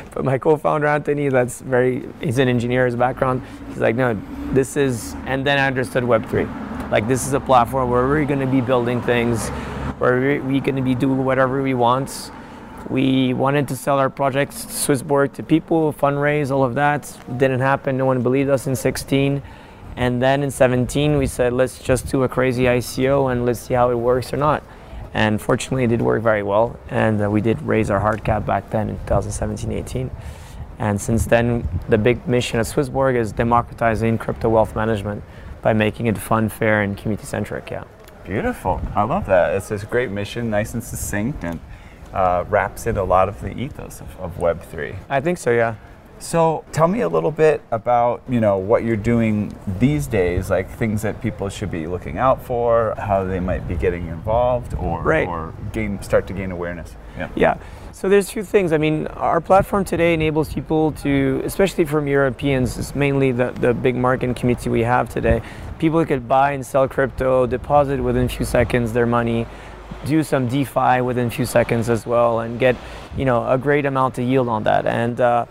But 0.14 0.24
my 0.24 0.38
co-founder 0.38 0.86
anthony 0.86 1.28
that's 1.28 1.60
very 1.60 2.08
he's 2.20 2.38
an 2.38 2.48
engineer 2.48 2.84
his 2.84 2.96
background 2.96 3.42
he's 3.68 3.78
like 3.78 3.96
no 3.96 4.20
this 4.52 4.76
is 4.76 5.14
and 5.26 5.46
then 5.46 5.58
i 5.58 5.66
understood 5.66 6.04
web3 6.04 6.90
like 6.90 7.08
this 7.08 7.26
is 7.26 7.32
a 7.32 7.40
platform 7.40 7.88
where 7.88 8.06
we're 8.06 8.26
going 8.26 8.40
to 8.40 8.46
be 8.46 8.60
building 8.60 9.00
things 9.00 9.50
where 10.02 10.40
we're, 10.42 10.60
going 10.60 10.76
to 10.76 10.82
be 10.82 10.94
doing 10.94 11.24
whatever 11.24 11.62
we 11.62 11.74
want 11.74 12.30
we 12.90 13.32
wanted 13.32 13.68
to 13.68 13.76
sell 13.76 13.98
our 13.98 14.10
projects 14.10 14.66
Swissborg 14.66 15.32
to 15.34 15.42
people, 15.42 15.92
fundraise, 15.92 16.50
all 16.50 16.64
of 16.64 16.74
that. 16.74 17.16
Didn't 17.36 17.60
happen. 17.60 17.96
No 17.96 18.06
one 18.06 18.22
believed 18.22 18.50
us 18.50 18.66
in 18.66 18.76
16. 18.76 19.42
And 19.96 20.22
then 20.22 20.42
in 20.42 20.50
17, 20.50 21.16
we 21.16 21.26
said, 21.26 21.52
let's 21.52 21.78
just 21.78 22.08
do 22.08 22.22
a 22.22 22.28
crazy 22.28 22.64
ICO 22.64 23.30
and 23.30 23.46
let's 23.46 23.60
see 23.60 23.74
how 23.74 23.90
it 23.90 23.94
works 23.94 24.32
or 24.32 24.36
not. 24.36 24.62
And 25.14 25.40
fortunately, 25.40 25.84
it 25.84 25.88
did 25.88 26.02
work 26.02 26.22
very 26.22 26.42
well. 26.42 26.78
And 26.88 27.22
uh, 27.22 27.30
we 27.30 27.40
did 27.40 27.60
raise 27.62 27.90
our 27.90 28.00
hard 28.00 28.24
cap 28.24 28.46
back 28.46 28.70
then 28.70 28.88
in 28.88 28.98
2017 29.00 29.70
18. 29.70 30.10
And 30.78 31.00
since 31.00 31.26
then, 31.26 31.68
the 31.88 31.98
big 31.98 32.26
mission 32.26 32.58
at 32.58 32.66
Swissborg 32.66 33.14
is 33.14 33.32
democratizing 33.32 34.18
crypto 34.18 34.48
wealth 34.48 34.74
management 34.74 35.22
by 35.60 35.72
making 35.72 36.06
it 36.06 36.18
fun, 36.18 36.48
fair, 36.48 36.82
and 36.82 36.96
community 36.96 37.26
centric. 37.26 37.70
Yeah. 37.70 37.84
Beautiful. 38.24 38.80
I 38.94 39.02
love 39.02 39.26
that. 39.26 39.54
It's 39.54 39.70
a 39.70 39.86
great 39.86 40.10
mission, 40.10 40.48
nice 40.50 40.74
and 40.74 40.82
succinct, 40.82 41.42
and 41.44 41.58
uh, 42.12 42.44
wraps 42.48 42.86
in 42.86 42.96
a 42.96 43.04
lot 43.04 43.28
of 43.28 43.40
the 43.40 43.52
ethos 43.56 44.00
of, 44.00 44.20
of 44.20 44.36
Web3. 44.38 44.96
I 45.08 45.20
think 45.20 45.38
so, 45.38 45.50
yeah. 45.50 45.74
So 46.18 46.64
tell 46.70 46.86
me 46.86 47.00
a 47.00 47.08
little 47.08 47.32
bit 47.32 47.62
about 47.72 48.22
you 48.28 48.40
know 48.40 48.56
what 48.56 48.84
you're 48.84 48.94
doing 48.96 49.52
these 49.80 50.06
days, 50.06 50.50
like 50.50 50.70
things 50.70 51.02
that 51.02 51.20
people 51.20 51.48
should 51.48 51.70
be 51.72 51.88
looking 51.88 52.16
out 52.16 52.40
for, 52.44 52.94
how 52.96 53.24
they 53.24 53.40
might 53.40 53.66
be 53.66 53.74
getting 53.74 54.06
involved, 54.06 54.72
or 54.74 55.02
Right. 55.02 55.26
or 55.26 55.52
gain 55.72 56.00
start 56.00 56.28
to 56.28 56.32
gain 56.32 56.52
awareness. 56.52 56.94
Yeah. 57.18 57.28
Yeah. 57.34 57.54
So 57.90 58.08
there's 58.08 58.28
two 58.28 58.44
things. 58.44 58.72
I 58.72 58.78
mean, 58.78 59.08
our 59.08 59.40
platform 59.40 59.84
today 59.84 60.14
enables 60.14 60.54
people 60.54 60.92
to, 60.92 61.42
especially 61.44 61.84
from 61.86 62.06
Europeans, 62.06 62.78
it's 62.78 62.94
mainly 62.94 63.32
the, 63.32 63.50
the 63.60 63.74
big 63.74 63.96
market 63.96 64.36
community 64.36 64.70
we 64.70 64.82
have 64.82 65.08
today. 65.08 65.42
People 65.82 66.06
could 66.06 66.28
buy 66.28 66.52
and 66.52 66.64
sell 66.64 66.86
crypto, 66.86 67.44
deposit 67.44 68.00
within 68.00 68.26
a 68.26 68.28
few 68.28 68.46
seconds 68.46 68.92
their 68.92 69.04
money, 69.04 69.48
do 70.04 70.22
some 70.22 70.46
DeFi 70.46 71.00
within 71.00 71.26
a 71.26 71.30
few 71.30 71.44
seconds 71.44 71.90
as 71.90 72.06
well, 72.06 72.38
and 72.38 72.60
get, 72.60 72.76
you 73.16 73.24
know, 73.24 73.44
a 73.50 73.58
great 73.58 73.84
amount 73.84 74.16
of 74.16 74.24
yield 74.24 74.46
on 74.46 74.62
that. 74.62 74.86
And 74.86 75.20
uh, 75.20 75.46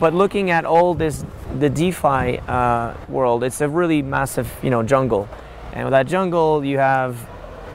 but 0.00 0.14
looking 0.14 0.50
at 0.50 0.64
all 0.64 0.94
this, 0.94 1.22
the 1.58 1.68
DeFi 1.68 2.38
uh, 2.48 2.94
world, 3.10 3.44
it's 3.44 3.60
a 3.60 3.68
really 3.68 4.00
massive, 4.00 4.50
you 4.62 4.70
know, 4.70 4.82
jungle. 4.82 5.28
And 5.74 5.84
with 5.84 5.92
that 5.92 6.06
jungle, 6.06 6.64
you 6.64 6.78
have 6.78 7.28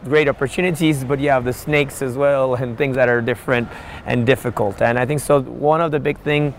great 0.06 0.28
opportunities, 0.28 1.04
but 1.04 1.20
you 1.20 1.30
have 1.30 1.44
the 1.44 1.54
snakes 1.54 2.02
as 2.02 2.18
well 2.18 2.56
and 2.62 2.76
things 2.76 2.96
that 2.96 3.08
are 3.08 3.22
different 3.22 3.70
and 4.08 4.26
difficult. 4.26 4.82
And 4.82 4.98
I 4.98 5.06
think 5.06 5.20
so. 5.20 5.40
One 5.44 5.80
of 5.80 5.92
the 5.92 6.00
big 6.00 6.18
thing 6.22 6.56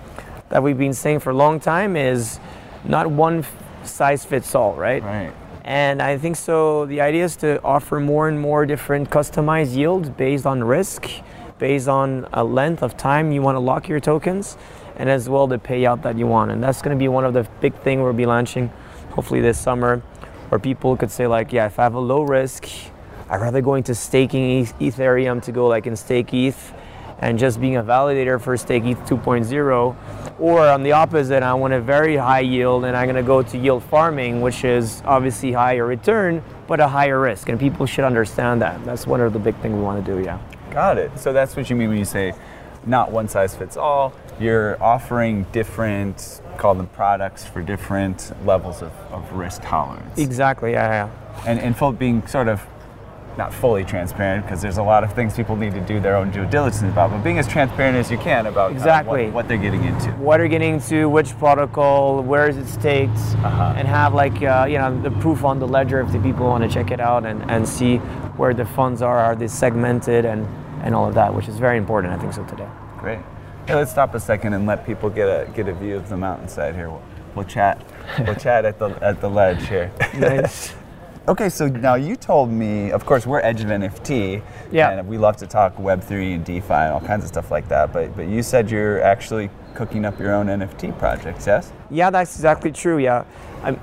that 0.50 0.62
we've 0.62 0.78
been 0.78 0.94
saying 0.94 1.18
for 1.18 1.30
a 1.30 1.36
long 1.36 1.58
time 1.58 1.96
is 1.96 2.38
not 2.84 3.10
one 3.10 3.44
size 3.84 4.24
fits 4.24 4.54
all, 4.54 4.74
right? 4.74 5.02
Right. 5.02 5.32
And 5.64 6.02
I 6.02 6.18
think 6.18 6.36
so. 6.36 6.86
The 6.86 7.00
idea 7.00 7.24
is 7.24 7.36
to 7.36 7.62
offer 7.62 8.00
more 8.00 8.28
and 8.28 8.40
more 8.40 8.66
different 8.66 9.10
customized 9.10 9.76
yields 9.76 10.10
based 10.10 10.44
on 10.44 10.64
risk, 10.64 11.08
based 11.58 11.88
on 11.88 12.26
a 12.32 12.42
length 12.42 12.82
of 12.82 12.96
time 12.96 13.30
you 13.30 13.42
want 13.42 13.56
to 13.56 13.60
lock 13.60 13.88
your 13.88 14.00
tokens, 14.00 14.56
and 14.96 15.08
as 15.08 15.28
well 15.28 15.46
the 15.46 15.58
payout 15.58 16.02
that 16.02 16.18
you 16.18 16.26
want. 16.26 16.50
And 16.50 16.62
that's 16.62 16.82
going 16.82 16.96
to 16.96 17.00
be 17.00 17.08
one 17.08 17.24
of 17.24 17.32
the 17.32 17.46
big 17.60 17.74
things 17.82 18.02
we'll 18.02 18.12
be 18.12 18.26
launching, 18.26 18.68
hopefully 19.10 19.40
this 19.40 19.58
summer, 19.58 19.98
where 20.48 20.58
people 20.58 20.96
could 20.96 21.10
say 21.10 21.26
like, 21.26 21.52
yeah, 21.52 21.66
if 21.66 21.78
I 21.78 21.84
have 21.84 21.94
a 21.94 22.00
low 22.00 22.22
risk, 22.22 22.68
I'd 23.30 23.40
rather 23.40 23.60
go 23.60 23.74
into 23.74 23.94
staking 23.94 24.66
Ethereum 24.66 25.42
to 25.44 25.52
go 25.52 25.68
like 25.68 25.86
in 25.86 25.96
stake 25.96 26.34
ETH 26.34 26.74
and 27.22 27.38
just 27.38 27.60
being 27.60 27.76
a 27.76 27.82
validator 27.82 28.38
for 28.40 28.56
stake 28.56 28.84
ETH 28.84 28.98
2.0 29.08 29.96
or 30.38 30.68
on 30.68 30.82
the 30.82 30.92
opposite 30.92 31.42
i 31.42 31.54
want 31.54 31.72
a 31.72 31.80
very 31.80 32.16
high 32.16 32.40
yield 32.40 32.84
and 32.84 32.96
i'm 32.96 33.06
going 33.06 33.16
to 33.16 33.22
go 33.22 33.42
to 33.42 33.56
yield 33.56 33.82
farming 33.84 34.40
which 34.42 34.64
is 34.64 35.02
obviously 35.06 35.52
higher 35.52 35.86
return 35.86 36.42
but 36.66 36.80
a 36.80 36.88
higher 36.88 37.20
risk 37.20 37.48
and 37.48 37.58
people 37.58 37.86
should 37.86 38.04
understand 38.04 38.60
that 38.60 38.84
that's 38.84 39.06
one 39.06 39.20
of 39.20 39.32
the 39.32 39.38
big 39.38 39.56
things 39.62 39.74
we 39.74 39.80
want 39.80 40.04
to 40.04 40.14
do 40.14 40.22
yeah 40.22 40.38
Got 40.70 40.96
it. 40.96 41.18
So 41.18 41.34
that's 41.34 41.54
what 41.54 41.68
you 41.68 41.76
mean 41.76 41.90
when 41.90 41.98
you 41.98 42.06
say 42.06 42.32
not 42.86 43.12
one 43.12 43.28
size 43.28 43.54
fits 43.54 43.76
all. 43.76 44.14
You're 44.40 44.82
offering 44.82 45.44
different, 45.52 46.40
call 46.56 46.74
them 46.74 46.86
products 46.86 47.44
for 47.44 47.60
different 47.60 48.32
levels 48.46 48.80
of, 48.80 48.90
of 49.10 49.30
risk 49.34 49.60
tolerance. 49.62 50.18
exactly 50.18 50.72
yeah 50.72 50.88
yeah 51.06 51.44
and, 51.46 51.60
and 51.60 51.76
full 51.76 51.92
being 51.92 52.26
sort 52.26 52.48
of 52.48 52.62
not 53.38 53.52
fully 53.54 53.82
transparent 53.84 54.44
because 54.44 54.60
there's 54.60 54.76
a 54.76 54.82
lot 54.82 55.02
of 55.04 55.12
things 55.14 55.34
people 55.34 55.56
need 55.56 55.72
to 55.72 55.80
do 55.80 55.98
their 56.00 56.16
own 56.16 56.30
due 56.30 56.44
diligence 56.46 56.82
about, 56.82 57.10
but 57.10 57.22
being 57.24 57.38
as 57.38 57.48
transparent 57.48 57.96
as 57.96 58.10
you 58.10 58.18
can 58.18 58.46
about 58.46 58.72
Exactly. 58.72 59.24
what, 59.26 59.32
what 59.34 59.48
they're 59.48 59.56
getting 59.56 59.84
into. 59.84 60.10
what 60.12 60.38
are 60.38 60.44
you 60.44 60.50
getting 60.50 60.74
into 60.74 61.08
which 61.08 61.36
protocol 61.38 62.22
where 62.22 62.48
is 62.48 62.56
it 62.58 62.66
staked 62.66 63.16
Uh-huh. 63.16 63.74
and 63.76 63.88
have 63.88 64.12
like 64.12 64.42
uh, 64.42 64.66
you 64.68 64.76
know 64.78 65.00
the 65.02 65.10
proof 65.12 65.44
on 65.44 65.58
the 65.58 65.66
ledger 65.66 66.00
if 66.00 66.12
the 66.12 66.18
people 66.20 66.46
want 66.46 66.62
to 66.62 66.68
check 66.68 66.90
it 66.90 67.00
out 67.00 67.24
and, 67.24 67.50
and 67.50 67.66
see 67.66 67.96
where 68.36 68.52
the 68.54 68.64
funds 68.66 69.00
are 69.02 69.18
are 69.18 69.34
they 69.34 69.48
segmented 69.48 70.24
and 70.24 70.46
and 70.82 70.94
all 70.94 71.08
of 71.08 71.14
that 71.14 71.32
which 71.34 71.48
is 71.48 71.58
very 71.58 71.78
important 71.78 72.12
i 72.12 72.18
think 72.18 72.32
so 72.32 72.44
today 72.44 72.68
Great. 72.98 73.18
Hey, 73.66 73.74
let's 73.76 73.90
stop 73.92 74.14
a 74.14 74.20
second 74.20 74.52
and 74.54 74.66
let 74.66 74.84
people 74.84 75.08
get 75.08 75.26
a 75.28 75.48
get 75.52 75.68
a 75.68 75.72
view 75.74 75.96
of 75.96 76.08
the 76.08 76.16
mountainside 76.16 76.74
here. 76.74 76.90
We'll, 76.90 77.02
we'll 77.34 77.44
chat. 77.44 77.80
We'll 78.26 78.34
chat 78.46 78.64
at 78.64 78.78
the 78.78 78.90
at 79.02 79.20
the 79.20 79.28
ledge 79.30 79.66
here. 79.68 79.90
nice 80.18 80.74
Okay, 81.28 81.48
so 81.48 81.68
now 81.68 81.94
you 81.94 82.16
told 82.16 82.50
me, 82.50 82.90
of 82.90 83.06
course, 83.06 83.26
we're 83.26 83.38
Edge 83.40 83.60
of 83.60 83.68
NFT, 83.68 84.42
Yeah. 84.72 84.90
and 84.90 85.06
we 85.06 85.18
love 85.18 85.36
to 85.36 85.46
talk 85.46 85.76
Web3 85.76 86.34
and 86.34 86.44
DeFi 86.44 86.72
and 86.74 86.92
all 86.92 87.00
kinds 87.00 87.22
of 87.22 87.28
stuff 87.28 87.52
like 87.52 87.68
that. 87.68 87.92
But 87.92 88.16
but 88.16 88.26
you 88.26 88.42
said 88.42 88.68
you're 88.68 89.00
actually 89.00 89.48
cooking 89.74 90.04
up 90.04 90.18
your 90.18 90.34
own 90.34 90.48
NFT 90.48 90.90
projects, 90.98 91.46
yes? 91.46 91.70
Yeah, 91.90 92.10
that's 92.10 92.34
exactly 92.34 92.72
true. 92.72 92.98
Yeah, 92.98 93.22
um, 93.62 93.78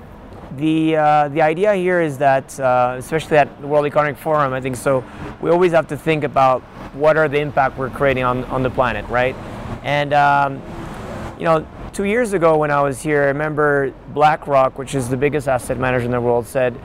the 0.58 0.98
uh, 0.98 1.28
the 1.30 1.42
idea 1.42 1.74
here 1.76 2.02
is 2.02 2.18
that, 2.18 2.60
uh, 2.60 2.96
especially 2.98 3.38
at 3.38 3.62
the 3.62 3.68
World 3.68 3.86
Economic 3.86 4.18
Forum, 4.18 4.52
I 4.52 4.60
think 4.60 4.76
so. 4.76 5.02
We 5.40 5.50
always 5.50 5.72
have 5.72 5.88
to 5.88 5.98
think 5.98 6.26
about 6.26 6.62
what 6.94 7.16
are 7.16 7.30
the 7.30 7.40
impact 7.40 7.78
we're 7.78 7.90
creating 7.90 8.26
on 8.26 8.44
on 8.46 8.64
the 8.64 8.70
planet, 8.70 9.08
right? 9.08 9.36
And 9.84 10.12
um, 10.14 10.62
you 11.38 11.46
know, 11.46 11.66
two 11.94 12.04
years 12.04 12.34
ago 12.34 12.58
when 12.58 12.70
I 12.70 12.82
was 12.82 13.02
here, 13.02 13.24
I 13.24 13.28
remember 13.28 13.94
BlackRock, 14.14 14.78
which 14.78 14.94
is 14.94 15.08
the 15.08 15.16
biggest 15.16 15.48
asset 15.48 15.78
manager 15.78 16.04
in 16.04 16.12
the 16.12 16.20
world, 16.20 16.46
said 16.46 16.76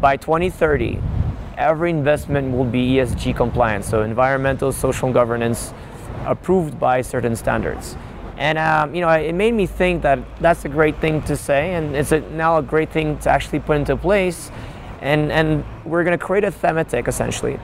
by 0.00 0.16
2030, 0.16 1.00
every 1.56 1.90
investment 1.90 2.56
will 2.56 2.64
be 2.64 2.94
ESG 2.94 3.36
compliant, 3.36 3.84
so 3.84 4.02
environmental, 4.02 4.72
social 4.72 5.12
governance, 5.12 5.72
approved 6.24 6.78
by 6.78 7.02
certain 7.02 7.36
standards. 7.36 7.96
And 8.36 8.58
um, 8.58 8.94
you 8.94 9.00
know, 9.00 9.10
it 9.10 9.34
made 9.34 9.54
me 9.54 9.66
think 9.66 10.02
that 10.02 10.18
that's 10.40 10.64
a 10.64 10.68
great 10.68 10.98
thing 11.00 11.22
to 11.22 11.36
say, 11.36 11.74
and 11.74 11.94
it's 11.94 12.12
a, 12.12 12.20
now 12.20 12.58
a 12.58 12.62
great 12.62 12.90
thing 12.90 13.18
to 13.18 13.30
actually 13.30 13.60
put 13.60 13.76
into 13.76 13.96
place. 13.96 14.50
And 15.00 15.30
and 15.30 15.64
we're 15.84 16.04
going 16.04 16.18
to 16.18 16.24
create 16.24 16.44
a 16.44 16.50
thematic 16.50 17.08
essentially 17.08 17.58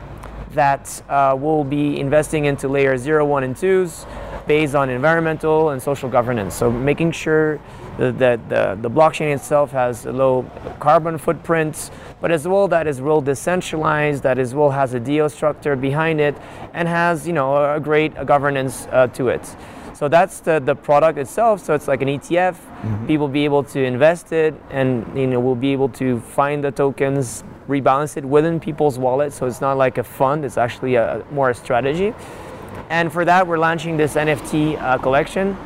that 0.52 1.02
uh, 1.08 1.36
will 1.38 1.64
be 1.64 2.00
investing 2.00 2.46
into 2.46 2.68
layer 2.68 2.96
zero, 2.96 3.24
one, 3.24 3.44
and 3.44 3.56
twos. 3.56 4.06
based 4.48 4.74
on 4.74 4.88
environmental 4.88 5.70
and 5.70 5.80
social 5.80 6.08
governance. 6.08 6.54
So 6.54 6.70
making 6.70 7.12
sure 7.12 7.60
that 7.98 8.48
the, 8.48 8.78
the 8.80 8.90
blockchain 8.90 9.34
itself 9.34 9.72
has 9.72 10.06
a 10.06 10.12
low 10.12 10.48
carbon 10.78 11.18
footprint, 11.18 11.90
but 12.20 12.30
as 12.30 12.46
well 12.46 12.68
that 12.68 12.86
is 12.86 13.00
well 13.00 13.20
decentralized, 13.20 14.22
that 14.22 14.38
as 14.38 14.54
well 14.54 14.70
has 14.70 14.94
a 14.94 15.00
DAO 15.00 15.30
structure 15.30 15.76
behind 15.76 16.20
it, 16.20 16.36
and 16.72 16.88
has 16.88 17.26
you 17.26 17.32
know 17.32 17.74
a 17.74 17.80
great 17.80 18.14
governance 18.26 18.86
uh, 18.92 19.08
to 19.08 19.28
it. 19.28 19.56
So 19.98 20.06
that's 20.06 20.38
the, 20.38 20.60
the 20.60 20.76
product 20.76 21.18
itself. 21.18 21.64
So 21.64 21.74
it's 21.74 21.88
like 21.88 22.02
an 22.02 22.08
ETF. 22.08 22.54
Mm-hmm. 22.54 23.06
People 23.08 23.26
be 23.26 23.44
able 23.44 23.64
to 23.64 23.82
invest 23.82 24.32
it, 24.32 24.54
and 24.70 25.04
you 25.18 25.26
know 25.26 25.40
we'll 25.40 25.56
be 25.56 25.72
able 25.72 25.88
to 25.90 26.20
find 26.20 26.62
the 26.62 26.70
tokens, 26.70 27.42
rebalance 27.66 28.16
it 28.16 28.24
within 28.24 28.60
people's 28.60 28.96
wallets. 28.96 29.34
So 29.34 29.46
it's 29.46 29.60
not 29.60 29.76
like 29.76 29.98
a 29.98 30.04
fund; 30.04 30.44
it's 30.44 30.56
actually 30.56 30.94
a 30.94 31.24
more 31.32 31.50
a 31.50 31.54
strategy. 31.54 32.14
And 32.90 33.12
for 33.12 33.24
that, 33.24 33.46
we're 33.46 33.58
launching 33.58 33.96
this 33.96 34.14
NFT 34.14 34.80
uh, 34.80 34.98
collection, 34.98 35.56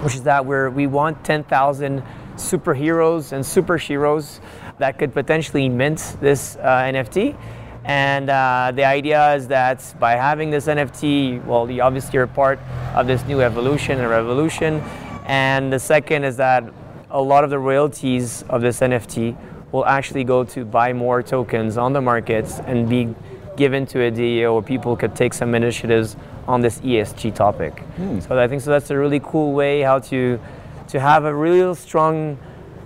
which 0.00 0.14
is 0.14 0.22
that 0.22 0.44
we're, 0.44 0.70
we 0.70 0.86
want 0.86 1.22
10,000 1.24 2.02
superheroes 2.36 3.32
and 3.32 3.44
super 3.44 3.76
heroes 3.76 4.40
that 4.78 4.98
could 4.98 5.12
potentially 5.12 5.68
mint 5.68 6.16
this 6.20 6.56
uh, 6.56 6.82
NFT. 6.84 7.36
And 7.84 8.28
uh, 8.30 8.72
the 8.74 8.84
idea 8.84 9.34
is 9.34 9.48
that 9.48 9.94
by 9.98 10.12
having 10.12 10.50
this 10.50 10.66
NFT, 10.66 11.44
well, 11.44 11.70
you 11.70 11.82
obviously 11.82 12.18
are 12.18 12.26
part 12.26 12.58
of 12.94 13.06
this 13.06 13.24
new 13.26 13.40
evolution 13.40 13.98
and 13.98 14.08
revolution. 14.08 14.80
And 15.26 15.72
the 15.72 15.78
second 15.78 16.24
is 16.24 16.36
that 16.36 16.64
a 17.10 17.20
lot 17.20 17.44
of 17.44 17.50
the 17.50 17.58
royalties 17.58 18.42
of 18.48 18.62
this 18.62 18.80
NFT 18.80 19.36
will 19.72 19.86
actually 19.86 20.24
go 20.24 20.44
to 20.44 20.64
buy 20.64 20.92
more 20.92 21.22
tokens 21.22 21.76
on 21.76 21.92
the 21.92 22.00
markets 22.00 22.60
and 22.66 22.88
be 22.88 23.14
given 23.56 23.86
to 23.86 24.00
a 24.02 24.10
DAO 24.10 24.54
where 24.54 24.62
people 24.62 24.96
could 24.96 25.14
take 25.14 25.34
some 25.34 25.54
initiatives 25.54 26.16
on 26.46 26.60
this 26.60 26.78
ESG 26.80 27.34
topic. 27.34 27.80
Hmm. 27.96 28.20
So 28.20 28.38
I 28.38 28.48
think 28.48 28.62
so 28.62 28.70
that's 28.70 28.90
a 28.90 28.98
really 28.98 29.20
cool 29.20 29.52
way 29.52 29.80
how 29.82 29.98
to 30.00 30.40
to 30.88 31.00
have 31.00 31.24
a 31.24 31.34
real 31.34 31.74
strong 31.74 32.38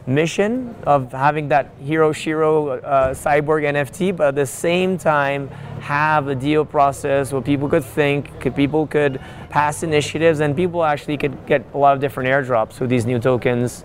mission 0.07 0.75
of 0.87 1.11
having 1.13 1.49
that 1.49 1.71
hero 1.83 2.13
shiro 2.13 2.69
uh, 2.69 3.15
cyborg 3.15 3.65
nft 3.65 4.15
but 4.15 4.29
at 4.29 4.35
the 4.35 4.45
same 4.45 4.99
time 4.99 5.49
have 5.81 6.29
a 6.29 6.35
deal 6.35 6.63
process 6.63 7.33
where 7.33 7.41
people 7.41 7.69
could 7.71 7.85
think 7.85 8.39
could, 8.39 8.55
people 8.55 8.87
could 8.87 9.19
pass 9.49 9.83
initiatives 9.83 10.41
and 10.41 10.55
people 10.55 10.85
actually 10.85 11.17
could 11.17 11.35
get 11.47 11.65
a 11.73 11.79
lot 11.79 11.95
of 11.95 12.01
different 12.01 12.29
airdrops 12.29 12.81
with 12.81 12.91
these 12.91 13.07
new 13.07 13.19
tokens 13.19 13.85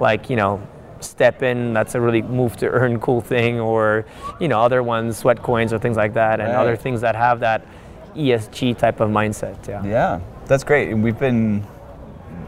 like 0.00 0.30
you 0.30 0.36
know 0.36 0.58
STEPN 1.00 1.74
that's 1.74 1.94
a 1.94 2.00
really 2.00 2.22
move 2.22 2.56
to 2.56 2.68
earn 2.68 2.98
cool 2.98 3.20
thing 3.20 3.60
or 3.60 4.06
you 4.40 4.48
know 4.48 4.60
other 4.60 4.82
ones 4.82 5.18
sweat 5.18 5.42
coins 5.42 5.72
or 5.72 5.78
things 5.78 5.98
like 5.98 6.14
that 6.14 6.40
and 6.40 6.48
right. 6.48 6.58
other 6.58 6.76
things 6.76 7.02
that 7.02 7.14
have 7.14 7.40
that 7.40 7.66
ESG 8.14 8.78
type 8.78 9.00
of 9.00 9.10
mindset. 9.10 9.66
Yeah. 9.66 9.84
Yeah, 9.84 10.20
that's 10.46 10.64
great. 10.64 10.90
And 10.90 11.02
we've 11.02 11.18
been 11.18 11.66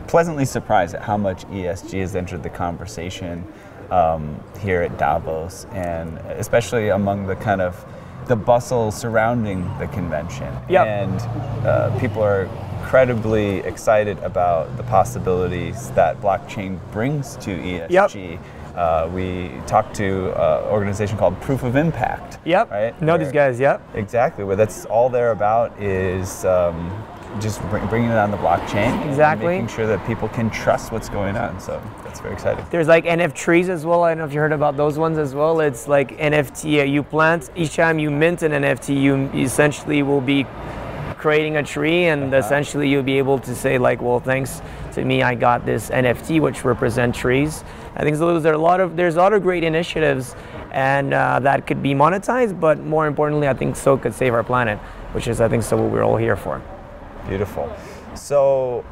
pleasantly 0.07 0.45
surprised 0.45 0.95
at 0.95 1.03
how 1.03 1.17
much 1.17 1.45
ESG 1.47 2.01
has 2.01 2.17
entered 2.17 2.43
the 2.43 2.51
conversation 2.51 3.45
um, 3.91 4.43
here 4.61 4.83
at 4.83 4.99
Davos, 4.99 5.67
and 5.73 6.19
especially 6.19 6.89
among 6.89 7.27
the 7.27 7.37
kind 7.37 7.61
of 7.61 7.85
the 8.27 8.37
bustle 8.37 8.93
surrounding 8.93 9.63
the 9.79 9.87
convention. 9.89 10.53
Yep. 10.69 10.87
And 10.87 11.21
uh, 11.67 11.99
people 11.99 12.23
are 12.23 12.49
incredibly 12.81 13.59
excited 13.59 14.19
about 14.21 14.77
the 14.77 14.83
possibilities 14.85 15.91
that 15.93 16.21
blockchain 16.21 16.79
brings 16.93 17.37
to 17.37 17.51
ESG. 17.51 17.91
Yep. 17.91 18.41
Uh, 18.75 19.11
we 19.13 19.53
talked 19.67 19.95
to 19.97 20.31
an 20.31 20.65
organization 20.71 21.19
called 21.19 21.41
Proof 21.41 21.63
of 21.63 21.77
Impact. 21.77 22.39
Yep. 22.45 22.71
Right. 22.71 23.03
Know 23.03 23.15
where, 23.15 23.25
these 23.25 23.33
guys. 23.33 23.59
Yep. 23.61 23.95
Exactly. 23.95 24.45
Where 24.45 24.57
that's 24.57 24.85
all 24.87 25.09
they're 25.09 25.33
about 25.33 25.81
is 25.81 26.45
um, 26.45 26.91
just 27.41 27.61
bring, 27.69 27.87
bringing 27.89 28.11
it 28.11 28.17
on 28.17 28.31
the 28.31 28.37
blockchain. 28.37 29.07
Exactly. 29.09 29.47
making 29.47 29.69
sure 29.69 29.87
that 29.87 30.05
people 30.07 30.29
can 30.29 30.51
trust 30.51 30.93
what's 30.93 31.09
going 31.09 31.37
on. 31.37 31.61
So 31.61 31.81
that's 32.05 32.21
very 32.21 32.35
exciting. 32.35 32.65
There's 32.71 32.89
like 32.89 33.05
NFT 33.05 33.35
trees 33.35 33.69
as 33.69 33.87
well. 33.87 34.03
I 34.03 34.11
don't 34.11 34.19
know 34.19 34.25
if 34.25 34.33
you 34.33 34.41
heard 34.41 34.53
about 34.53 34.77
those 34.77 34.99
ones 34.99 35.19
as 35.19 35.35
well. 35.35 35.61
It's 35.61 35.87
like 35.87 36.17
NFT. 36.19 36.81
Uh, 36.81 36.85
you 36.85 37.03
plant 37.03 37.51
each 37.57 37.77
time 37.77 37.99
you 37.99 38.11
mint 38.11 38.43
an 38.43 38.53
NFT, 38.53 39.01
you 39.01 39.31
essentially 39.35 40.03
will 40.03 40.21
be 40.21 40.47
creating 41.17 41.59
a 41.59 41.63
tree, 41.63 42.07
and 42.07 42.23
uh-huh. 42.25 42.37
essentially 42.37 42.89
you'll 42.89 43.03
be 43.03 43.19
able 43.19 43.39
to 43.39 43.55
say 43.55 43.79
like, 43.79 44.01
well, 44.01 44.21
thanks 44.21 44.63
to 44.93 45.05
me, 45.05 45.23
I 45.23 45.35
got 45.35 45.65
this 45.65 45.91
NFT 45.91 46.41
which 46.41 46.65
represent 46.65 47.15
trees. 47.15 47.65
I 47.97 48.03
think 48.03 48.19
there's 48.19 48.45
a 48.45 48.59
lot 48.59 48.81
of 48.81 48.97
there's 48.97 49.17
a 49.17 49.19
lot 49.19 49.33
of 49.33 49.43
great 49.43 49.65
initiatives, 49.65 50.35
and 50.73 51.13
uh, 51.13 51.41
that 51.41 51.67
could 51.67 51.83
be 51.83 51.95
monetized. 51.95 52.59
But 52.59 52.81
more 52.81 53.07
importantly, 53.07 53.49
I 53.49 53.55
think 53.55 53.77
so 53.77 53.97
could 53.97 54.15
save 54.15 54.35
our 54.35 54.45
planet, 54.45 54.79
which 55.13 55.29
is 55.29 55.41
I 55.41 55.49
think 55.49 55.63
so 55.63 55.77
what 55.77 55.91
we're 55.91 56.05
all 56.05 56.17
here 56.17 56.37
for. 56.37 56.63
Beautiful. 57.29 57.75
So, 58.15 58.85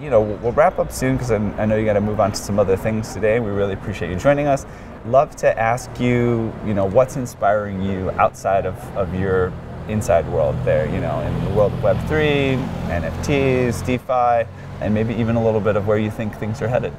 you 0.00 0.10
know, 0.10 0.22
we'll 0.22 0.52
wrap 0.52 0.78
up 0.78 0.92
soon 0.92 1.16
because 1.16 1.30
I, 1.30 1.36
I 1.36 1.66
know 1.66 1.76
you 1.76 1.84
got 1.84 1.94
to 1.94 2.00
move 2.00 2.20
on 2.20 2.32
to 2.32 2.36
some 2.36 2.58
other 2.58 2.76
things 2.76 3.12
today. 3.12 3.40
We 3.40 3.50
really 3.50 3.74
appreciate 3.74 4.10
you 4.10 4.16
joining 4.16 4.46
us. 4.46 4.66
Love 5.06 5.36
to 5.36 5.58
ask 5.58 6.00
you, 6.00 6.52
you 6.64 6.72
know, 6.72 6.86
what's 6.86 7.16
inspiring 7.16 7.82
you 7.82 8.10
outside 8.12 8.64
of, 8.64 8.76
of 8.96 9.14
your 9.14 9.52
inside 9.88 10.26
world 10.30 10.56
there, 10.64 10.86
you 10.86 11.00
know, 11.00 11.20
in 11.20 11.44
the 11.44 11.50
world 11.50 11.72
of 11.74 11.80
Web3, 11.80 12.56
NFTs, 12.88 13.84
DeFi, 13.84 14.48
and 14.80 14.92
maybe 14.94 15.14
even 15.14 15.36
a 15.36 15.44
little 15.44 15.60
bit 15.60 15.76
of 15.76 15.86
where 15.86 15.98
you 15.98 16.10
think 16.10 16.36
things 16.36 16.60
are 16.62 16.68
headed. 16.68 16.92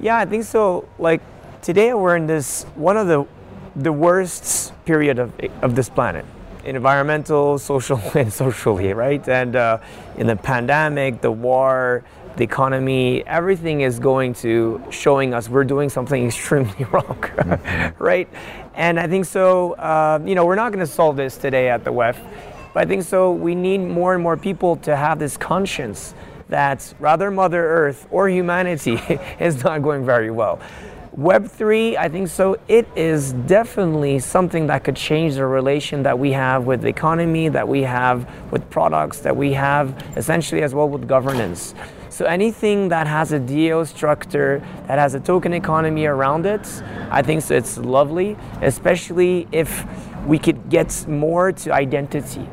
Yeah, 0.00 0.18
I 0.18 0.24
think 0.24 0.44
so. 0.44 0.88
Like 0.98 1.20
today, 1.62 1.94
we're 1.94 2.16
in 2.16 2.26
this 2.26 2.64
one 2.74 2.96
of 2.96 3.06
the 3.06 3.26
the 3.76 3.92
worst 3.92 4.72
period 4.84 5.18
of 5.18 5.32
of 5.62 5.74
this 5.74 5.88
planet, 5.88 6.24
environmental, 6.64 7.58
social, 7.70 8.00
and 8.14 8.32
socially, 8.32 8.92
right? 8.92 9.26
And 9.28 9.56
uh, 9.56 9.78
in 10.16 10.26
the 10.26 10.36
pandemic, 10.36 11.20
the 11.20 11.32
war, 11.32 12.04
the 12.38 12.44
economy, 12.44 13.26
everything 13.26 13.80
is 13.80 13.98
going 13.98 14.32
to 14.32 14.80
showing 14.90 15.34
us 15.34 15.48
we're 15.48 15.64
doing 15.64 15.88
something 15.88 16.26
extremely 16.28 16.84
wrong, 16.92 17.24
right? 17.98 18.28
And 18.74 19.00
I 19.00 19.08
think 19.08 19.24
so. 19.24 19.72
Uh, 19.72 20.20
you 20.24 20.36
know, 20.36 20.46
we're 20.46 20.54
not 20.54 20.72
going 20.72 20.84
to 20.84 20.90
solve 20.90 21.16
this 21.16 21.36
today 21.36 21.68
at 21.68 21.82
the 21.82 21.92
WEF, 21.92 22.16
but 22.72 22.84
I 22.84 22.86
think 22.86 23.02
so. 23.02 23.32
We 23.32 23.56
need 23.56 23.78
more 23.78 24.14
and 24.14 24.22
more 24.22 24.36
people 24.36 24.76
to 24.76 24.94
have 24.94 25.18
this 25.18 25.36
conscience 25.36 26.14
that 26.48 26.94
rather 26.98 27.30
Mother 27.30 27.64
Earth 27.64 28.06
or 28.10 28.28
humanity 28.28 29.00
is 29.40 29.62
not 29.64 29.82
going 29.82 30.04
very 30.04 30.30
well. 30.30 30.60
Web3, 31.18 31.96
I 31.96 32.08
think 32.08 32.28
so, 32.28 32.56
it 32.68 32.86
is 32.94 33.32
definitely 33.32 34.20
something 34.20 34.68
that 34.68 34.84
could 34.84 34.94
change 34.94 35.34
the 35.34 35.46
relation 35.46 36.04
that 36.04 36.16
we 36.16 36.30
have 36.30 36.64
with 36.64 36.82
the 36.82 36.88
economy, 36.88 37.48
that 37.48 37.66
we 37.66 37.82
have 37.82 38.30
with 38.52 38.70
products, 38.70 39.18
that 39.20 39.36
we 39.36 39.52
have 39.54 40.00
essentially 40.16 40.62
as 40.62 40.74
well 40.74 40.88
with 40.88 41.08
governance. 41.08 41.74
So 42.08 42.24
anything 42.24 42.88
that 42.90 43.08
has 43.08 43.32
a 43.32 43.40
DAO 43.40 43.84
structure, 43.86 44.62
that 44.86 44.98
has 45.00 45.14
a 45.14 45.20
token 45.20 45.52
economy 45.54 46.06
around 46.06 46.46
it, 46.46 46.66
I 47.10 47.22
think 47.22 47.42
so 47.42 47.56
it's 47.56 47.78
lovely, 47.78 48.36
especially 48.62 49.48
if 49.50 49.84
we 50.24 50.38
could 50.38 50.68
get 50.68 51.04
more 51.08 51.50
to 51.50 51.72
identity. 51.72 52.48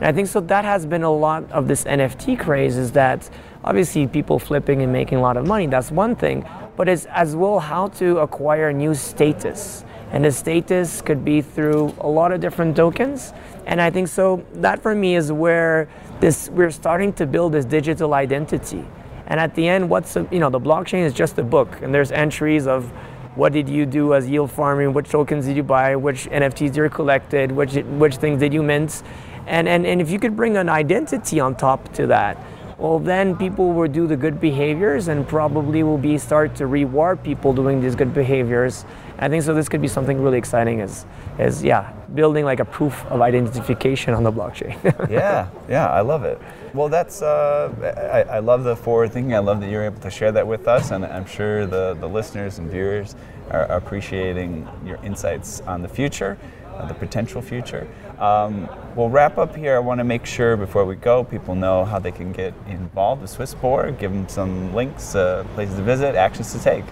And 0.00 0.06
I 0.06 0.12
think 0.12 0.28
so 0.28 0.40
that 0.40 0.64
has 0.64 0.86
been 0.86 1.02
a 1.02 1.12
lot 1.12 1.50
of 1.50 1.66
this 1.66 1.84
NFT 1.84 2.38
craze 2.38 2.76
is 2.76 2.92
that 2.92 3.28
obviously 3.64 4.06
people 4.06 4.38
flipping 4.38 4.82
and 4.82 4.92
making 4.92 5.18
a 5.18 5.20
lot 5.20 5.36
of 5.36 5.46
money, 5.46 5.66
that's 5.66 5.90
one 5.90 6.14
thing, 6.14 6.48
but 6.76 6.88
it's 6.88 7.06
as 7.06 7.34
well 7.34 7.58
how 7.58 7.88
to 7.88 8.18
acquire 8.18 8.72
new 8.72 8.94
status. 8.94 9.84
And 10.12 10.24
the 10.24 10.30
status 10.30 11.02
could 11.02 11.24
be 11.24 11.42
through 11.42 11.94
a 12.00 12.08
lot 12.08 12.32
of 12.32 12.40
different 12.40 12.76
tokens. 12.76 13.32
And 13.66 13.80
I 13.80 13.90
think 13.90 14.08
so 14.08 14.44
that 14.54 14.80
for 14.82 14.94
me 14.94 15.16
is 15.16 15.32
where 15.32 15.88
this 16.20 16.48
we're 16.48 16.70
starting 16.70 17.12
to 17.14 17.26
build 17.26 17.52
this 17.52 17.64
digital 17.64 18.14
identity. 18.14 18.84
And 19.26 19.38
at 19.38 19.54
the 19.54 19.68
end, 19.68 19.90
what's 19.90 20.16
a, 20.16 20.26
you 20.30 20.38
know 20.38 20.48
the 20.48 20.60
blockchain 20.60 21.04
is 21.04 21.12
just 21.12 21.36
a 21.38 21.42
book, 21.42 21.82
and 21.82 21.92
there's 21.92 22.10
entries 22.10 22.66
of 22.66 22.90
what 23.34 23.52
did 23.52 23.68
you 23.68 23.84
do 23.84 24.14
as 24.14 24.28
yield 24.28 24.50
farming, 24.50 24.94
which 24.94 25.10
tokens 25.10 25.44
did 25.44 25.56
you 25.56 25.62
buy, 25.62 25.94
which 25.94 26.28
NFTs 26.30 26.74
you 26.74 26.88
collected, 26.88 27.52
which 27.52 27.74
which 27.74 28.16
things 28.16 28.40
did 28.40 28.54
you 28.54 28.62
mint, 28.62 29.02
and, 29.48 29.68
and, 29.68 29.86
and 29.86 30.00
if 30.00 30.10
you 30.10 30.18
could 30.18 30.36
bring 30.36 30.56
an 30.56 30.68
identity 30.68 31.40
on 31.40 31.54
top 31.54 31.92
to 31.94 32.06
that, 32.06 32.36
well 32.78 32.98
then 32.98 33.36
people 33.36 33.72
will 33.72 33.88
do 33.88 34.06
the 34.06 34.16
good 34.16 34.40
behaviors 34.40 35.08
and 35.08 35.26
probably 35.26 35.82
will 35.82 35.98
be 35.98 36.16
start 36.18 36.54
to 36.56 36.66
reward 36.66 37.22
people 37.22 37.52
doing 37.52 37.80
these 37.80 37.96
good 37.96 38.14
behaviors. 38.14 38.84
I 39.18 39.28
think 39.28 39.42
so 39.42 39.52
this 39.52 39.68
could 39.68 39.82
be 39.82 39.88
something 39.88 40.22
really 40.22 40.38
exciting 40.38 40.80
is 40.80 41.04
is 41.38 41.62
yeah, 41.62 41.92
building 42.14 42.44
like 42.44 42.60
a 42.60 42.64
proof 42.64 43.04
of 43.06 43.20
identification 43.20 44.14
on 44.14 44.22
the 44.22 44.32
blockchain. 44.32 44.76
yeah, 45.10 45.48
yeah, 45.68 45.88
I 45.88 46.00
love 46.00 46.24
it. 46.24 46.40
Well, 46.74 46.88
that's 46.88 47.22
uh, 47.22 47.72
I, 48.12 48.36
I, 48.36 48.38
love 48.40 48.64
the 48.64 48.76
forward 48.76 49.12
thinking. 49.12 49.34
I 49.34 49.38
love 49.38 49.60
that 49.60 49.70
you're 49.70 49.84
able 49.84 50.00
to 50.00 50.10
share 50.10 50.32
that 50.32 50.46
with 50.46 50.68
us, 50.68 50.90
and 50.90 51.04
I'm 51.04 51.26
sure 51.26 51.66
the, 51.66 51.94
the 51.94 52.08
listeners 52.08 52.58
and 52.58 52.70
viewers 52.70 53.14
are 53.50 53.64
appreciating 53.64 54.68
your 54.84 55.02
insights 55.04 55.60
on 55.62 55.80
the 55.80 55.88
future, 55.88 56.38
the 56.86 56.94
potential 56.94 57.42
future. 57.42 57.88
Um, 58.18 58.68
we'll 58.96 59.08
wrap 59.10 59.38
up 59.38 59.54
here. 59.56 59.76
I 59.76 59.78
want 59.78 59.98
to 59.98 60.04
make 60.04 60.26
sure 60.26 60.56
before 60.56 60.84
we 60.84 60.96
go, 60.96 61.24
people 61.24 61.54
know 61.54 61.84
how 61.84 61.98
they 61.98 62.12
can 62.12 62.32
get 62.32 62.54
involved 62.68 63.22
with 63.22 63.36
Swissborg. 63.36 63.98
Give 63.98 64.12
them 64.12 64.28
some 64.28 64.74
links, 64.74 65.14
uh, 65.14 65.44
places 65.54 65.76
to 65.76 65.82
visit, 65.82 66.14
actions 66.14 66.52
to 66.52 66.58
take. 66.58 66.84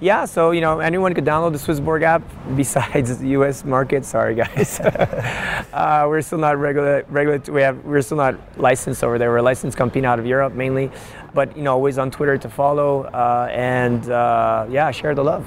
yeah, 0.00 0.26
so 0.26 0.50
you 0.50 0.60
know 0.60 0.80
anyone 0.80 1.14
could 1.14 1.24
download 1.24 1.52
the 1.52 1.58
Swissborg 1.58 2.02
app 2.02 2.22
besides 2.56 3.18
the 3.22 3.28
U.S. 3.28 3.64
market. 3.64 4.04
Sorry, 4.04 4.34
guys, 4.34 4.80
uh, 5.72 6.04
we're 6.08 6.20
still 6.20 6.38
not 6.38 6.58
regular. 6.58 7.04
Regular. 7.08 7.38
We 7.52 7.62
have. 7.62 7.84
We're 7.84 8.02
still 8.02 8.18
not 8.18 8.34
licensed 8.58 9.02
over 9.04 9.18
there. 9.18 9.30
We're 9.30 9.38
a 9.38 9.42
licensed 9.42 9.76
company 9.78 10.04
out 10.04 10.18
of 10.18 10.26
Europe 10.26 10.52
mainly, 10.52 10.90
but 11.32 11.56
you 11.56 11.62
know 11.62 11.72
always 11.74 11.96
on 11.98 12.10
Twitter 12.10 12.36
to 12.38 12.48
follow 12.48 13.04
uh, 13.04 13.48
and 13.52 14.10
uh, 14.10 14.66
yeah, 14.68 14.90
share 14.90 15.14
the 15.14 15.24
love. 15.24 15.46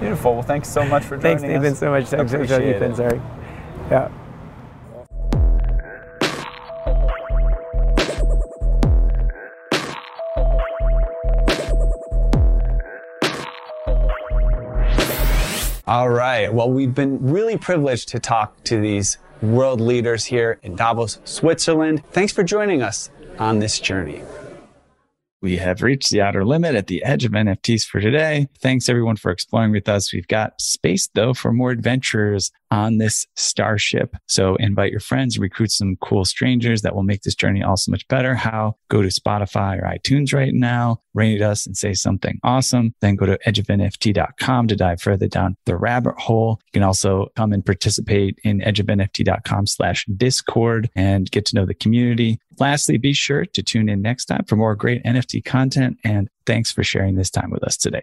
Beautiful. 0.00 0.34
Well, 0.34 0.42
thanks 0.42 0.68
so 0.68 0.84
much 0.84 1.04
for 1.04 1.16
joining 1.16 1.36
us. 1.36 1.42
thanks, 1.42 1.42
Nathan, 1.62 1.74
so 1.74 1.90
much. 1.90 2.06
Thanks, 2.06 2.32
Appreciate 2.32 2.76
Ethan. 2.76 2.92
it. 2.92 2.96
Sorry. 2.96 3.20
Yeah. 3.90 4.10
All 15.86 16.08
right. 16.08 16.52
Well, 16.52 16.70
we've 16.70 16.94
been 16.94 17.18
really 17.20 17.58
privileged 17.58 18.08
to 18.10 18.20
talk 18.20 18.62
to 18.64 18.80
these 18.80 19.18
world 19.42 19.80
leaders 19.80 20.24
here 20.24 20.58
in 20.62 20.76
Davos, 20.76 21.18
Switzerland. 21.24 22.02
Thanks 22.12 22.32
for 22.32 22.42
joining 22.42 22.82
us 22.82 23.10
on 23.38 23.58
this 23.58 23.80
journey. 23.80 24.22
We 25.42 25.56
have 25.56 25.82
reached 25.82 26.10
the 26.10 26.20
outer 26.20 26.44
limit 26.44 26.76
at 26.76 26.86
the 26.86 27.02
edge 27.02 27.24
of 27.24 27.32
NFTs 27.32 27.84
for 27.84 28.00
today. 28.00 28.46
Thanks 28.60 28.88
everyone 28.88 29.16
for 29.16 29.32
exploring 29.32 29.72
with 29.72 29.88
us. 29.88 30.12
We've 30.12 30.28
got 30.28 30.60
space 30.60 31.08
though 31.14 31.34
for 31.34 31.52
more 31.52 31.72
adventurers 31.72 32.52
on 32.72 32.96
this 32.96 33.26
starship. 33.36 34.16
So 34.26 34.56
invite 34.56 34.90
your 34.90 35.00
friends, 35.00 35.38
recruit 35.38 35.70
some 35.70 35.96
cool 36.00 36.24
strangers 36.24 36.80
that 36.80 36.94
will 36.94 37.02
make 37.02 37.20
this 37.20 37.34
journey 37.34 37.62
all 37.62 37.76
so 37.76 37.90
much 37.90 38.08
better. 38.08 38.34
How? 38.34 38.76
Go 38.88 39.02
to 39.02 39.08
Spotify 39.08 39.78
or 39.78 39.82
iTunes 39.82 40.32
right 40.32 40.54
now, 40.54 41.02
rate 41.12 41.42
us 41.42 41.66
and 41.66 41.76
say 41.76 41.92
something 41.92 42.40
awesome. 42.42 42.94
Then 43.02 43.16
go 43.16 43.26
to 43.26 43.38
edgeofnft.com 43.46 44.68
to 44.68 44.76
dive 44.76 45.02
further 45.02 45.28
down 45.28 45.56
the 45.66 45.76
rabbit 45.76 46.14
hole. 46.18 46.60
You 46.66 46.80
can 46.80 46.82
also 46.82 47.26
come 47.36 47.52
and 47.52 47.64
participate 47.64 48.38
in 48.42 48.60
edgeofnft.com 48.60 49.66
slash 49.66 50.06
discord 50.16 50.88
and 50.96 51.30
get 51.30 51.44
to 51.46 51.54
know 51.54 51.66
the 51.66 51.74
community. 51.74 52.40
Lastly, 52.58 52.96
be 52.96 53.12
sure 53.12 53.44
to 53.44 53.62
tune 53.62 53.90
in 53.90 54.00
next 54.00 54.26
time 54.26 54.44
for 54.46 54.56
more 54.56 54.74
great 54.74 55.04
NFT 55.04 55.44
content. 55.44 55.98
And 56.04 56.30
thanks 56.46 56.72
for 56.72 56.82
sharing 56.82 57.16
this 57.16 57.30
time 57.30 57.50
with 57.50 57.62
us 57.64 57.76
today. 57.76 58.02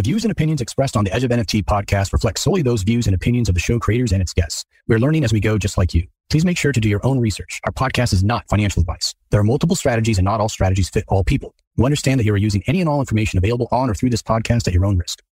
The 0.00 0.08
views 0.08 0.24
and 0.24 0.32
opinions 0.32 0.62
expressed 0.62 0.96
on 0.96 1.04
the 1.04 1.14
Edge 1.14 1.24
of 1.24 1.30
NFT 1.30 1.62
podcast 1.64 2.14
reflect 2.14 2.38
solely 2.38 2.62
those 2.62 2.84
views 2.84 3.06
and 3.06 3.14
opinions 3.14 3.50
of 3.50 3.54
the 3.54 3.60
show 3.60 3.78
creators 3.78 4.12
and 4.12 4.22
its 4.22 4.32
guests. 4.32 4.64
We're 4.88 4.98
learning 4.98 5.24
as 5.24 5.32
we 5.34 5.40
go, 5.40 5.58
just 5.58 5.76
like 5.76 5.92
you. 5.92 6.06
Please 6.30 6.42
make 6.42 6.56
sure 6.56 6.72
to 6.72 6.80
do 6.80 6.88
your 6.88 7.04
own 7.04 7.20
research. 7.20 7.60
Our 7.66 7.72
podcast 7.72 8.14
is 8.14 8.24
not 8.24 8.48
financial 8.48 8.80
advice. 8.80 9.14
There 9.30 9.38
are 9.38 9.44
multiple 9.44 9.76
strategies 9.76 10.16
and 10.16 10.24
not 10.24 10.40
all 10.40 10.48
strategies 10.48 10.88
fit 10.88 11.04
all 11.08 11.22
people. 11.22 11.54
You 11.76 11.84
understand 11.84 12.18
that 12.18 12.24
you 12.24 12.32
are 12.32 12.38
using 12.38 12.62
any 12.66 12.80
and 12.80 12.88
all 12.88 13.00
information 13.00 13.36
available 13.36 13.68
on 13.72 13.90
or 13.90 13.94
through 13.94 14.08
this 14.08 14.22
podcast 14.22 14.66
at 14.66 14.72
your 14.72 14.86
own 14.86 14.96
risk. 14.96 15.22